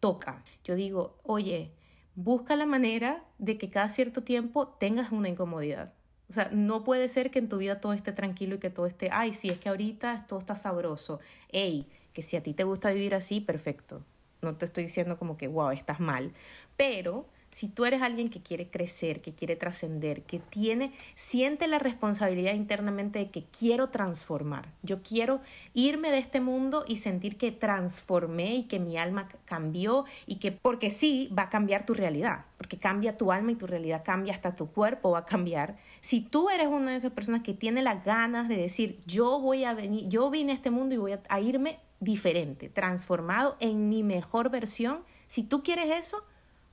toca. 0.00 0.42
Yo 0.64 0.74
digo, 0.74 1.18
oye, 1.24 1.72
busca 2.18 2.56
la 2.56 2.66
manera 2.66 3.22
de 3.38 3.58
que 3.58 3.70
cada 3.70 3.88
cierto 3.88 4.24
tiempo 4.24 4.66
tengas 4.80 5.12
una 5.12 5.28
incomodidad. 5.28 5.92
O 6.28 6.32
sea, 6.32 6.50
no 6.52 6.82
puede 6.82 7.06
ser 7.08 7.30
que 7.30 7.38
en 7.38 7.48
tu 7.48 7.58
vida 7.58 7.80
todo 7.80 7.92
esté 7.92 8.12
tranquilo 8.12 8.56
y 8.56 8.58
que 8.58 8.70
todo 8.70 8.86
esté, 8.86 9.08
ay, 9.12 9.32
sí, 9.34 9.50
es 9.50 9.60
que 9.60 9.68
ahorita 9.68 10.26
todo 10.26 10.40
está 10.40 10.56
sabroso. 10.56 11.20
Ey, 11.50 11.86
que 12.12 12.22
si 12.22 12.36
a 12.36 12.42
ti 12.42 12.54
te 12.54 12.64
gusta 12.64 12.90
vivir 12.90 13.14
así, 13.14 13.40
perfecto. 13.40 14.04
No 14.42 14.56
te 14.56 14.64
estoy 14.64 14.82
diciendo 14.84 15.16
como 15.16 15.36
que, 15.36 15.46
wow, 15.46 15.70
estás 15.70 16.00
mal. 16.00 16.32
Pero 16.76 17.28
si 17.50 17.68
tú 17.68 17.84
eres 17.84 18.02
alguien 18.02 18.30
que 18.30 18.40
quiere 18.40 18.68
crecer, 18.68 19.20
que 19.20 19.32
quiere 19.32 19.56
trascender, 19.56 20.22
que 20.22 20.38
tiene, 20.38 20.92
siente 21.14 21.66
la 21.66 21.78
responsabilidad 21.78 22.54
internamente 22.54 23.18
de 23.18 23.30
que 23.30 23.44
quiero 23.44 23.88
transformar. 23.88 24.68
Yo 24.82 25.02
quiero 25.02 25.40
irme 25.74 26.10
de 26.10 26.18
este 26.18 26.40
mundo 26.40 26.84
y 26.86 26.98
sentir 26.98 27.36
que 27.36 27.52
transformé 27.52 28.56
y 28.56 28.62
que 28.64 28.78
mi 28.78 28.96
alma 28.96 29.28
cambió 29.44 30.04
y 30.26 30.36
que, 30.36 30.52
porque 30.52 30.90
sí, 30.90 31.30
va 31.36 31.44
a 31.44 31.50
cambiar 31.50 31.86
tu 31.86 31.94
realidad, 31.94 32.44
porque 32.56 32.78
cambia 32.78 33.16
tu 33.16 33.32
alma 33.32 33.52
y 33.52 33.56
tu 33.56 33.66
realidad 33.66 34.02
cambia, 34.04 34.34
hasta 34.34 34.54
tu 34.54 34.70
cuerpo 34.70 35.12
va 35.12 35.20
a 35.20 35.26
cambiar. 35.26 35.76
Si 36.00 36.20
tú 36.20 36.50
eres 36.50 36.68
una 36.68 36.92
de 36.92 36.98
esas 36.98 37.12
personas 37.12 37.42
que 37.42 37.54
tiene 37.54 37.82
las 37.82 38.04
ganas 38.04 38.48
de 38.48 38.56
decir, 38.56 39.00
yo 39.06 39.40
voy 39.40 39.64
a 39.64 39.74
venir, 39.74 40.08
yo 40.08 40.30
vine 40.30 40.52
a 40.52 40.54
este 40.54 40.70
mundo 40.70 40.94
y 40.94 40.98
voy 40.98 41.14
a 41.28 41.40
irme 41.40 41.80
diferente, 42.00 42.68
transformado 42.68 43.56
en 43.60 43.88
mi 43.88 44.02
mejor 44.02 44.50
versión, 44.50 45.04
Si 45.26 45.42
tú 45.42 45.62
quieres 45.62 45.90
eso, 46.06 46.24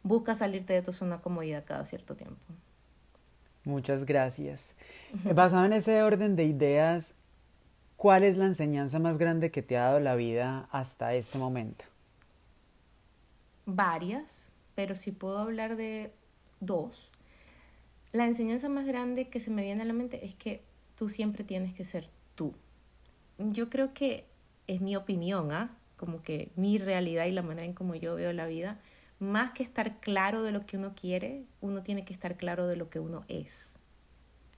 busca 0.06 0.36
salirte 0.36 0.72
de 0.72 0.84
tu 0.84 0.94
zona 0.94 1.18
de 1.18 1.24
comodidad 1.24 1.66
cada 1.66 1.84
cierto 1.86 2.16
tiempo. 2.16 2.40
Muchas 3.64 4.06
gracias. 4.06 4.76
Basado 5.34 5.66
en 5.66 5.74
ese 5.74 6.04
orden 6.04 6.36
de 6.36 6.46
ideas, 6.46 7.18
¿cuál 7.98 8.24
es 8.24 8.38
la 8.38 8.46
enseñanza 8.46 9.00
más 9.00 9.18
grande 9.18 9.50
que 9.50 9.64
te 9.64 9.78
ha 9.78 9.86
dado 9.86 10.00
la 10.00 10.16
vida 10.16 10.70
hasta 10.72 11.16
este 11.16 11.40
momento? 11.40 11.86
Varias, 13.66 14.46
pero 14.76 14.96
si 14.96 15.12
puedo 15.12 15.40
hablar 15.40 15.76
de 15.76 16.12
dos. 16.60 17.10
La 18.12 18.28
enseñanza 18.28 18.70
más 18.70 18.86
grande 18.86 19.30
que 19.30 19.40
se 19.40 19.50
me 19.50 19.64
viene 19.64 19.82
a 19.82 19.86
la 19.86 19.94
mente 19.94 20.24
es 20.24 20.36
que 20.36 20.62
tú 20.96 21.10
siempre 21.10 21.44
tienes 21.44 21.74
que 21.74 21.84
ser 21.84 22.08
tú. 22.36 22.54
Yo 23.40 23.72
creo 23.72 23.96
que 23.96 24.26
es 24.68 24.82
mi 24.82 24.96
opinión, 24.96 25.52
¿ah? 25.52 25.76
Como 25.98 26.22
que 26.22 26.52
mi 26.56 26.78
realidad 26.78 27.26
y 27.26 27.32
la 27.32 27.42
manera 27.42 27.66
en 27.66 27.74
como 27.74 27.96
yo 27.96 28.14
veo 28.14 28.32
la 28.34 28.46
vida, 28.46 28.80
más 29.20 29.52
que 29.52 29.64
estar 29.64 30.00
claro 30.00 30.44
de 30.44 30.52
lo 30.52 30.66
que 30.66 30.78
uno 30.78 30.94
quiere, 30.96 31.46
uno 31.62 31.84
tiene 31.84 32.06
que 32.06 32.14
estar 32.14 32.38
claro 32.38 32.68
de 32.68 32.76
lo 32.76 32.90
que 32.90 33.00
uno 33.00 33.24
es. 33.28 33.74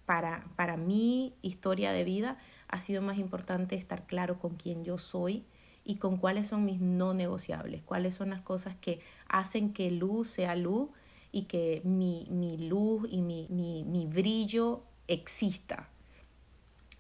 Para, 0.06 0.46
para 0.56 0.78
mi 0.78 1.34
historia 1.42 1.92
de 1.92 2.04
vida 2.04 2.38
ha 2.68 2.80
sido 2.80 3.02
más 3.02 3.18
importante 3.18 3.76
estar 3.76 4.06
claro 4.06 4.40
con 4.40 4.56
quién 4.56 4.84
yo 4.84 4.98
soy 4.98 5.46
y 5.84 5.96
con 5.96 6.18
cuáles 6.18 6.48
son 6.48 6.66
mis 6.66 6.82
no 6.82 7.14
negociables, 7.14 7.82
cuáles 7.84 8.16
son 8.16 8.30
las 8.30 8.42
cosas 8.42 8.76
que 8.76 9.00
hacen 9.28 9.74
que 9.74 9.92
luz 9.92 10.30
sea 10.30 10.56
luz 10.56 10.90
y 11.32 11.44
que 11.44 11.82
mi, 11.84 12.28
mi 12.30 12.58
luz 12.68 13.08
y 13.10 13.22
mi, 13.22 13.48
mi, 13.50 13.84
mi 13.84 14.06
brillo 14.06 14.84
exista. 15.08 15.88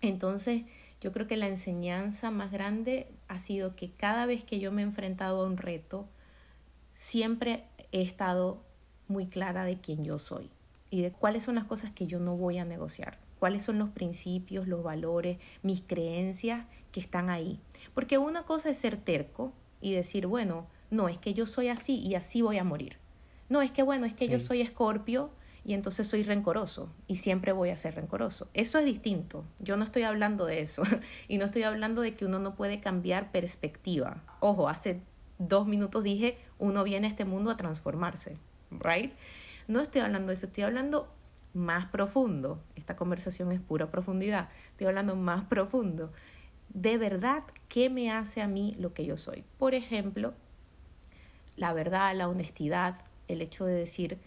Entonces, 0.02 0.64
yo 1.02 1.12
creo 1.12 1.28
que 1.28 1.38
la 1.38 1.48
enseñanza 1.48 2.32
más 2.32 2.52
grande 2.52 3.08
ha 3.28 3.40
sido 3.40 3.76
que 3.76 3.92
cada 3.92 4.26
vez 4.26 4.44
que 4.44 4.60
yo 4.60 4.72
me 4.72 4.82
he 4.82 4.86
enfrentado 4.86 5.42
a 5.42 5.46
un 5.46 5.58
reto, 5.58 6.08
siempre 6.98 7.64
he 7.92 8.02
estado 8.02 8.64
muy 9.08 9.28
clara 9.28 9.64
de 9.64 9.80
quién 9.80 10.04
yo 10.04 10.18
soy 10.18 10.50
y 10.90 11.04
de 11.04 11.12
cuáles 11.12 11.44
son 11.44 11.56
las 11.56 11.66
cosas 11.66 11.92
que 11.92 12.08
yo 12.08 12.20
no 12.20 12.36
voy 12.36 12.58
a 12.58 12.66
negociar, 12.66 13.20
cuáles 13.40 13.64
son 13.64 13.78
los 13.78 13.90
principios, 13.90 14.68
los 14.68 14.84
valores, 14.84 15.38
mis 15.62 15.82
creencias 15.82 16.66
que 16.92 17.00
están 17.00 17.30
ahí. 17.30 17.60
Porque 17.94 18.18
una 18.18 18.44
cosa 18.44 18.72
es 18.72 18.80
ser 18.80 18.98
terco 18.98 19.54
y 19.80 19.94
decir, 19.94 20.26
bueno, 20.26 20.66
no, 20.90 21.08
es 21.08 21.20
que 21.20 21.36
yo 21.36 21.46
soy 21.46 21.68
así 21.68 22.00
y 22.00 22.16
así 22.16 22.42
voy 22.42 22.58
a 22.58 22.64
morir. 22.64 22.98
No, 23.48 23.62
es 23.62 23.72
que 23.72 23.84
bueno, 23.84 24.08
es 24.08 24.16
que 24.16 24.28
yo 24.28 24.40
soy 24.40 24.62
escorpio 24.62 25.30
y 25.64 25.76
entonces 25.76 26.08
soy 26.08 26.24
rencoroso 26.24 26.90
y 27.08 27.18
siempre 27.18 27.52
voy 27.52 27.70
a 27.70 27.78
ser 27.78 27.94
rencoroso. 27.94 28.50
Eso 28.56 28.80
es 28.80 28.86
distinto. 28.86 29.46
Yo 29.60 29.78
no 29.78 29.86
estoy 29.86 30.02
hablando 30.02 30.46
de 30.48 30.62
eso 30.62 30.82
y 31.28 31.38
no 31.38 31.46
estoy 31.46 31.62
hablando 31.62 32.02
de 32.02 32.16
que 32.16 32.26
uno 32.26 32.40
no 32.40 32.56
puede 32.56 32.80
cambiar 32.80 33.32
perspectiva. 33.32 34.24
Ojo, 34.40 34.68
hace 34.68 35.02
dos 35.40 35.68
minutos 35.68 36.04
dije, 36.04 36.38
uno 36.60 36.84
viene 36.84 37.08
a 37.08 37.10
este 37.10 37.26
mundo 37.26 37.52
a 37.52 37.58
transformarse, 37.58 38.38
¿right? 38.72 39.14
No 39.68 39.82
estoy 39.82 40.02
hablando 40.02 40.28
de 40.30 40.36
eso, 40.36 40.48
estoy 40.48 40.64
hablando 40.64 41.08
más 41.54 41.88
profundo. 41.88 42.62
Esta 42.76 42.96
conversación 42.96 43.52
es 43.52 43.60
pura 43.60 43.92
profundidad. 43.92 44.50
Estoy 44.72 44.88
hablando 44.88 45.16
más 45.16 45.46
profundo. 45.46 46.12
De 46.70 46.98
verdad, 46.98 47.44
¿qué 47.68 47.90
me 47.90 48.12
hace 48.12 48.42
a 48.42 48.48
mí 48.48 48.76
lo 48.80 48.94
que 48.94 49.06
yo 49.06 49.18
soy? 49.18 49.44
Por 49.58 49.74
ejemplo, 49.74 50.34
la 51.56 51.74
verdad, 51.74 52.16
la 52.16 52.30
honestidad, 52.30 53.02
el 53.28 53.42
hecho 53.42 53.66
de 53.66 53.74
decir, 53.74 54.20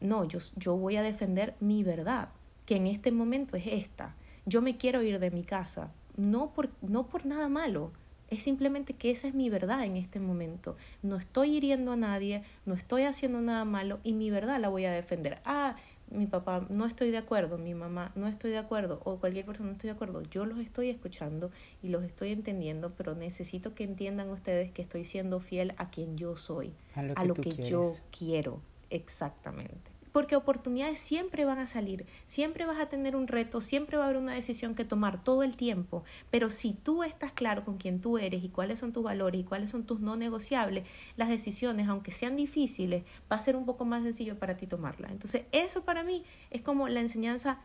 no, 0.00 0.24
yo, 0.24 0.38
yo 0.56 0.76
voy 0.76 0.96
a 0.96 1.02
defender 1.02 1.54
mi 1.60 1.82
verdad, 1.82 2.28
que 2.64 2.76
en 2.76 2.86
este 2.86 3.10
momento 3.10 3.56
es 3.56 3.66
esta. 3.66 4.14
Yo 4.44 4.62
me 4.62 4.76
quiero 4.76 5.02
ir 5.02 5.18
de 5.18 5.30
mi 5.30 5.42
casa, 5.42 5.92
no 6.16 6.52
por, 6.52 6.70
no 6.82 7.06
por 7.06 7.26
nada 7.26 7.48
malo, 7.48 7.92
es 8.28 8.42
simplemente 8.42 8.94
que 8.94 9.10
esa 9.10 9.28
es 9.28 9.34
mi 9.34 9.50
verdad 9.50 9.84
en 9.84 9.96
este 9.96 10.20
momento. 10.20 10.76
No 11.02 11.16
estoy 11.16 11.56
hiriendo 11.56 11.92
a 11.92 11.96
nadie, 11.96 12.42
no 12.64 12.74
estoy 12.74 13.02
haciendo 13.02 13.40
nada 13.40 13.64
malo 13.64 14.00
y 14.02 14.12
mi 14.12 14.30
verdad 14.30 14.60
la 14.60 14.68
voy 14.68 14.84
a 14.84 14.92
defender. 14.92 15.38
Ah, 15.44 15.76
mi 16.10 16.26
papá, 16.26 16.66
no 16.70 16.86
estoy 16.86 17.10
de 17.10 17.18
acuerdo, 17.18 17.58
mi 17.58 17.74
mamá, 17.74 18.12
no 18.14 18.28
estoy 18.28 18.50
de 18.50 18.58
acuerdo, 18.58 19.00
o 19.04 19.18
cualquier 19.18 19.44
persona 19.44 19.68
no 19.68 19.72
estoy 19.72 19.88
de 19.88 19.94
acuerdo. 19.94 20.22
Yo 20.22 20.44
los 20.46 20.58
estoy 20.58 20.88
escuchando 20.88 21.50
y 21.82 21.88
los 21.88 22.04
estoy 22.04 22.32
entendiendo, 22.32 22.92
pero 22.96 23.14
necesito 23.14 23.74
que 23.74 23.84
entiendan 23.84 24.30
ustedes 24.30 24.70
que 24.70 24.82
estoy 24.82 25.04
siendo 25.04 25.40
fiel 25.40 25.74
a 25.78 25.90
quien 25.90 26.16
yo 26.16 26.36
soy, 26.36 26.72
a 26.94 27.24
lo 27.24 27.34
que, 27.34 27.50
yo 27.50 27.82
quiero. 28.16 28.60
Exactamente. 28.90 29.95
Porque 30.16 30.34
oportunidades 30.34 30.98
siempre 30.98 31.44
van 31.44 31.58
a 31.58 31.66
salir, 31.66 32.06
siempre 32.24 32.64
vas 32.64 32.80
a 32.80 32.86
tener 32.86 33.14
un 33.16 33.28
reto, 33.28 33.60
siempre 33.60 33.98
va 33.98 34.04
a 34.04 34.06
haber 34.06 34.16
una 34.16 34.32
decisión 34.32 34.74
que 34.74 34.86
tomar 34.86 35.22
todo 35.22 35.42
el 35.42 35.58
tiempo. 35.58 36.04
Pero 36.30 36.48
si 36.48 36.72
tú 36.72 37.02
estás 37.02 37.32
claro 37.32 37.66
con 37.66 37.76
quién 37.76 38.00
tú 38.00 38.16
eres 38.16 38.42
y 38.42 38.48
cuáles 38.48 38.80
son 38.80 38.94
tus 38.94 39.04
valores 39.04 39.42
y 39.42 39.44
cuáles 39.44 39.70
son 39.70 39.84
tus 39.84 40.00
no 40.00 40.16
negociables, 40.16 40.86
las 41.18 41.28
decisiones, 41.28 41.86
aunque 41.86 42.12
sean 42.12 42.34
difíciles, 42.34 43.04
va 43.30 43.36
a 43.36 43.42
ser 43.42 43.56
un 43.56 43.66
poco 43.66 43.84
más 43.84 44.04
sencillo 44.04 44.38
para 44.38 44.56
ti 44.56 44.66
tomarlas. 44.66 45.10
Entonces, 45.10 45.42
eso 45.52 45.82
para 45.82 46.02
mí 46.02 46.24
es 46.50 46.62
como 46.62 46.88
la 46.88 47.00
enseñanza 47.00 47.58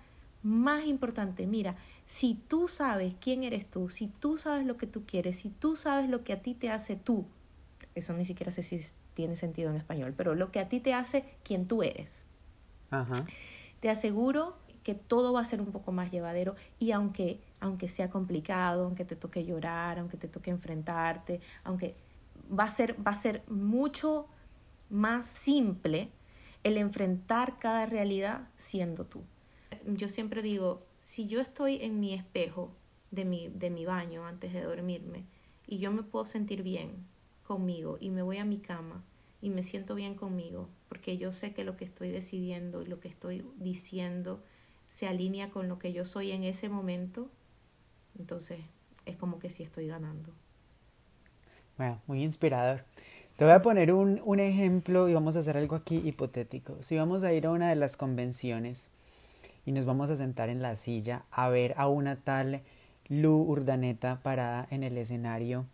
más 0.44 0.86
importante. 0.86 1.48
Mira, 1.48 1.78
si 2.06 2.38
tú 2.50 2.68
sabes 2.68 3.16
quién 3.22 3.44
eres 3.44 3.66
tú, 3.66 3.88
si 3.88 4.08
tú 4.08 4.36
sabes 4.38 4.66
lo 4.66 4.76
que 4.76 4.88
tú 4.88 5.06
quieres, 5.06 5.38
si 5.38 5.52
tú 5.52 5.78
sabes 5.78 6.10
lo 6.10 6.26
que 6.26 6.34
a 6.34 6.42
ti 6.42 6.54
te 6.54 6.70
hace 6.70 6.98
tú, 6.98 7.26
eso 7.96 8.12
ni 8.12 8.26
siquiera 8.26 8.52
sé 8.52 8.62
si 8.62 8.82
tiene 9.14 9.38
sentido 9.38 9.70
en 9.70 9.78
español, 9.78 10.14
pero 10.18 10.36
lo 10.36 10.52
que 10.52 10.60
a 10.60 10.68
ti 10.68 10.82
te 10.82 10.94
hace 10.94 11.24
quien 11.46 11.66
tú 11.66 11.82
eres. 11.82 12.21
Te 13.80 13.90
aseguro 13.90 14.56
que 14.84 14.96
todo 14.96 15.34
va 15.34 15.42
a 15.42 15.46
ser 15.46 15.62
un 15.62 15.72
poco 15.72 15.92
más 15.92 16.12
llevadero 16.12 16.56
y 16.80 16.92
aunque, 16.92 17.40
aunque 17.60 17.88
sea 17.88 18.10
complicado, 18.10 18.86
aunque 18.86 19.06
te 19.06 19.16
toque 19.16 19.46
llorar, 19.46 20.00
aunque 20.00 20.18
te 20.18 20.28
toque 20.28 20.50
enfrentarte, 20.50 21.40
aunque 21.64 21.96
va 22.58 22.66
a 22.66 22.72
ser, 22.72 22.96
va 23.06 23.12
a 23.12 23.16
ser 23.16 23.44
mucho 23.48 24.28
más 24.90 25.26
simple 25.26 26.10
el 26.64 26.78
enfrentar 26.78 27.60
cada 27.60 27.86
realidad 27.86 28.48
siendo 28.58 29.06
tú. 29.06 29.24
Yo 29.86 30.10
siempre 30.10 30.42
digo, 30.42 30.84
si 31.02 31.28
yo 31.28 31.42
estoy 31.42 31.82
en 31.82 32.00
mi 32.00 32.14
espejo 32.14 32.72
de 33.10 33.26
mi, 33.26 33.50
de 33.50 33.70
mi 33.70 33.86
baño 33.86 34.26
antes 34.26 34.54
de 34.54 34.62
dormirme 34.62 35.26
y 35.68 35.80
yo 35.80 35.92
me 35.92 36.04
puedo 36.04 36.26
sentir 36.26 36.64
bien 36.64 37.06
conmigo 37.44 37.98
y 38.00 38.10
me 38.10 38.22
voy 38.22 38.38
a 38.38 38.46
mi 38.46 38.60
cama 38.60 39.04
y 39.42 39.50
me 39.50 39.64
siento 39.64 39.96
bien 39.96 40.16
conmigo, 40.16 40.70
porque 40.88 41.18
yo 41.18 41.32
sé 41.32 41.54
que 41.54 41.64
lo 41.64 41.78
que 41.78 41.86
estoy 41.86 42.12
decidiendo 42.12 42.82
y 42.82 42.86
lo 42.86 43.00
que 43.00 43.08
estoy 43.08 43.44
diciendo 43.58 44.44
se 44.90 45.08
alinea 45.08 45.50
con 45.50 45.68
lo 45.68 45.80
que 45.80 45.94
yo 45.94 46.06
soy 46.06 46.32
en 46.32 46.44
ese 46.44 46.70
momento, 46.70 47.30
entonces 48.20 48.60
es 49.06 49.18
como 49.18 49.40
que 49.40 49.50
sí 49.50 49.64
estoy 49.64 49.88
ganando. 49.88 50.32
Bueno, 51.78 52.00
muy 52.06 52.24
inspirador. 52.24 52.84
Te 53.38 53.46
voy 53.46 53.54
a 53.54 53.62
poner 53.62 53.92
un, 53.94 54.22
un 54.24 54.40
ejemplo 54.40 55.10
y 55.10 55.14
vamos 55.14 55.36
a 55.36 55.40
hacer 55.40 55.58
algo 55.58 55.76
aquí 55.76 55.98
hipotético. 55.98 56.78
Si 56.82 56.96
vamos 56.96 57.24
a 57.24 57.34
ir 57.34 57.48
a 57.48 57.52
una 57.52 57.70
de 57.70 57.76
las 57.76 57.98
convenciones 57.98 58.90
y 59.66 59.72
nos 59.72 59.86
vamos 59.86 60.12
a 60.12 60.16
sentar 60.16 60.50
en 60.50 60.62
la 60.62 60.76
silla 60.76 61.24
a 61.32 61.50
ver 61.50 61.74
a 61.78 61.88
una 61.88 62.18
tal 62.18 62.62
Lu 63.10 63.42
Urdaneta 63.42 64.20
parada 64.22 64.68
en 64.70 64.84
el 64.84 64.98
escenario, 64.98 65.66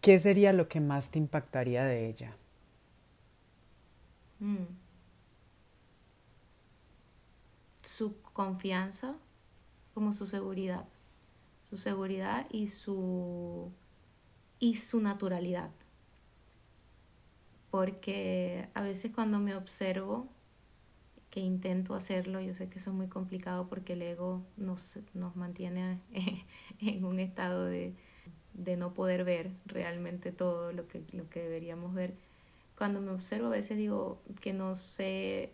¿qué 0.00 0.18
sería 0.20 0.52
lo 0.52 0.68
que 0.68 0.80
más 0.80 1.10
te 1.10 1.18
impactaría 1.18 1.84
de 1.84 2.06
ella? 2.08 2.36
Mm. 4.40 4.64
Su 7.82 8.20
confianza 8.22 9.14
como 9.94 10.12
su 10.12 10.26
seguridad. 10.26 10.86
Su 11.70 11.76
seguridad 11.76 12.46
y 12.50 12.68
su, 12.68 13.72
y 14.58 14.76
su 14.76 15.00
naturalidad. 15.00 15.70
Porque 17.70 18.68
a 18.74 18.82
veces 18.82 19.12
cuando 19.14 19.38
me 19.38 19.54
observo, 19.54 20.28
que 21.36 21.40
intento 21.40 21.94
hacerlo, 21.94 22.40
yo 22.40 22.54
sé 22.54 22.70
que 22.70 22.78
eso 22.78 22.88
es 22.88 22.96
muy 22.96 23.08
complicado 23.08 23.68
porque 23.68 23.92
el 23.92 24.00
ego 24.00 24.42
nos, 24.56 24.98
nos 25.12 25.36
mantiene 25.36 26.00
en 26.80 27.04
un 27.04 27.20
estado 27.20 27.66
de, 27.66 27.94
de 28.54 28.76
no 28.78 28.94
poder 28.94 29.24
ver 29.24 29.50
realmente 29.66 30.32
todo 30.32 30.72
lo 30.72 30.88
que, 30.88 31.04
lo 31.12 31.28
que 31.28 31.42
deberíamos 31.42 31.92
ver 31.92 32.14
cuando 32.76 33.00
me 33.00 33.10
observo 33.10 33.46
a 33.48 33.50
veces 33.50 33.76
digo 33.76 34.20
que 34.40 34.52
no 34.52 34.76
sé, 34.76 35.52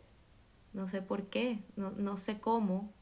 no 0.73 0.89
sé 0.89 1.03
por 1.03 1.27
qué, 1.27 1.61
no, 1.77 1.91
no 1.93 2.17
sé 2.17 2.41
cómo, 2.41 2.93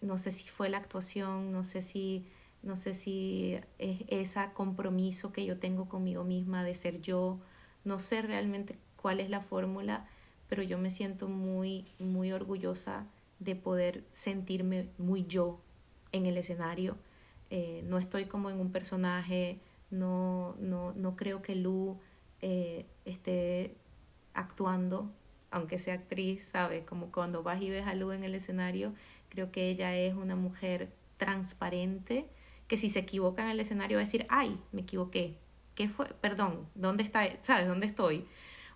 no 0.00 0.18
sé 0.18 0.30
si 0.30 0.48
fue 0.48 0.68
la 0.68 0.78
actuación, 0.78 1.52
no 1.52 1.64
sé 1.64 1.82
si, 1.82 2.26
no 2.62 2.76
sé 2.76 2.94
si 2.94 3.58
es 3.78 4.02
ese 4.08 4.40
compromiso 4.54 5.32
que 5.32 5.46
yo 5.46 5.58
tengo 5.58 5.88
conmigo 5.88 6.24
misma 6.24 6.64
de 6.64 6.74
ser 6.74 7.00
yo, 7.00 7.38
no 7.84 7.98
sé 7.98 8.22
realmente 8.22 8.76
cuál 8.96 9.20
es 9.20 9.30
la 9.30 9.40
fórmula, 9.40 10.06
pero 10.48 10.62
yo 10.62 10.78
me 10.78 10.90
siento 10.90 11.28
muy, 11.28 11.86
muy 11.98 12.32
orgullosa 12.32 13.06
de 13.38 13.56
poder 13.56 14.04
sentirme 14.12 14.88
muy 14.98 15.24
yo 15.26 15.60
en 16.12 16.26
el 16.26 16.36
escenario. 16.36 16.96
Eh, 17.50 17.82
no 17.86 17.98
estoy 17.98 18.26
como 18.26 18.50
en 18.50 18.60
un 18.60 18.70
personaje, 18.70 19.60
no, 19.90 20.56
no, 20.58 20.92
no 20.92 21.16
creo 21.16 21.42
que 21.42 21.54
Lu 21.54 21.98
eh, 22.42 22.86
esté 23.04 23.76
actuando, 24.34 25.10
aunque 25.50 25.78
sea 25.78 25.94
actriz, 25.94 26.44
¿sabes? 26.50 26.84
Como 26.84 27.12
cuando 27.12 27.42
vas 27.42 27.62
y 27.62 27.70
ves 27.70 27.86
a 27.86 27.94
Lu 27.94 28.12
en 28.12 28.24
el 28.24 28.34
escenario, 28.34 28.94
creo 29.28 29.50
que 29.50 29.70
ella 29.70 29.96
es 29.96 30.14
una 30.14 30.36
mujer 30.36 30.90
transparente, 31.16 32.26
que 32.68 32.76
si 32.76 32.90
se 32.90 33.00
equivoca 33.00 33.42
en 33.42 33.50
el 33.50 33.60
escenario 33.60 33.98
va 33.98 34.02
a 34.02 34.04
decir, 34.04 34.26
ay, 34.28 34.58
me 34.72 34.82
equivoqué, 34.82 35.38
¿qué 35.74 35.88
fue? 35.88 36.06
Perdón, 36.20 36.66
¿dónde 36.74 37.02
está? 37.02 37.28
¿Sabes? 37.42 37.68
¿Dónde 37.68 37.86
estoy? 37.86 38.26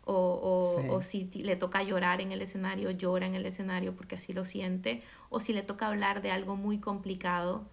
O, 0.08 0.84
o, 0.88 1.02
si 1.02 1.24
le 1.34 1.56
toca 1.56 1.82
llorar 1.82 2.20
en 2.20 2.30
el 2.30 2.40
escenario, 2.40 2.92
llora 2.92 3.26
en 3.26 3.34
el 3.34 3.44
escenario 3.44 3.96
porque 3.96 4.14
así 4.14 4.32
lo 4.32 4.44
siente, 4.44 5.02
o 5.30 5.40
si 5.40 5.52
le 5.52 5.62
toca 5.62 5.88
hablar 5.88 6.22
de 6.22 6.30
algo 6.30 6.54
muy 6.54 6.78
complicado, 6.78 7.66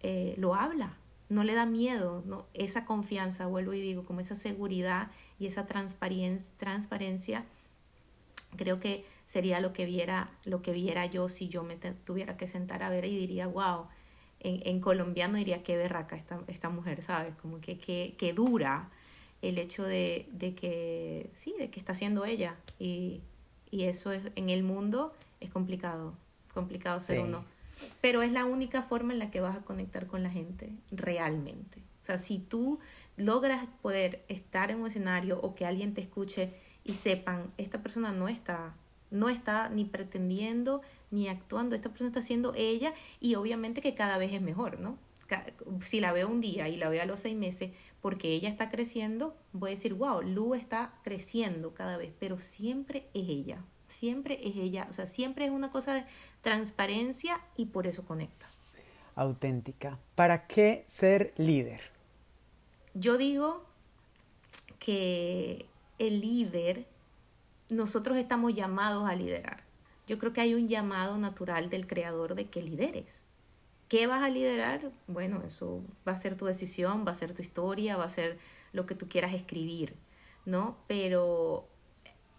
eh, 0.00 0.34
lo 0.36 0.54
habla, 0.54 0.98
no 1.30 1.44
le 1.44 1.54
da 1.54 1.64
miedo, 1.64 2.22
¿no? 2.26 2.46
esa 2.52 2.84
confianza, 2.84 3.46
vuelvo 3.46 3.72
y 3.72 3.80
digo, 3.80 4.04
como 4.04 4.20
esa 4.20 4.34
seguridad 4.34 5.10
y 5.38 5.46
esa 5.46 5.66
transparencia, 5.66 6.52
transparencia 6.58 7.44
creo 8.56 8.80
que 8.80 9.04
sería 9.26 9.60
lo 9.60 9.72
que 9.72 9.84
viera, 9.84 10.30
lo 10.44 10.62
que 10.62 10.72
viera 10.72 11.06
yo 11.06 11.28
si 11.28 11.48
yo 11.48 11.62
me 11.62 11.76
tuviera 11.76 12.36
que 12.36 12.48
sentar 12.48 12.82
a 12.82 12.88
ver 12.88 13.04
y 13.04 13.16
diría, 13.16 13.46
wow, 13.46 13.86
en, 14.40 14.62
en 14.66 14.80
colombiano 14.80 15.36
diría 15.36 15.62
qué 15.62 15.76
berraca 15.76 16.16
esta, 16.16 16.40
esta 16.48 16.68
mujer, 16.70 17.02
¿sabes? 17.02 17.34
Como 17.36 17.60
que, 17.60 17.78
que, 17.78 18.32
dura 18.32 18.88
el 19.42 19.58
hecho 19.58 19.84
de, 19.84 20.28
de, 20.32 20.54
que, 20.54 21.30
sí, 21.34 21.54
de 21.58 21.70
que 21.70 21.78
está 21.78 21.94
siendo 21.94 22.24
ella. 22.24 22.56
Y, 22.78 23.20
y, 23.70 23.84
eso 23.84 24.12
es, 24.12 24.22
en 24.36 24.50
el 24.50 24.62
mundo 24.62 25.12
es 25.40 25.50
complicado, 25.50 26.14
complicado 26.54 27.00
ser 27.00 27.20
uno. 27.20 27.44
Pero 28.00 28.22
es 28.22 28.32
la 28.32 28.44
única 28.44 28.82
forma 28.82 29.12
en 29.12 29.18
la 29.18 29.30
que 29.30 29.40
vas 29.40 29.56
a 29.56 29.60
conectar 29.60 30.06
con 30.06 30.22
la 30.22 30.30
gente, 30.30 30.72
realmente. 30.90 31.80
O 32.02 32.06
sea, 32.06 32.18
si 32.18 32.38
tú 32.38 32.80
logras 33.18 33.66
poder 33.82 34.24
estar 34.28 34.70
en 34.70 34.80
un 34.80 34.86
escenario 34.86 35.40
o 35.42 35.54
que 35.54 35.66
alguien 35.66 35.92
te 35.92 36.00
escuche 36.00 36.54
y 36.84 36.94
sepan, 36.94 37.52
esta 37.58 37.82
persona 37.82 38.12
no 38.12 38.28
está, 38.28 38.74
no 39.10 39.28
está 39.28 39.68
ni 39.68 39.84
pretendiendo 39.84 40.80
ni 41.10 41.28
actuando, 41.28 41.74
esta 41.76 41.90
persona 41.90 42.08
está 42.08 42.22
siendo 42.22 42.54
ella 42.54 42.94
y 43.20 43.34
obviamente 43.34 43.82
que 43.82 43.94
cada 43.94 44.18
vez 44.18 44.32
es 44.32 44.40
mejor, 44.40 44.78
¿no? 44.78 44.96
Si 45.84 46.00
la 46.00 46.12
veo 46.12 46.28
un 46.28 46.40
día 46.40 46.68
y 46.68 46.76
la 46.76 46.88
veo 46.88 47.02
a 47.02 47.06
los 47.06 47.20
seis 47.20 47.36
meses, 47.36 47.72
porque 48.00 48.28
ella 48.28 48.48
está 48.48 48.70
creciendo, 48.70 49.36
voy 49.52 49.72
a 49.72 49.74
decir, 49.74 49.92
wow, 49.92 50.22
Lu 50.22 50.54
está 50.54 50.94
creciendo 51.02 51.74
cada 51.74 51.98
vez, 51.98 52.14
pero 52.18 52.40
siempre 52.40 53.08
es 53.12 53.28
ella, 53.28 53.62
siempre 53.88 54.38
es 54.48 54.56
ella, 54.56 54.86
o 54.88 54.94
sea, 54.94 55.04
siempre 55.04 55.44
es 55.44 55.50
una 55.50 55.70
cosa 55.70 55.92
de 55.92 56.04
transparencia 56.40 57.40
y 57.56 57.66
por 57.66 57.86
eso 57.86 58.06
conecta. 58.06 58.46
Auténtica. 59.14 59.98
¿Para 60.14 60.46
qué 60.46 60.84
ser 60.86 61.34
líder? 61.36 61.97
Yo 62.98 63.16
digo 63.16 63.64
que 64.80 65.66
el 66.00 66.20
líder, 66.20 66.84
nosotros 67.68 68.18
estamos 68.18 68.54
llamados 68.54 69.08
a 69.08 69.14
liderar. 69.14 69.62
Yo 70.08 70.18
creo 70.18 70.32
que 70.32 70.40
hay 70.40 70.54
un 70.54 70.66
llamado 70.66 71.16
natural 71.16 71.70
del 71.70 71.86
creador 71.86 72.34
de 72.34 72.48
que 72.48 72.60
lideres. 72.60 73.22
¿Qué 73.88 74.08
vas 74.08 74.22
a 74.24 74.30
liderar? 74.30 74.90
Bueno, 75.06 75.42
eso 75.46 75.80
va 76.06 76.12
a 76.12 76.18
ser 76.18 76.36
tu 76.36 76.46
decisión, 76.46 77.04
va 77.06 77.12
a 77.12 77.14
ser 77.14 77.34
tu 77.34 77.42
historia, 77.42 77.96
va 77.96 78.04
a 78.04 78.08
ser 78.08 78.38
lo 78.72 78.84
que 78.84 78.96
tú 78.96 79.08
quieras 79.08 79.32
escribir, 79.32 79.94
¿no? 80.44 80.76
Pero 80.88 81.68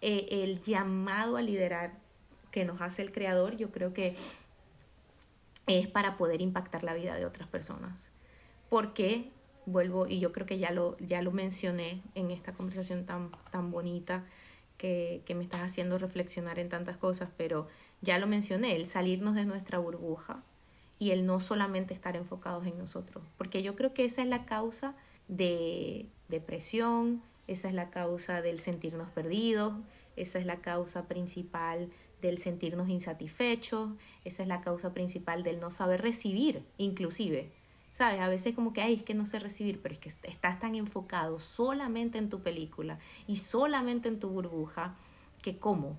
eh, 0.02 0.28
el 0.30 0.60
llamado 0.60 1.38
a 1.38 1.42
liderar 1.42 1.94
que 2.50 2.66
nos 2.66 2.82
hace 2.82 3.00
el 3.00 3.12
creador, 3.12 3.56
yo 3.56 3.70
creo 3.70 3.94
que 3.94 4.14
es 5.66 5.88
para 5.88 6.18
poder 6.18 6.42
impactar 6.42 6.84
la 6.84 6.92
vida 6.92 7.14
de 7.14 7.24
otras 7.24 7.48
personas. 7.48 8.10
Porque 8.68 9.30
vuelvo, 9.70 10.06
y 10.06 10.20
yo 10.20 10.32
creo 10.32 10.46
que 10.46 10.58
ya 10.58 10.70
lo, 10.70 10.96
ya 10.98 11.22
lo 11.22 11.32
mencioné 11.32 12.02
en 12.14 12.30
esta 12.30 12.52
conversación 12.52 13.06
tan, 13.06 13.30
tan 13.50 13.70
bonita 13.70 14.24
que, 14.76 15.22
que 15.24 15.34
me 15.34 15.44
estás 15.44 15.60
haciendo 15.60 15.98
reflexionar 15.98 16.58
en 16.58 16.68
tantas 16.68 16.96
cosas, 16.96 17.30
pero 17.36 17.68
ya 18.00 18.18
lo 18.18 18.26
mencioné, 18.26 18.76
el 18.76 18.86
salirnos 18.86 19.34
de 19.34 19.44
nuestra 19.44 19.78
burbuja 19.78 20.42
y 20.98 21.10
el 21.12 21.26
no 21.26 21.40
solamente 21.40 21.94
estar 21.94 22.16
enfocados 22.16 22.66
en 22.66 22.78
nosotros, 22.78 23.24
porque 23.38 23.62
yo 23.62 23.74
creo 23.76 23.94
que 23.94 24.04
esa 24.04 24.22
es 24.22 24.28
la 24.28 24.44
causa 24.44 24.94
de 25.28 26.06
depresión, 26.28 27.22
esa 27.46 27.68
es 27.68 27.74
la 27.74 27.90
causa 27.90 28.42
del 28.42 28.60
sentirnos 28.60 29.10
perdidos, 29.10 29.74
esa 30.16 30.38
es 30.38 30.46
la 30.46 30.56
causa 30.56 31.08
principal 31.08 31.90
del 32.20 32.38
sentirnos 32.38 32.88
insatisfechos, 32.88 33.90
esa 34.24 34.42
es 34.42 34.48
la 34.48 34.60
causa 34.60 34.92
principal 34.92 35.42
del 35.42 35.60
no 35.60 35.70
saber 35.70 36.02
recibir, 36.02 36.62
inclusive. 36.78 37.50
¿Sabes? 38.00 38.20
A 38.22 38.28
veces 38.28 38.54
como 38.54 38.72
que, 38.72 38.80
ay, 38.80 38.94
es 38.94 39.02
que 39.02 39.12
no 39.12 39.26
sé 39.26 39.38
recibir, 39.38 39.82
pero 39.82 39.94
es 39.94 40.00
que 40.00 40.08
estás 40.08 40.58
tan 40.58 40.74
enfocado 40.74 41.38
solamente 41.38 42.16
en 42.16 42.30
tu 42.30 42.40
película 42.40 42.98
y 43.26 43.36
solamente 43.36 44.08
en 44.08 44.18
tu 44.18 44.30
burbuja, 44.30 44.96
que 45.42 45.58
como, 45.58 45.98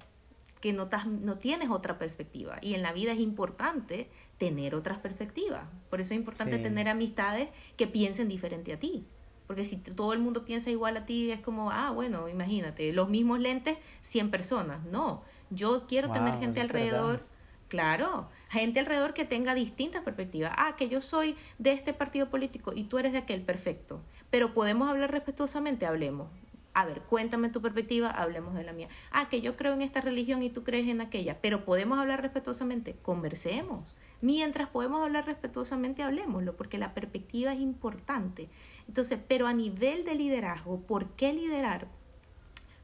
que 0.61 0.73
no, 0.73 0.89
no 1.05 1.37
tienes 1.37 1.69
otra 1.69 1.99
perspectiva. 1.99 2.57
Y 2.59 2.73
en 2.73 2.81
la 2.81 2.91
vida 2.91 3.11
es 3.11 3.19
importante 3.19 4.09
tener 4.39 4.73
otras 4.73 4.97
perspectivas. 4.97 5.61
Por 5.91 6.01
eso 6.01 6.15
es 6.15 6.19
importante 6.19 6.57
tener 6.57 6.89
amistades 6.89 7.49
que 7.77 7.85
piensen 7.85 8.27
diferente 8.29 8.73
a 8.73 8.79
ti. 8.79 9.05
Porque 9.45 9.63
si 9.63 9.77
todo 9.77 10.13
el 10.13 10.19
mundo 10.21 10.43
piensa 10.43 10.71
igual 10.71 10.97
a 10.97 11.05
ti, 11.05 11.29
es 11.29 11.41
como, 11.41 11.69
ah, 11.69 11.91
bueno, 11.91 12.27
imagínate, 12.27 12.93
los 12.93 13.09
mismos 13.09 13.39
lentes, 13.39 13.77
100 14.01 14.31
personas. 14.31 14.83
No, 14.85 15.21
yo 15.51 15.85
quiero 15.87 16.11
tener 16.11 16.39
gente 16.39 16.61
alrededor, 16.61 17.23
claro, 17.67 18.27
gente 18.59 18.81
alrededor 18.81 19.13
que 19.13 19.25
tenga 19.25 19.53
distintas 19.55 20.03
perspectivas. 20.03 20.53
Ah, 20.57 20.75
que 20.77 20.89
yo 20.89 21.01
soy 21.01 21.35
de 21.57 21.71
este 21.71 21.93
partido 21.93 22.29
político 22.29 22.73
y 22.75 22.83
tú 22.83 22.97
eres 22.97 23.13
de 23.13 23.19
aquel, 23.19 23.41
perfecto. 23.41 24.01
Pero 24.29 24.53
podemos 24.53 24.89
hablar 24.89 25.11
respetuosamente, 25.11 25.85
hablemos. 25.85 26.29
A 26.73 26.85
ver, 26.85 27.01
cuéntame 27.01 27.49
tu 27.49 27.61
perspectiva, 27.61 28.09
hablemos 28.09 28.53
de 28.53 28.63
la 28.63 28.73
mía. 28.73 28.87
Ah, 29.11 29.29
que 29.29 29.41
yo 29.41 29.57
creo 29.57 29.73
en 29.73 29.81
esta 29.81 30.01
religión 30.01 30.43
y 30.43 30.49
tú 30.49 30.63
crees 30.63 30.87
en 30.87 31.01
aquella, 31.01 31.41
pero 31.41 31.65
podemos 31.65 31.97
hablar 31.99 32.21
respetuosamente, 32.21 32.95
conversemos. 33.01 33.95
Mientras 34.21 34.69
podemos 34.69 35.01
hablar 35.01 35.25
respetuosamente, 35.25 36.03
hablemoslo, 36.03 36.55
porque 36.55 36.77
la 36.77 36.93
perspectiva 36.93 37.53
es 37.53 37.59
importante. 37.59 38.49
Entonces, 38.87 39.19
pero 39.27 39.47
a 39.47 39.53
nivel 39.53 40.05
de 40.05 40.15
liderazgo, 40.15 40.81
¿por 40.81 41.09
qué 41.11 41.33
liderar? 41.33 41.87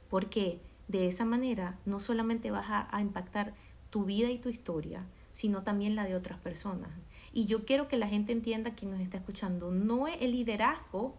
Porque 0.09 0.59
de 0.87 1.07
esa 1.07 1.25
manera 1.25 1.77
no 1.85 1.99
solamente 1.99 2.51
vas 2.51 2.67
a, 2.69 3.01
impactar 3.01 3.53
tu 3.89 4.05
vida 4.05 4.29
y 4.29 4.37
tu 4.37 4.49
historia, 4.49 5.05
sino 5.37 5.61
también 5.61 5.95
la 5.95 6.05
de 6.05 6.15
otras 6.15 6.39
personas. 6.39 6.89
Y 7.31 7.45
yo 7.45 7.63
quiero 7.63 7.87
que 7.87 7.95
la 7.95 8.07
gente 8.07 8.31
entienda, 8.31 8.73
quien 8.73 8.89
nos 8.89 8.99
está 9.01 9.17
escuchando, 9.17 9.69
no 9.69 10.07
es 10.07 10.17
el 10.19 10.31
liderazgo, 10.31 11.13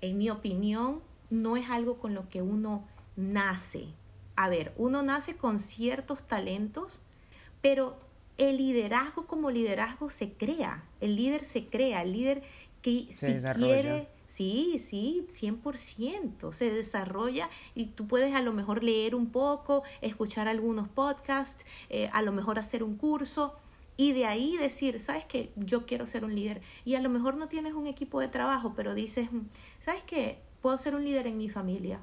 en 0.00 0.18
mi 0.18 0.30
opinión, 0.30 1.00
no 1.28 1.56
es 1.56 1.68
algo 1.68 1.98
con 1.98 2.14
lo 2.14 2.28
que 2.28 2.42
uno 2.42 2.86
nace. 3.16 3.86
A 4.36 4.48
ver, 4.48 4.72
uno 4.76 5.02
nace 5.02 5.34
con 5.34 5.58
ciertos 5.58 6.22
talentos, 6.28 7.00
pero 7.60 7.98
el 8.36 8.58
liderazgo 8.58 9.26
como 9.26 9.50
liderazgo 9.50 10.10
se 10.10 10.34
crea, 10.34 10.84
el 11.00 11.16
líder 11.16 11.44
se 11.44 11.66
crea, 11.66 12.02
el 12.02 12.12
líder 12.12 12.44
que 12.82 13.08
si 13.10 13.34
quiere 13.56 14.06
Sí, 14.38 14.78
sí, 14.78 15.26
100%. 15.30 16.52
Se 16.52 16.70
desarrolla 16.70 17.50
y 17.74 17.86
tú 17.86 18.06
puedes 18.06 18.36
a 18.36 18.40
lo 18.40 18.52
mejor 18.52 18.84
leer 18.84 19.16
un 19.16 19.32
poco, 19.32 19.82
escuchar 20.00 20.46
algunos 20.46 20.88
podcasts, 20.88 21.66
eh, 21.90 22.08
a 22.12 22.22
lo 22.22 22.30
mejor 22.30 22.60
hacer 22.60 22.84
un 22.84 22.96
curso 22.96 23.56
y 23.96 24.12
de 24.12 24.26
ahí 24.26 24.56
decir, 24.56 25.00
¿sabes 25.00 25.24
qué? 25.24 25.50
Yo 25.56 25.86
quiero 25.86 26.06
ser 26.06 26.24
un 26.24 26.36
líder. 26.36 26.62
Y 26.84 26.94
a 26.94 27.00
lo 27.00 27.10
mejor 27.10 27.36
no 27.36 27.48
tienes 27.48 27.74
un 27.74 27.88
equipo 27.88 28.20
de 28.20 28.28
trabajo, 28.28 28.74
pero 28.76 28.94
dices, 28.94 29.32
mm, 29.32 29.40
¿sabes 29.80 30.04
qué? 30.04 30.38
Puedo 30.62 30.78
ser 30.78 30.94
un 30.94 31.04
líder 31.04 31.26
en 31.26 31.36
mi 31.36 31.48
familia. 31.48 32.00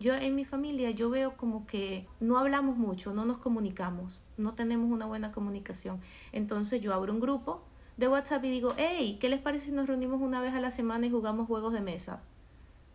Yo 0.00 0.14
en 0.14 0.34
mi 0.34 0.44
familia 0.44 0.90
yo 0.90 1.08
veo 1.08 1.36
como 1.36 1.68
que 1.68 2.08
no 2.18 2.36
hablamos 2.36 2.78
mucho, 2.78 3.12
no 3.12 3.24
nos 3.24 3.38
comunicamos, 3.38 4.18
no 4.36 4.54
tenemos 4.54 4.90
una 4.90 5.06
buena 5.06 5.30
comunicación. 5.30 6.00
Entonces 6.32 6.80
yo 6.80 6.92
abro 6.92 7.12
un 7.12 7.20
grupo 7.20 7.62
de 8.00 8.08
WhatsApp 8.08 8.42
y 8.46 8.50
digo, 8.50 8.72
hey, 8.78 9.18
¿qué 9.20 9.28
les 9.28 9.40
parece 9.40 9.66
si 9.66 9.72
nos 9.72 9.86
reunimos 9.86 10.22
una 10.22 10.40
vez 10.40 10.54
a 10.54 10.60
la 10.60 10.70
semana 10.70 11.06
y 11.06 11.10
jugamos 11.10 11.46
juegos 11.46 11.74
de 11.74 11.82
mesa? 11.82 12.22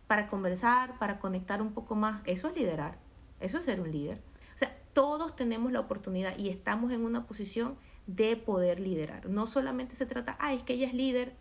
Para 0.08 0.26
conversar, 0.26 0.98
para 0.98 1.20
conectar 1.20 1.62
un 1.62 1.72
poco 1.72 1.94
más. 1.94 2.22
Eso 2.24 2.48
es 2.48 2.56
liderar, 2.56 2.98
eso 3.38 3.58
es 3.58 3.64
ser 3.64 3.80
un 3.80 3.92
líder. 3.92 4.20
O 4.54 4.58
sea, 4.58 4.76
todos 4.92 5.36
tenemos 5.36 5.70
la 5.70 5.78
oportunidad 5.78 6.36
y 6.36 6.48
estamos 6.48 6.90
en 6.90 7.04
una 7.04 7.24
posición 7.24 7.76
de 8.08 8.36
poder 8.36 8.80
liderar. 8.80 9.28
No 9.28 9.46
solamente 9.46 9.94
se 9.94 10.06
trata, 10.06 10.36
ah, 10.40 10.52
es 10.54 10.64
que 10.64 10.72
ella 10.74 10.88
es 10.88 10.94
líder, 10.94 11.34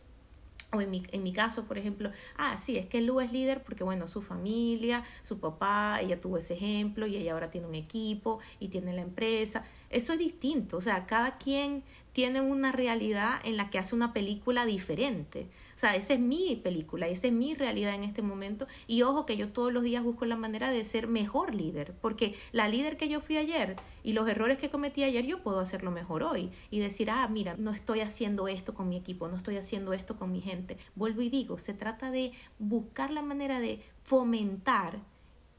o 0.72 0.82
en 0.82 0.92
mi, 0.92 1.04
en 1.12 1.24
mi 1.24 1.34
caso, 1.34 1.66
por 1.66 1.80
ejemplo, 1.80 2.12
ah, 2.38 2.60
sí, 2.60 2.78
es 2.78 2.86
que 2.86 3.02
Lu 3.02 3.20
es 3.20 3.32
líder 3.32 3.64
porque, 3.64 3.84
bueno, 3.84 4.08
su 4.08 4.22
familia, 4.22 5.04
su 5.24 5.40
papá, 5.40 6.00
ella 6.02 6.20
tuvo 6.20 6.38
ese 6.38 6.54
ejemplo 6.54 7.08
y 7.08 7.16
ella 7.16 7.34
ahora 7.34 7.50
tiene 7.50 7.66
un 7.66 7.76
equipo 7.76 8.40
y 8.60 8.68
tiene 8.68 8.94
la 8.94 9.02
empresa. 9.02 9.66
Eso 9.90 10.14
es 10.14 10.20
distinto, 10.20 10.78
o 10.78 10.82
sea, 10.82 11.08
cada 11.08 11.38
quien 11.38 11.84
tiene 12.16 12.40
una 12.40 12.72
realidad 12.72 13.42
en 13.44 13.58
la 13.58 13.70
que 13.70 13.78
hace 13.78 13.94
una 13.94 14.14
película 14.14 14.66
diferente. 14.66 15.50
O 15.76 15.78
sea, 15.78 15.98
esa 15.98 16.14
es 16.14 16.20
mi 16.22 16.56
película, 16.56 17.10
esa 17.10 17.28
es 17.28 17.34
mi 17.34 17.56
realidad 17.56 17.94
en 17.94 18.06
este 18.06 18.22
momento. 18.22 18.68
Y 18.88 19.02
ojo 19.02 19.26
que 19.26 19.36
yo 19.36 19.50
todos 19.50 19.74
los 19.74 19.84
días 19.84 20.02
busco 20.02 20.24
la 20.24 20.38
manera 20.38 20.72
de 20.72 20.86
ser 20.86 21.08
mejor 21.08 21.54
líder, 21.54 21.94
porque 22.00 22.36
la 22.54 22.70
líder 22.70 22.96
que 22.96 23.10
yo 23.10 23.20
fui 23.20 23.36
ayer 23.36 23.76
y 24.02 24.14
los 24.14 24.30
errores 24.30 24.58
que 24.60 24.70
cometí 24.70 25.04
ayer, 25.04 25.26
yo 25.26 25.44
puedo 25.44 25.60
hacerlo 25.60 25.92
mejor 25.92 26.24
hoy 26.24 26.52
y 26.72 26.80
decir, 26.80 27.10
ah, 27.12 27.28
mira, 27.28 27.58
no 27.58 27.72
estoy 27.72 28.00
haciendo 28.00 28.48
esto 28.48 28.74
con 28.74 28.88
mi 28.88 28.96
equipo, 28.96 29.28
no 29.28 29.36
estoy 29.36 29.58
haciendo 29.58 29.92
esto 29.92 30.16
con 30.16 30.32
mi 30.32 30.40
gente. 30.40 30.78
Vuelvo 30.96 31.22
y 31.22 31.30
digo, 31.30 31.58
se 31.58 31.74
trata 31.74 32.12
de 32.12 32.32
buscar 32.60 33.12
la 33.12 33.24
manera 33.24 33.60
de 33.60 33.82
fomentar 34.04 35.02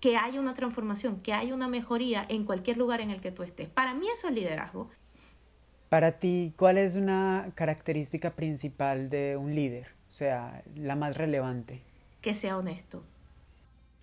que 0.01 0.17
haya 0.17 0.41
una 0.41 0.55
transformación, 0.55 1.21
que 1.21 1.35
haya 1.35 1.53
una 1.53 1.69
mejoría 1.69 2.25
en 2.31 2.45
cualquier 2.45 2.79
lugar 2.79 3.03
en 3.03 3.11
el 3.11 3.21
que 3.21 3.31
tú 3.31 3.43
estés. 3.43 3.69
Para 3.69 3.93
mí 3.93 4.07
eso 4.09 4.29
es 4.29 4.35
liderazgo. 4.35 4.89
Para 5.89 6.13
ti, 6.13 6.53
¿cuál 6.57 6.79
es 6.79 6.97
una 6.97 7.51
característica 7.55 8.31
principal 8.31 9.09
de 9.09 9.37
un 9.37 9.55
líder? 9.55 9.87
O 10.09 10.13
sea, 10.13 10.63
la 10.75 10.97
más 10.97 11.17
relevante. 11.17 11.83
que 12.21 12.35
sea 12.35 12.57
honesto. 12.59 13.05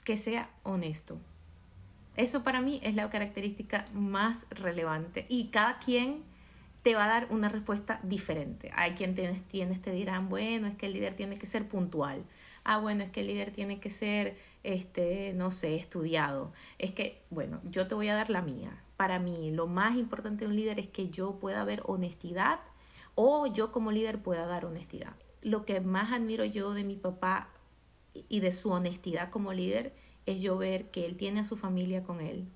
Que 0.03 0.17
sea 0.17 0.49
honesto. 0.63 1.17
Eso 2.15 2.43
para 2.43 2.61
mí 2.61 2.79
es 2.83 2.95
la 2.95 3.09
característica 3.09 3.85
más 3.93 4.45
relevante. 4.51 5.25
Y 5.29 5.47
cada 5.47 5.79
quien 5.79 6.23
te 6.83 6.95
va 6.95 7.05
a 7.05 7.07
dar 7.07 7.27
una 7.31 7.49
respuesta 7.49 7.99
diferente. 8.03 8.71
Hay 8.75 8.91
quien 8.91 9.15
tienes, 9.15 9.81
te 9.81 9.91
dirán, 9.91 10.29
bueno, 10.29 10.67
es 10.67 10.75
que 10.75 10.85
el 10.85 10.93
líder 10.93 11.15
tiene 11.15 11.37
que 11.37 11.47
ser 11.47 11.67
puntual. 11.67 12.23
Ah, 12.65 12.77
bueno, 12.77 13.03
es 13.03 13.11
que 13.11 13.21
el 13.21 13.27
líder 13.27 13.51
tiene 13.51 13.79
que 13.79 13.89
ser, 13.89 14.37
este, 14.63 15.33
no 15.33 15.51
sé, 15.51 15.75
estudiado. 15.75 16.53
Es 16.77 16.91
que, 16.91 17.21
bueno, 17.29 17.61
yo 17.69 17.87
te 17.87 17.95
voy 17.95 18.09
a 18.09 18.15
dar 18.15 18.29
la 18.29 18.41
mía. 18.41 18.71
Para 18.97 19.19
mí, 19.19 19.51
lo 19.51 19.67
más 19.67 19.97
importante 19.97 20.45
de 20.45 20.51
un 20.51 20.55
líder 20.55 20.79
es 20.79 20.89
que 20.89 21.09
yo 21.09 21.39
pueda 21.39 21.63
ver 21.63 21.81
honestidad 21.85 22.59
o 23.15 23.47
yo 23.47 23.71
como 23.71 23.91
líder 23.91 24.21
pueda 24.21 24.45
dar 24.45 24.65
honestidad. 24.65 25.13
Lo 25.41 25.65
que 25.65 25.81
más 25.81 26.13
admiro 26.13 26.45
yo 26.45 26.73
de 26.73 26.83
mi 26.83 26.95
papá 26.95 27.49
y 28.13 28.39
de 28.39 28.51
su 28.51 28.71
honestidad 28.71 29.29
como 29.29 29.53
líder 29.53 29.93
es 30.25 30.39
yo 30.41 30.57
ver 30.57 30.89
que 30.91 31.05
él 31.05 31.17
tiene 31.17 31.41
a 31.41 31.45
su 31.45 31.57
familia 31.57 32.03
con 32.03 32.21
él. 32.21 32.47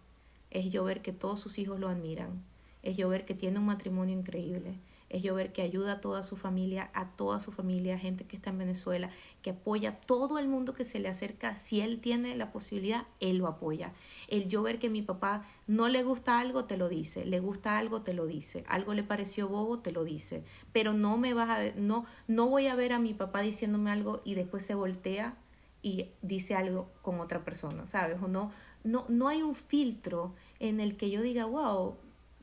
Es 0.51 0.71
yo 0.71 0.83
ver 0.83 1.01
que 1.01 1.11
todos 1.11 1.39
sus 1.39 1.59
hijos 1.59 1.79
lo 1.79 1.89
admiran 1.89 2.43
es 2.87 2.95
yo 2.95 3.09
ver 3.09 3.25
que 3.25 3.33
tiene 3.33 3.59
un 3.59 3.65
matrimonio 3.65 4.17
increíble, 4.17 4.75
es 5.09 5.23
yo 5.23 5.35
ver 5.35 5.53
que 5.53 5.61
ayuda 5.61 5.93
a 5.93 6.01
toda 6.01 6.23
su 6.23 6.35
familia, 6.35 6.89
a 6.93 7.11
toda 7.11 7.39
su 7.39 7.51
familia, 7.51 7.97
gente 7.97 8.25
que 8.25 8.35
está 8.35 8.49
en 8.49 8.57
Venezuela, 8.57 9.09
que 9.41 9.51
apoya 9.51 9.89
a 9.89 9.95
todo 9.95 10.37
el 10.37 10.47
mundo 10.47 10.73
que 10.73 10.83
se 10.83 10.99
le 10.99 11.07
acerca. 11.07 11.55
Si 11.57 11.79
él 11.79 11.99
tiene 11.99 12.35
la 12.35 12.51
posibilidad, 12.51 13.05
él 13.19 13.37
lo 13.37 13.47
apoya. 13.47 13.93
El 14.27 14.49
yo 14.49 14.63
ver 14.63 14.79
que 14.79 14.89
mi 14.89 15.01
papá 15.01 15.45
no 15.65 15.87
le 15.87 16.03
gusta 16.03 16.39
algo, 16.39 16.65
te 16.65 16.77
lo 16.77 16.89
dice. 16.89 17.25
Le 17.25 17.39
gusta 17.39 17.77
algo, 17.77 18.01
te 18.01 18.13
lo 18.13 18.25
dice. 18.25 18.65
Algo 18.67 18.93
le 18.93 19.03
pareció 19.03 19.47
bobo, 19.47 19.79
te 19.79 19.91
lo 19.91 20.03
dice. 20.03 20.43
Pero 20.73 20.93
no 20.93 21.17
me 21.17 21.33
vas 21.33 21.49
a, 21.49 21.79
no, 21.79 22.05
no 22.27 22.47
voy 22.47 22.67
a 22.67 22.75
ver 22.75 22.91
a 22.91 22.99
mi 22.99 23.13
papá 23.13 23.41
diciéndome 23.41 23.91
algo 23.91 24.21
y 24.25 24.35
después 24.35 24.65
se 24.65 24.75
voltea 24.75 25.37
y 25.81 26.09
dice 26.21 26.55
algo 26.55 26.91
con 27.01 27.21
otra 27.21 27.45
persona, 27.45 27.87
¿sabes? 27.87 28.21
O 28.21 28.27
no, 28.27 28.51
no, 28.83 29.05
no 29.07 29.29
hay 29.29 29.41
un 29.41 29.55
filtro 29.55 30.33
en 30.59 30.79
el 30.81 30.97
que 30.97 31.09
yo 31.09 31.21
diga, 31.21 31.45
wow, 31.45 31.97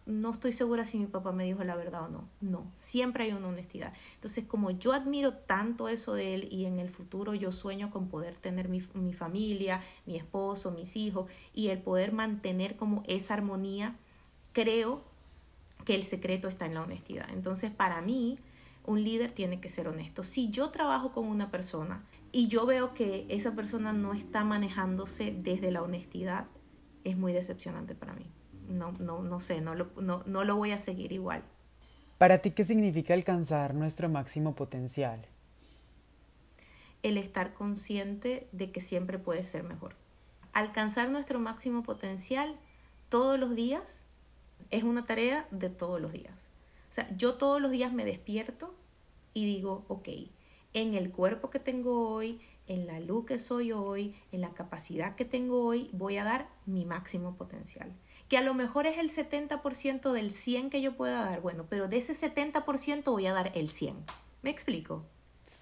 no 0.07 0.31
estoy 0.31 0.53
segura 0.53 0.85
si 0.85 0.99
mi 0.99 1.07
papá 1.07 1.33
me 1.33 1.45
dijo 1.45 1.65
la 1.65 1.77
verdad 1.77 2.05
o 2.05 2.09
no. 2.09 2.29
No, 2.41 2.67
siempre 2.73 3.25
hay 3.25 3.33
una 3.33 3.49
honestidad. 3.49 3.95
Entonces, 4.15 4.45
como 4.45 4.71
yo 4.71 4.93
admiro 4.93 5.33
tanto 5.33 5.89
eso 5.89 6.15
de 6.15 6.35
él 6.35 6.49
y 6.51 6.67
en 6.67 6.79
el 6.79 6.91
futuro 6.91 7.35
yo 7.35 7.53
sueño 7.53 7.91
con 7.91 8.09
poder 8.09 8.37
tener 8.37 8.69
mi, 8.69 8.81
familia, 8.81 9.83
mi 10.05 10.17
esposo, 10.17 10.71
mis 10.71 10.97
hijos 10.97 11.31
y 11.55 11.69
el 11.69 11.79
poder 11.79 12.13
mantener 12.13 12.77
como 12.77 13.03
esa 13.07 13.35
armonía, 13.35 13.97
creo 14.53 15.03
que 15.87 15.95
el 15.95 16.03
secreto 16.03 16.49
está 16.49 16.67
en 16.67 16.75
la 16.75 16.83
honestidad. 16.83 17.29
Entonces, 17.31 17.71
para 17.71 18.03
mí, 18.03 18.39
un 18.85 19.03
líder 19.03 19.33
tiene 19.33 19.61
que 19.61 19.71
ser 19.71 19.89
honesto. 19.89 20.23
Si 20.23 20.51
yo 20.51 20.69
trabajo 20.71 21.13
con 21.13 21.27
una 21.27 21.51
persona 21.51 22.05
y 22.31 22.49
yo 22.49 22.67
veo 22.67 22.93
que 22.93 23.25
esa 23.31 23.55
persona 23.55 23.95
no 23.95 24.13
está 24.13 24.45
manejándose 24.45 25.35
desde 25.35 25.71
la 25.71 25.83
honestidad, 25.83 26.47
es 27.05 27.17
muy 27.17 27.33
decepcionante 27.33 27.95
para 27.95 28.13
mí 28.13 28.34
no, 28.69 28.93
no, 28.93 29.23
no 29.23 29.41
sé, 29.41 29.61
no 29.61 29.75
lo, 29.75 29.91
no, 30.01 30.23
no 30.27 30.45
lo 30.45 30.57
voy 30.57 30.73
a 30.73 30.79
seguir 30.79 31.13
igual. 31.13 31.43
¿Para 32.19 32.39
ti 32.39 32.53
qué 32.53 32.65
significa 32.65 33.15
alcanzar 33.15 33.75
nuestro 33.75 34.09
máximo 34.09 34.55
potencial? 34.55 35.27
El 37.03 37.19
estar 37.19 37.55
consciente 37.55 38.49
de 38.53 38.71
que 38.71 38.81
siempre 38.81 39.19
puede 39.19 39.45
ser 39.45 39.65
mejor. 39.65 39.95
Alcanzar 40.53 41.11
nuestro 41.11 41.41
máximo 41.41 41.83
potencial 41.83 42.57
todos 43.09 43.39
los 43.39 43.55
días 43.55 44.03
es 44.71 44.85
una 44.85 45.05
tarea 45.05 45.47
de 45.51 45.71
todos 45.71 46.01
los 46.01 46.13
días. 46.13 46.35
O 46.91 46.95
sea, 46.95 47.09
yo 47.17 47.35
todos 47.35 47.61
los 47.61 47.73
días 47.73 47.93
me 47.93 48.05
despierto 48.05 48.75
y 49.35 49.45
digo, 49.47 49.85
ok, 49.89 50.09
en 50.73 50.95
el 50.95 51.11
cuerpo 51.11 51.51
que 51.51 51.59
tengo 51.59 52.09
hoy, 52.09 52.41
en 52.69 52.87
la 52.87 53.01
luz 53.01 53.27
que 53.27 53.39
soy 53.39 53.73
hoy, 53.73 54.15
en 54.33 54.41
la 54.41 54.51
capacidad 54.51 55.17
que 55.17 55.25
tengo 55.25 55.65
hoy, 55.65 55.91
voy 55.93 56.17
a 56.17 56.25
dar 56.25 56.49
mi 56.67 56.85
máximo 56.85 57.37
potencial 57.37 57.93
que 58.29 58.39
a 58.39 58.43
lo 58.43 58.55
mejor 58.55 58.87
es 58.87 58.99
el 58.99 59.11
70% 59.11 60.13
del 60.13 60.33
100 60.33 60.71
que 60.71 60.81
yo 60.81 60.97
pueda 60.97 61.25
dar, 61.25 61.41
bueno, 61.41 61.67
pero 61.69 61.89
de 61.89 61.99
ese 61.99 62.15
70% 62.15 63.05
voy 63.05 63.27
a 63.27 63.33
dar 63.33 63.53
el 63.55 63.69
100. 63.69 63.97
¿Me 64.43 64.51
explico? 64.51 65.05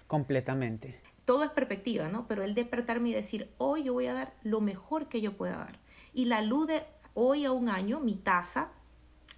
Completamente. 0.07 1.01
Todo 1.25 1.43
es 1.43 1.51
perspectiva, 1.51 2.09
¿no? 2.09 2.27
Pero 2.27 2.43
el 2.43 2.53
despertarme 2.53 3.09
y 3.09 3.13
decir, 3.13 3.49
hoy 3.57 3.83
yo 3.83 3.93
voy 3.93 4.07
a 4.07 4.13
dar 4.13 4.33
lo 4.43 4.61
mejor 4.61 5.07
que 5.07 5.21
yo 5.21 5.37
pueda 5.37 5.57
dar. 5.57 5.79
Y 6.13 6.25
la 6.25 6.41
luz 6.41 6.67
de 6.67 6.83
hoy 7.13 7.45
a 7.45 7.51
un 7.51 7.69
año, 7.69 7.99
mi 7.99 8.15
tasa, 8.15 8.71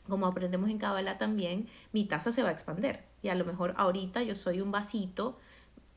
como 0.07 0.25
aprendemos 0.25 0.69
en 0.69 0.77
Kabbalah 0.77 1.17
también, 1.17 1.67
mi 1.91 2.05
tasa 2.05 2.31
se 2.31 2.43
va 2.43 2.49
a 2.49 2.53
expander. 2.53 3.05
Y 3.21 3.29
a 3.29 3.35
lo 3.35 3.45
mejor 3.45 3.73
ahorita 3.77 4.23
yo 4.23 4.35
soy 4.35 4.61
un 4.61 4.71
vasito 4.71 5.39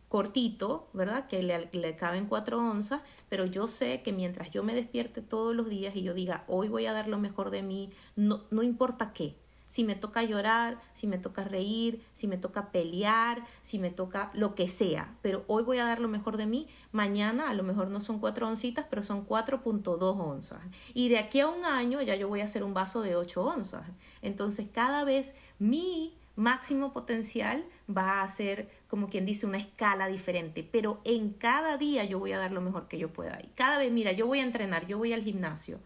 cortito, 0.09 0.89
¿verdad? 0.93 1.27
Que 1.29 1.43
le, 1.43 1.69
le, 1.73 1.97
caben 1.97 2.27
cuatro 2.27 2.59
onzas, 2.59 3.03
pero 3.29 3.45
yo 3.45 3.69
sé 3.69 4.03
que 4.03 4.13
mientras 4.13 4.51
yo 4.51 4.63
me 4.63 4.75
despierte 4.75 5.21
todos 5.21 5.55
los 5.55 5.69
días 5.69 5.95
y 5.97 6.03
yo 6.03 6.15
diga, 6.15 6.45
hoy 6.49 6.69
voy 6.69 6.87
a 6.87 6.93
dar 6.93 7.09
lo 7.09 7.19
mejor 7.19 7.51
de 7.51 7.63
mí, 7.63 7.91
no, 8.17 8.43
no 8.51 8.63
importa 8.63 9.13
qué. 9.13 9.37
Si 9.69 9.85
me 9.85 9.95
toca 9.95 10.23
llorar, 10.23 10.81
si 10.95 11.07
me 11.07 11.19
toca 11.19 11.45
reír, 11.45 12.03
si 12.15 12.27
me 12.27 12.39
toca 12.39 12.73
pelear, 12.73 13.45
si 13.61 13.79
me 13.79 13.91
toca 13.91 14.31
lo 14.33 14.55
que 14.55 14.67
sea, 14.67 15.15
pero 15.21 15.45
hoy 15.47 15.63
voy 15.63 15.79
a 15.79 15.85
dar 15.85 16.01
lo 16.01 16.09
mejor 16.09 16.39
de 16.39 16.47
mí, 16.47 16.69
mañana 16.91 17.51
a 17.51 17.55
lo 17.55 17.63
mejor 17.63 17.89
no 17.89 18.01
son 18.01 18.19
cuatro 18.19 18.49
oncitas, 18.49 18.87
pero 18.89 19.03
son 19.03 19.27
4.2 19.27 20.01
onzas. 20.01 20.61
Y 20.95 21.11
de 21.11 21.19
aquí 21.19 21.41
a 21.41 21.49
un 21.49 21.67
año 21.67 22.01
ya 22.01 22.17
yo 22.17 22.29
voy 22.29 22.41
a 22.41 22.47
hacer 22.47 22.65
un 22.65 22.73
vaso 22.73 23.03
de 23.03 23.15
8 23.15 23.45
onzas. 23.45 23.87
Entonces 24.23 24.71
cada 24.73 25.05
vez 25.05 25.35
mi 25.59 26.15
máximo 26.39 26.93
potencial 26.93 27.64
va 27.95 28.22
a 28.22 28.28
ser, 28.28 28.70
como 28.86 29.09
quien 29.09 29.26
dice, 29.26 29.45
una 29.45 29.59
escala 29.59 30.07
diferente, 30.07 30.62
pero 30.62 31.01
en 31.05 31.32
cada 31.32 31.76
día 31.76 32.05
yo 32.05 32.18
voy 32.18 32.32
a 32.32 32.39
dar 32.39 32.53
lo 32.53 32.61
mejor 32.61 32.89
que 32.89 32.99
yo 32.99 33.12
pueda. 33.12 33.41
Y 33.43 33.49
cada 33.49 33.76
vez, 33.76 33.91
mira, 33.91 34.12
yo 34.12 34.26
voy 34.26 34.39
a 34.41 34.45
entrenar, 34.45 34.86
yo 34.86 34.99
voy 34.99 35.12
al 35.12 35.24
gimnasio 35.24 35.80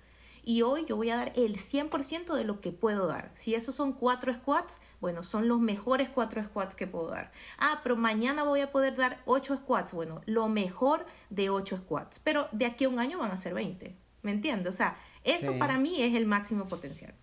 y 0.45 0.63
hoy 0.63 0.85
yo 0.89 0.97
voy 0.97 1.11
a 1.11 1.17
dar 1.17 1.33
el 1.37 1.57
100% 1.57 2.35
de 2.35 2.45
lo 2.45 2.61
que 2.61 2.71
puedo 2.71 3.07
dar. 3.07 3.31
Si 3.35 3.55
esos 3.55 3.75
son 3.75 3.93
cuatro 3.93 4.33
squats, 4.33 4.81
bueno, 5.01 5.23
son 5.25 5.49
los 5.49 5.61
mejores 5.61 6.09
cuatro 6.11 6.43
squats 6.45 6.75
que 6.75 6.87
puedo 6.87 7.09
dar. 7.09 7.33
Ah, 7.59 7.81
pero 7.83 7.97
mañana 7.97 8.43
voy 8.43 8.61
a 8.61 8.73
poder 8.73 8.97
dar 8.97 9.23
ocho 9.25 9.57
squats, 9.57 9.93
bueno, 9.93 10.21
lo 10.27 10.49
mejor 10.49 11.07
de 11.31 11.49
ocho 11.49 11.79
squats, 11.79 12.19
pero 12.19 12.49
de 12.53 12.67
aquí 12.67 12.85
a 12.85 12.89
un 12.89 12.99
año 12.99 13.19
van 13.19 13.31
a 13.31 13.37
ser 13.37 13.55
20. 13.55 13.97
¿Me 14.23 14.31
entiendes? 14.31 14.75
O 14.75 14.77
sea, 14.77 14.99
eso 15.25 15.59
para 15.59 15.79
mí 15.79 16.03
es 16.03 16.15
el 16.15 16.27
máximo 16.27 16.67
potencial. 16.67 17.15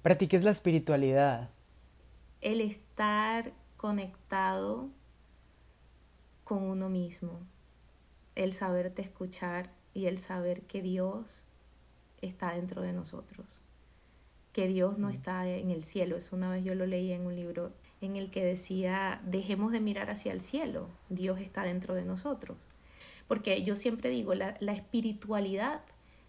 ¿Para 0.00 0.16
ti 0.16 0.26
qué 0.26 0.36
es 0.36 0.42
la 0.42 0.50
espiritualidad? 0.50 1.50
El 2.42 2.60
estar 2.60 3.52
conectado 3.76 4.90
con 6.42 6.64
uno 6.64 6.88
mismo, 6.88 7.38
el 8.34 8.52
saberte 8.52 9.00
escuchar 9.00 9.70
y 9.94 10.06
el 10.06 10.18
saber 10.18 10.62
que 10.62 10.82
Dios 10.82 11.44
está 12.20 12.54
dentro 12.54 12.82
de 12.82 12.92
nosotros, 12.92 13.46
que 14.52 14.66
Dios 14.66 14.98
no 14.98 15.08
mm. 15.08 15.12
está 15.12 15.48
en 15.48 15.70
el 15.70 15.84
cielo. 15.84 16.16
Es 16.16 16.32
una 16.32 16.50
vez 16.50 16.64
yo 16.64 16.74
lo 16.74 16.84
leí 16.84 17.12
en 17.12 17.26
un 17.26 17.36
libro 17.36 17.72
en 18.00 18.16
el 18.16 18.32
que 18.32 18.44
decía, 18.44 19.20
dejemos 19.24 19.70
de 19.70 19.80
mirar 19.80 20.10
hacia 20.10 20.32
el 20.32 20.40
cielo, 20.40 20.88
Dios 21.08 21.40
está 21.40 21.62
dentro 21.62 21.94
de 21.94 22.04
nosotros. 22.04 22.58
Porque 23.28 23.62
yo 23.62 23.76
siempre 23.76 24.10
digo, 24.10 24.34
la, 24.34 24.56
la 24.58 24.72
espiritualidad, 24.72 25.82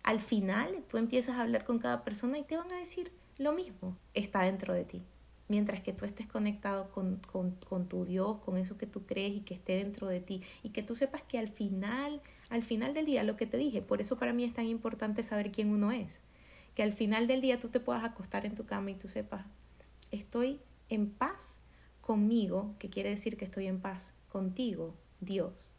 al 0.03 0.19
final 0.19 0.83
tú 0.89 0.97
empiezas 0.97 1.37
a 1.37 1.41
hablar 1.41 1.65
con 1.65 1.79
cada 1.79 2.03
persona 2.03 2.37
y 2.37 2.43
te 2.43 2.55
van 2.55 2.71
a 2.71 2.77
decir 2.77 3.11
lo 3.39 3.51
mismo, 3.51 3.97
está 4.13 4.43
dentro 4.43 4.75
de 4.75 4.85
ti 4.85 5.01
mientras 5.47 5.81
que 5.81 5.93
tú 5.93 6.05
estés 6.05 6.27
conectado 6.27 6.89
con, 6.91 7.19
tu 7.87 8.05
Dios, 8.05 8.37
con 8.39 8.57
eso 8.57 8.77
que 8.77 8.87
tú 8.87 9.05
crees 9.05 9.35
y 9.35 9.41
que 9.41 9.53
esté 9.53 9.75
dentro 9.75 10.07
de 10.07 10.19
ti 10.19 10.41
y 10.63 10.69
que 10.69 10.83
tú 10.83 10.95
sepas 10.95 11.21
que 11.23 11.37
al 11.37 11.49
final, 11.49 12.21
al 12.49 12.63
final 12.63 12.93
del 12.93 13.05
día, 13.05 13.23
lo 13.23 13.37
que 13.37 13.45
te 13.45 13.57
dije, 13.57 13.81
por 13.81 14.01
eso 14.01 14.17
para 14.17 14.33
mí 14.33 14.43
es 14.43 14.53
tan 14.53 14.65
importante 14.65 15.23
saber 15.23 15.51
quién 15.51 15.69
uno 15.69 15.91
es, 15.91 16.19
que 16.75 16.83
al 16.83 16.93
final 16.93 17.27
del 17.27 17.41
día 17.41 17.59
tú 17.59 17.69
te 17.69 17.79
puedas 17.79 18.03
acostar 18.03 18.45
en 18.45 18.55
tu 18.55 18.65
cama 18.65 18.91
y 18.91 18.95
tú 18.95 19.07
sepas, 19.07 19.45
estoy 20.11 20.59
en 20.89 21.09
paz 21.09 21.59
conmigo, 22.01 22.75
que 22.79 22.89
quiere 22.89 23.09
decir 23.09 23.37
que 23.37 23.45
estoy 23.45 23.67
en 23.67 23.79
paz 23.79 24.11
contigo, 24.29 24.93
Dios. 25.21 25.69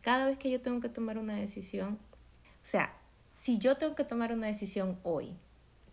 Cada 0.00 0.26
vez 0.26 0.38
que 0.38 0.50
yo 0.50 0.60
tengo 0.60 0.80
que 0.80 0.88
tomar 0.88 1.18
una 1.18 1.34
decisión, 1.34 1.98
o 2.44 2.68
sea, 2.68 2.94
si 3.34 3.58
yo 3.58 3.76
tengo 3.76 3.94
que 3.94 4.04
tomar 4.04 4.32
una 4.32 4.46
decisión 4.46 4.98
hoy, 5.02 5.36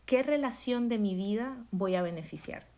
¿qué 0.05 0.23
relación 0.23 0.87
de 0.87 0.99
mi 0.99 1.15
vida 1.15 1.57
voy 1.71 1.95
a 1.95 2.01
beneficiar? 2.01 2.72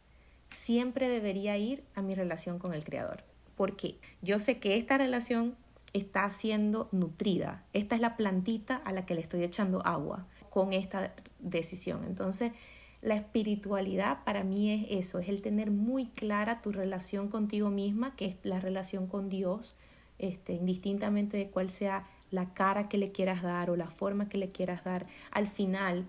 Siempre 0.49 1.09
debería 1.09 1.57
ir 1.57 1.83
a 1.95 2.01
mi 2.01 2.15
relación 2.15 2.59
con 2.59 2.73
el 2.73 2.83
Creador. 2.83 3.23
Porque 3.55 3.97
yo 4.21 4.39
sé 4.39 4.59
que 4.59 4.77
esta 4.77 4.97
relación 4.97 5.55
está 5.93 6.29
siendo 6.31 6.89
nutrida. 6.91 7.63
Esta 7.73 7.95
es 7.95 8.01
la 8.01 8.17
plantita 8.17 8.75
a 8.75 8.91
la 8.91 9.05
que 9.05 9.15
le 9.15 9.21
estoy 9.21 9.43
echando 9.43 9.85
agua 9.85 10.27
con 10.49 10.73
esta 10.73 11.13
decisión. 11.39 12.03
Entonces, 12.05 12.51
la 13.01 13.15
espiritualidad 13.15 14.23
para 14.23 14.43
mí 14.43 14.71
es 14.71 15.05
eso, 15.05 15.19
es 15.19 15.29
el 15.29 15.41
tener 15.41 15.71
muy 15.71 16.07
clara 16.07 16.61
tu 16.61 16.71
relación 16.71 17.29
contigo 17.29 17.69
misma, 17.69 18.15
que 18.15 18.25
es 18.25 18.35
la 18.43 18.59
relación 18.59 19.07
con 19.07 19.29
Dios, 19.29 19.75
este, 20.17 20.53
indistintamente 20.53 21.37
de 21.37 21.49
cuál 21.49 21.69
sea 21.69 22.07
la 22.31 22.53
cara 22.53 22.89
que 22.89 22.97
le 22.97 23.11
quieras 23.11 23.43
dar 23.43 23.69
o 23.69 23.75
la 23.75 23.89
forma 23.89 24.27
que 24.27 24.37
le 24.37 24.49
quieras 24.49 24.83
dar. 24.83 25.05
Al 25.31 25.47
final, 25.47 26.05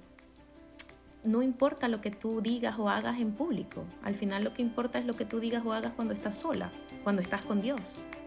no 1.27 1.43
importa 1.43 1.89
lo 1.89 2.01
que 2.01 2.11
tú 2.11 2.41
digas 2.41 2.79
o 2.79 2.89
hagas 2.89 3.21
en 3.21 3.33
público. 3.33 3.85
Al 4.03 4.15
final 4.15 4.45
lo 4.45 4.55
que 4.55 4.63
importa 4.63 4.99
es 4.99 5.05
lo 5.05 5.15
que 5.15 5.25
tú 5.25 5.41
digas 5.41 5.65
o 5.67 5.73
hagas 5.73 5.93
cuando 5.93 6.15
estás 6.15 6.37
sola, 6.37 6.71
cuando 7.03 7.21
estás 7.21 7.45
con 7.45 7.61
Dios, 7.61 7.81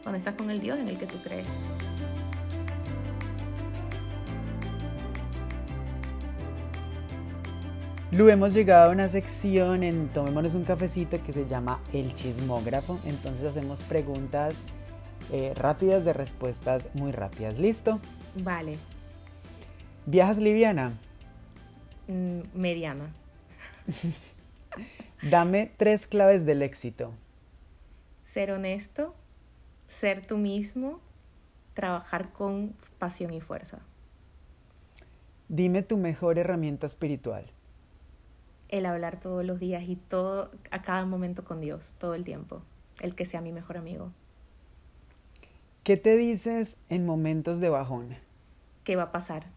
cuando 0.03 0.17
estás 0.17 0.35
con 0.35 0.51
el 0.51 0.59
Dios 0.59 0.77
en 0.79 0.89
el 0.89 0.97
que 0.97 1.07
tú 1.07 1.17
crees. 1.23 1.47
Lu, 8.11 8.27
hemos 8.27 8.53
llegado 8.53 8.89
a 8.89 8.93
una 8.93 9.07
sección 9.07 9.83
en 9.83 10.09
Tomémonos 10.09 10.55
un 10.55 10.63
cafecito 10.63 11.21
que 11.23 11.31
se 11.31 11.47
llama 11.47 11.79
El 11.93 12.13
chismógrafo. 12.15 12.99
Entonces 13.05 13.45
hacemos 13.45 13.83
preguntas 13.83 14.63
eh, 15.31 15.53
rápidas 15.55 16.05
de 16.05 16.13
respuestas 16.13 16.89
muy 16.95 17.11
rápidas. 17.11 17.59
¿Listo? 17.59 17.99
Vale. 18.43 18.77
¿Viajas 20.07 20.39
liviana? 20.39 20.93
Mm, 22.09 22.41
mediana. 22.53 23.13
Dame 25.21 25.71
tres 25.77 26.05
claves 26.05 26.45
del 26.45 26.61
éxito. 26.61 27.13
Ser 28.25 28.51
honesto, 28.51 29.15
ser 29.87 30.25
tú 30.25 30.37
mismo, 30.37 30.99
trabajar 31.73 32.33
con 32.33 32.75
pasión 32.99 33.33
y 33.33 33.39
fuerza. 33.39 33.79
Dime 35.47 35.83
tu 35.83 35.97
mejor 35.97 36.37
herramienta 36.37 36.85
espiritual 36.85 37.45
el 38.69 38.85
hablar 38.85 39.19
todos 39.19 39.43
los 39.43 39.59
días 39.59 39.83
y 39.87 39.95
todo, 39.95 40.51
a 40.71 40.81
cada 40.81 41.05
momento 41.05 41.43
con 41.43 41.59
Dios, 41.59 41.93
todo 41.99 42.13
el 42.13 42.23
tiempo, 42.23 42.61
el 43.01 43.15
que 43.15 43.25
sea 43.25 43.41
mi 43.41 43.51
mejor 43.51 43.77
amigo. 43.77 44.11
¿Qué 45.83 45.97
te 45.97 46.15
dices 46.15 46.81
en 46.89 47.05
momentos 47.05 47.59
de 47.59 47.69
bajón? 47.69 48.15
¿Qué 48.83 48.95
va 48.95 49.03
a 49.03 49.11
pasar? 49.11 49.47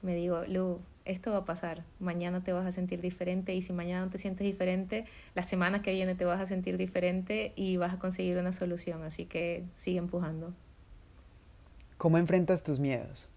Me 0.00 0.14
digo, 0.14 0.44
Lu, 0.48 0.80
esto 1.04 1.32
va 1.32 1.38
a 1.38 1.44
pasar. 1.44 1.84
Mañana 2.00 2.42
te 2.42 2.52
vas 2.52 2.66
a 2.66 2.72
sentir 2.72 3.00
diferente 3.00 3.54
y 3.54 3.62
si 3.62 3.72
mañana 3.72 4.04
no 4.04 4.10
te 4.10 4.18
sientes 4.18 4.44
diferente, 4.44 5.04
la 5.34 5.42
semana 5.42 5.82
que 5.82 5.92
viene 5.92 6.14
te 6.14 6.24
vas 6.24 6.40
a 6.40 6.46
sentir 6.46 6.76
diferente 6.76 7.52
y 7.56 7.76
vas 7.76 7.94
a 7.94 7.98
conseguir 7.98 8.38
una 8.38 8.52
solución. 8.52 9.02
Así 9.02 9.24
que 9.26 9.64
sigue 9.74 9.98
empujando. 9.98 10.52
¿Cómo 11.98 12.18
enfrentas 12.18 12.62
tus 12.62 12.80
miedos? 12.80 13.28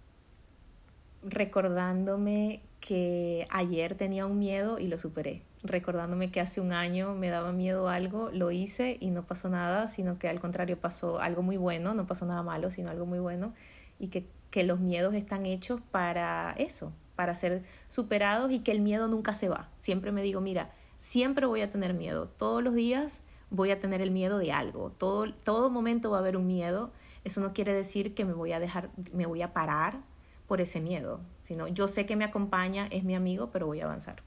Recordándome 1.24 2.62
que 2.80 3.48
ayer 3.50 3.96
tenía 3.96 4.28
un 4.28 4.38
miedo 4.38 4.78
y 4.78 4.88
lo 4.88 5.00
superé, 5.00 5.42
recordándome 5.64 6.30
que 6.30 6.40
hace 6.40 6.62
un 6.62 6.72
año 6.72 7.16
me 7.16 7.30
daba 7.30 7.52
miedo 7.52 7.90
algo, 7.90 8.30
lo 8.32 8.52
hice 8.52 8.98
y 9.00 9.10
no 9.10 9.24
pasó 9.24 9.50
nada, 9.50 9.88
sino 9.88 10.20
que 10.20 10.30
al 10.30 10.40
contrario 10.40 10.80
pasó 10.80 11.20
algo 11.20 11.42
muy 11.42 11.58
bueno, 11.58 11.96
no 11.96 12.06
pasó 12.06 12.28
nada 12.28 12.44
malo, 12.44 12.70
sino 12.70 12.92
algo 12.92 13.08
muy 13.08 13.18
bueno, 13.18 13.54
y 13.98 14.10
que, 14.10 14.28
que 14.52 14.64
los 14.64 14.80
miedos 14.80 15.16
están 15.16 15.48
hechos 15.48 15.82
para 15.92 16.54
eso, 16.60 16.92
para 17.16 17.36
ser 17.36 17.64
superados 17.88 18.52
y 18.52 18.60
que 18.60 18.72
el 18.72 18.82
miedo 18.82 19.08
nunca 19.08 19.34
se 19.34 19.50
va. 19.50 19.70
Siempre 19.80 20.12
me 20.12 20.22
digo, 20.22 20.42
mira, 20.42 20.72
siempre 20.98 21.46
voy 21.46 21.62
a 21.62 21.72
tener 21.72 21.94
miedo, 21.94 22.28
todos 22.28 22.64
los 22.64 22.74
días 22.74 23.22
voy 23.50 23.72
a 23.72 23.80
tener 23.80 24.02
el 24.02 24.12
miedo 24.12 24.38
de 24.38 24.52
algo, 24.52 24.92
todo, 24.92 25.32
todo 25.34 25.70
momento 25.70 26.12
va 26.12 26.18
a 26.18 26.20
haber 26.20 26.38
un 26.38 26.48
miedo, 26.48 26.92
eso 27.24 27.42
no 27.42 27.54
quiere 27.54 27.74
decir 27.74 28.14
que 28.14 28.26
me 28.26 28.34
voy 28.34 28.52
a 28.52 28.60
dejar, 28.60 28.90
me 29.14 29.26
voy 29.26 29.42
a 29.42 29.54
parar 29.54 30.00
por 30.48 30.62
ese 30.62 30.80
miedo, 30.80 31.22
sino 31.44 31.68
yo 31.68 31.88
sé 31.88 32.06
que 32.06 32.16
me 32.16 32.26
acompaña, 32.26 32.88
es 32.88 33.04
mi 33.04 33.16
amigo, 33.16 33.50
pero 33.52 33.66
voy 33.66 33.82
a 33.82 33.86
avanzar. 33.86 34.22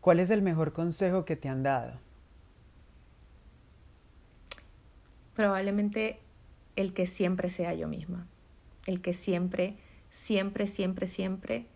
¿Cuál 0.00 0.20
es 0.20 0.30
el 0.30 0.42
mejor 0.42 0.72
consejo 0.72 1.24
que 1.24 1.34
te 1.34 1.48
han 1.48 1.62
dado? 1.62 1.98
Probablemente 5.34 6.20
el 6.76 6.94
que 6.94 7.06
siempre 7.06 7.50
sea 7.50 7.74
yo 7.74 7.88
misma, 7.88 8.26
el 8.86 9.02
que 9.02 9.14
siempre, 9.14 9.76
siempre, 10.16 10.66
siempre, 10.66 11.06
siempre 11.06 11.66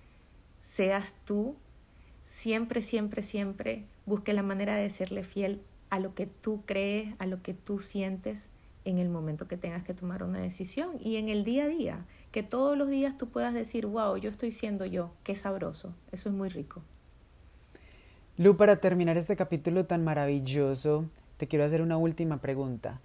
seas 0.62 1.12
tú, 1.24 1.56
siempre, 2.26 2.80
siempre, 2.80 3.22
siempre 3.22 3.84
busque 4.06 4.32
la 4.32 4.42
manera 4.42 4.76
de 4.76 4.88
serle 4.90 5.24
fiel 5.24 5.60
a 5.90 6.00
lo 6.00 6.14
que 6.14 6.26
tú 6.26 6.62
crees, 6.64 7.14
a 7.18 7.26
lo 7.26 7.42
que 7.42 7.54
tú 7.54 7.78
sientes 7.78 8.48
en 8.84 8.98
el 8.98 9.10
momento 9.10 9.46
que 9.46 9.58
tengas 9.58 9.84
que 9.84 9.92
tomar 9.92 10.22
una 10.22 10.40
decisión 10.40 10.96
y 11.00 11.16
en 11.16 11.28
el 11.28 11.44
día 11.44 11.64
a 11.64 11.68
día 11.68 12.06
que 12.32 12.42
todos 12.42 12.78
los 12.78 12.88
días 12.88 13.18
tú 13.18 13.28
puedas 13.28 13.52
decir, 13.52 13.86
wow, 13.86 14.16
yo 14.16 14.30
estoy 14.30 14.52
siendo 14.52 14.86
yo, 14.86 15.12
qué 15.22 15.36
sabroso, 15.36 15.94
eso 16.10 16.30
es 16.30 16.34
muy 16.34 16.48
rico. 16.48 16.82
Lu, 18.38 18.56
para 18.56 18.76
terminar 18.76 19.18
este 19.18 19.36
capítulo 19.36 19.84
tan 19.84 20.02
maravilloso, 20.02 21.04
te 21.36 21.46
quiero 21.46 21.64
hacer 21.64 21.82
una 21.82 21.98
última 21.98 22.40
pregunta. 22.40 23.00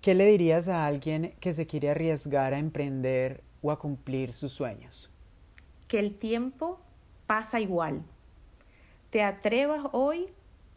¿Qué 0.00 0.14
le 0.14 0.26
dirías 0.26 0.68
a 0.68 0.86
alguien 0.86 1.34
que 1.40 1.52
se 1.52 1.66
quiere 1.66 1.90
arriesgar 1.90 2.54
a 2.54 2.58
emprender 2.58 3.42
o 3.62 3.70
a 3.70 3.78
cumplir 3.78 4.32
sus 4.32 4.52
sueños? 4.52 5.10
Que 5.86 5.98
el 5.98 6.14
tiempo 6.14 6.80
pasa 7.26 7.60
igual. 7.60 8.02
Te 9.10 9.22
atrevas 9.22 9.86
hoy 9.92 10.26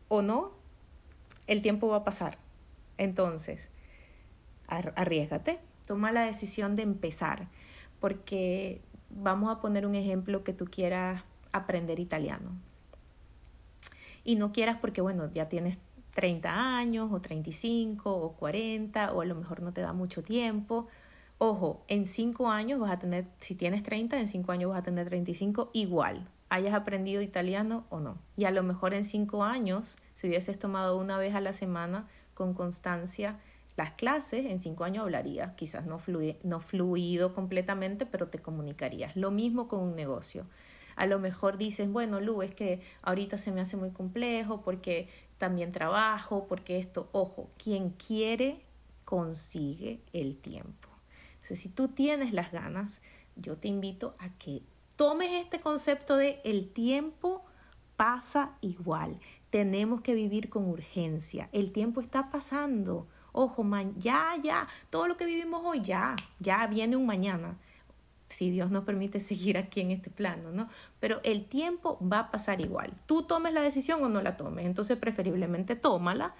o 0.07 0.21
no, 0.21 0.51
el 1.47 1.61
tiempo 1.61 1.87
va 1.87 1.97
a 1.97 2.03
pasar. 2.03 2.37
Entonces, 2.97 3.69
arriesgate, 4.67 5.59
toma 5.85 6.11
la 6.11 6.21
decisión 6.21 6.75
de 6.75 6.83
empezar 6.83 7.47
porque 7.99 8.81
vamos 9.09 9.51
a 9.51 9.59
poner 9.59 9.85
un 9.85 9.95
ejemplo 9.95 10.43
que 10.43 10.53
tú 10.53 10.65
quieras 10.65 11.23
aprender 11.51 11.99
italiano. 11.99 12.51
Y 14.23 14.35
no 14.35 14.51
quieras 14.51 14.77
porque, 14.79 15.01
bueno, 15.01 15.29
ya 15.33 15.49
tienes 15.49 15.77
30 16.13 16.77
años 16.77 17.11
o 17.11 17.21
35 17.21 18.15
o 18.15 18.33
40 18.33 19.13
o 19.13 19.21
a 19.21 19.25
lo 19.25 19.35
mejor 19.35 19.61
no 19.61 19.73
te 19.73 19.81
da 19.81 19.93
mucho 19.93 20.23
tiempo. 20.23 20.87
Ojo, 21.43 21.83
en 21.87 22.05
5 22.05 22.51
años 22.51 22.79
vas 22.79 22.91
a 22.91 22.99
tener, 22.99 23.25
si 23.39 23.55
tienes 23.55 23.81
30, 23.81 24.19
en 24.19 24.27
5 24.27 24.51
años 24.51 24.69
vas 24.69 24.81
a 24.81 24.83
tener 24.83 25.07
35 25.07 25.71
igual, 25.73 26.27
hayas 26.49 26.75
aprendido 26.75 27.23
italiano 27.23 27.83
o 27.89 27.99
no. 27.99 28.19
Y 28.37 28.45
a 28.45 28.51
lo 28.51 28.61
mejor 28.61 28.93
en 28.93 29.03
5 29.03 29.43
años, 29.43 29.97
si 30.13 30.27
hubieses 30.27 30.59
tomado 30.59 30.99
una 30.99 31.17
vez 31.17 31.33
a 31.33 31.41
la 31.41 31.53
semana 31.53 32.07
con 32.35 32.53
constancia, 32.53 33.39
las 33.75 33.93
clases, 33.93 34.45
en 34.45 34.59
cinco 34.59 34.83
años 34.83 35.01
hablarías, 35.01 35.53
quizás 35.53 35.87
no, 35.87 35.99
no 36.43 36.59
fluido 36.59 37.33
completamente, 37.33 38.05
pero 38.05 38.27
te 38.27 38.37
comunicarías. 38.37 39.15
Lo 39.15 39.31
mismo 39.31 39.67
con 39.67 39.79
un 39.79 39.95
negocio. 39.95 40.45
A 40.95 41.07
lo 41.07 41.17
mejor 41.17 41.57
dices, 41.57 41.89
bueno, 41.89 42.21
Lu, 42.21 42.43
es 42.43 42.53
que 42.53 42.81
ahorita 43.01 43.39
se 43.39 43.51
me 43.51 43.61
hace 43.61 43.77
muy 43.77 43.89
complejo 43.89 44.61
porque 44.61 45.09
también 45.39 45.71
trabajo, 45.71 46.45
porque 46.47 46.77
esto, 46.77 47.09
ojo, 47.13 47.49
quien 47.57 47.89
quiere 47.89 48.61
consigue 49.05 50.01
el 50.13 50.37
tiempo. 50.37 50.90
Si 51.41 51.69
tú 51.69 51.89
tienes 51.89 52.33
las 52.33 52.51
ganas, 52.51 53.01
yo 53.35 53.57
te 53.57 53.67
invito 53.67 54.15
a 54.19 54.29
que 54.37 54.61
tomes 54.95 55.31
este 55.31 55.59
concepto 55.59 56.17
de 56.17 56.41
el 56.43 56.69
tiempo 56.69 57.43
pasa 57.97 58.57
igual. 58.61 59.19
Tenemos 59.49 60.01
que 60.01 60.13
vivir 60.13 60.49
con 60.49 60.67
urgencia. 60.67 61.49
El 61.51 61.71
tiempo 61.71 62.01
está 62.01 62.29
pasando. 62.31 63.07
Ojo, 63.33 63.63
man, 63.63 63.93
ya, 63.97 64.35
ya, 64.43 64.67
todo 64.89 65.07
lo 65.07 65.17
que 65.17 65.25
vivimos 65.25 65.61
hoy, 65.63 65.81
ya, 65.81 66.15
ya 66.39 66.67
viene 66.67 66.97
un 66.97 67.05
mañana, 67.05 67.57
si 68.27 68.49
Dios 68.49 68.71
nos 68.71 68.83
permite 68.83 69.19
seguir 69.19 69.57
aquí 69.57 69.81
en 69.81 69.91
este 69.91 70.09
plano, 70.09 70.51
¿no? 70.51 70.69
Pero 70.99 71.21
el 71.23 71.45
tiempo 71.45 71.97
va 72.01 72.19
a 72.19 72.31
pasar 72.31 72.61
igual. 72.61 72.93
Tú 73.05 73.23
tomes 73.23 73.53
la 73.53 73.61
decisión 73.61 74.03
o 74.03 74.09
no 74.09 74.21
la 74.21 74.37
tomes, 74.37 74.65
entonces 74.65 74.97
preferiblemente 74.97 75.75
tómala, 75.75 76.33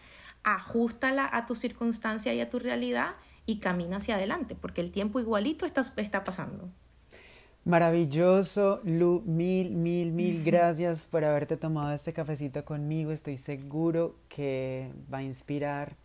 ajustala 0.44 1.30
a 1.32 1.46
tu 1.46 1.56
circunstancia 1.56 2.34
y 2.34 2.42
a 2.42 2.50
tu 2.50 2.60
realidad 2.60 3.16
y 3.46 3.60
camina 3.60 3.98
hacia 3.98 4.16
adelante, 4.16 4.56
porque 4.56 4.82
el 4.82 4.92
tiempo 4.92 5.20
igualito 5.20 5.66
está, 5.66 5.94
está 5.98 6.24
pasando. 6.24 6.70
Maravilloso, 7.64 8.80
Lu, 8.84 9.22
mil, 9.26 9.72
mil, 9.72 10.12
mil 10.12 10.44
gracias 10.46 11.06
por 11.06 11.24
haberte 11.24 11.58
tomado 11.58 11.94
este 11.94 12.14
cafecito 12.14 12.66
conmigo. 12.66 13.12
Estoy 13.12 13.38
seguro 13.38 14.16
que 14.30 14.92
va 15.14 15.20
a 15.20 15.24
inspirar 15.24 15.96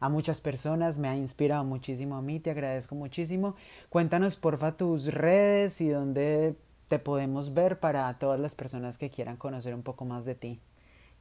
a 0.00 0.08
muchas 0.08 0.40
personas, 0.40 0.98
me 0.98 1.06
ha 1.06 1.16
inspirado 1.16 1.62
muchísimo 1.64 2.16
a 2.16 2.22
mí, 2.22 2.40
te 2.40 2.50
agradezco 2.50 2.96
muchísimo. 2.96 3.54
Cuéntanos 3.88 4.36
porfa 4.36 4.76
tus 4.76 5.06
redes 5.06 5.80
y 5.80 5.88
dónde 5.88 6.56
te 6.88 6.98
podemos 6.98 7.54
ver 7.54 7.78
para 7.78 8.12
todas 8.18 8.40
las 8.40 8.56
personas 8.56 8.98
que 8.98 9.10
quieran 9.10 9.36
conocer 9.36 9.74
un 9.74 9.82
poco 9.82 10.04
más 10.04 10.24
de 10.24 10.34
ti. 10.34 10.60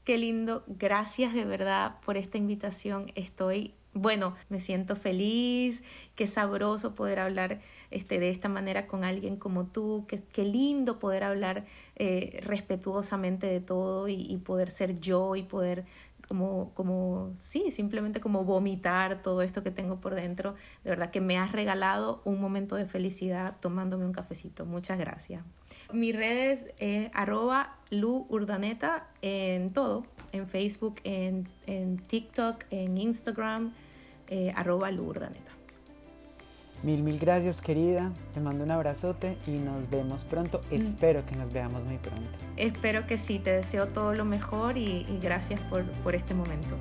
Qué 0.04 0.18
lindo, 0.18 0.64
gracias 0.66 1.34
de 1.34 1.46
verdad 1.46 1.98
por 2.04 2.18
esta 2.18 2.40
invitación. 2.40 3.12
Estoy, 3.14 3.76
bueno, 3.94 4.36
me 4.50 4.60
siento 4.60 4.96
feliz, 4.96 5.84
qué 6.16 6.28
sabroso 6.28 6.96
poder 6.96 7.20
hablar 7.20 7.60
este, 7.92 8.20
de 8.20 8.30
esta 8.30 8.48
manera 8.48 8.88
con 8.88 9.04
alguien 9.04 9.38
como 9.38 9.66
tú, 9.68 10.06
qué, 10.08 10.24
qué 10.32 10.46
lindo 10.46 11.00
poder 11.00 11.24
hablar 11.24 11.66
eh, 11.98 12.40
respetuosamente 12.44 13.48
de 13.48 13.60
todo 13.60 14.08
y, 14.08 14.14
y 14.14 14.38
poder 14.38 14.70
ser 14.70 15.00
yo 15.00 15.36
y 15.36 15.44
poder 15.44 15.86
como, 16.28 16.74
como, 16.76 17.34
sí, 17.36 17.72
simplemente 17.72 18.22
como 18.22 18.46
vomitar 18.46 19.22
todo 19.22 19.42
esto 19.42 19.64
que 19.64 19.72
tengo 19.72 20.00
por 20.00 20.16
dentro. 20.16 20.56
De 20.84 20.90
verdad 20.90 21.12
que 21.12 21.20
me 21.20 21.38
has 21.38 21.52
regalado 21.52 22.22
un 22.24 22.40
momento 22.40 22.78
de 22.78 22.86
felicidad 22.86 23.58
tomándome 23.60 24.06
un 24.06 24.14
cafecito. 24.14 24.66
Muchas 24.66 24.98
gracias. 24.98 25.44
Mi 25.94 26.12
redes 26.12 26.66
es 26.78 27.10
arroba 27.14 27.76
Lu 27.90 28.26
Urdaneta 28.30 29.08
en 29.22 29.72
todo, 29.72 30.06
en 30.32 30.48
Facebook, 30.48 30.96
en, 31.04 31.48
en 31.68 31.98
TikTok, 31.98 32.64
en 32.72 32.98
Instagram, 32.98 33.74
eh, 34.28 34.54
arroba 34.56 34.92
Lu 34.92 35.04
Urdaneta. 35.04 35.52
Mil, 36.84 37.04
mil 37.04 37.20
gracias 37.20 37.62
querida, 37.62 38.12
te 38.34 38.40
mando 38.40 38.64
un 38.64 38.72
abrazote 38.72 39.38
y 39.46 39.52
nos 39.52 39.88
vemos 39.90 40.24
pronto. 40.24 40.62
Mm. 40.72 40.76
Espero 40.76 41.26
que 41.26 41.36
nos 41.36 41.54
veamos 41.54 41.84
muy 41.84 41.98
pronto. 41.98 42.40
Espero 42.58 43.06
que 43.06 43.20
sí, 43.20 43.38
te 43.38 43.52
deseo 43.52 43.88
todo 43.88 44.16
lo 44.16 44.26
mejor 44.26 44.78
y, 44.78 45.06
y 45.08 45.20
gracias 45.22 45.60
por, 45.62 45.84
por 46.04 46.16
este 46.16 46.34
momento. 46.34 46.76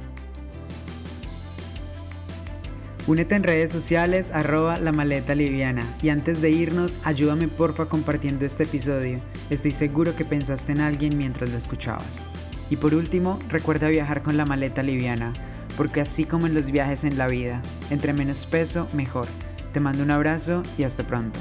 Únete 3.07 3.34
en 3.34 3.42
redes 3.42 3.72
sociales 3.72 4.30
arroba 4.30 4.78
la 4.78 4.92
maleta 4.92 5.34
liviana 5.34 5.82
y 6.03 6.11
antes 6.11 6.40
de 6.40 6.51
irnos 6.51 6.98
ayúdame 7.05 7.48
porfa 7.48 7.86
compartiendo 7.86 8.44
este 8.44 8.64
episodio. 8.64 9.20
Estoy 9.48 9.72
seguro 9.72 10.14
que 10.14 10.24
pensaste 10.24 10.72
en 10.72 10.82
alguien 10.82 11.16
mientras 11.16 11.51
lo 11.51 11.57
escuchabas. 11.57 12.20
Y 12.68 12.76
por 12.76 12.94
último, 12.94 13.38
recuerda 13.48 13.88
viajar 13.88 14.22
con 14.22 14.36
la 14.36 14.44
maleta 14.44 14.82
liviana, 14.82 15.32
porque 15.76 16.03
así 16.03 16.24
como 16.24 16.46
en 16.46 16.55
los 16.55 16.70
viajes 16.70 17.05
en 17.05 17.16
la 17.16 17.26
vida, 17.26 17.62
entre 17.90 18.12
menos 18.12 18.46
peso, 18.46 18.86
mejor. 18.92 19.26
Te 19.72 19.80
mando 19.80 20.03
un 20.03 20.11
abrazo 20.11 20.62
y 20.76 20.84
hasta 20.84 21.03
pronto. 21.03 21.40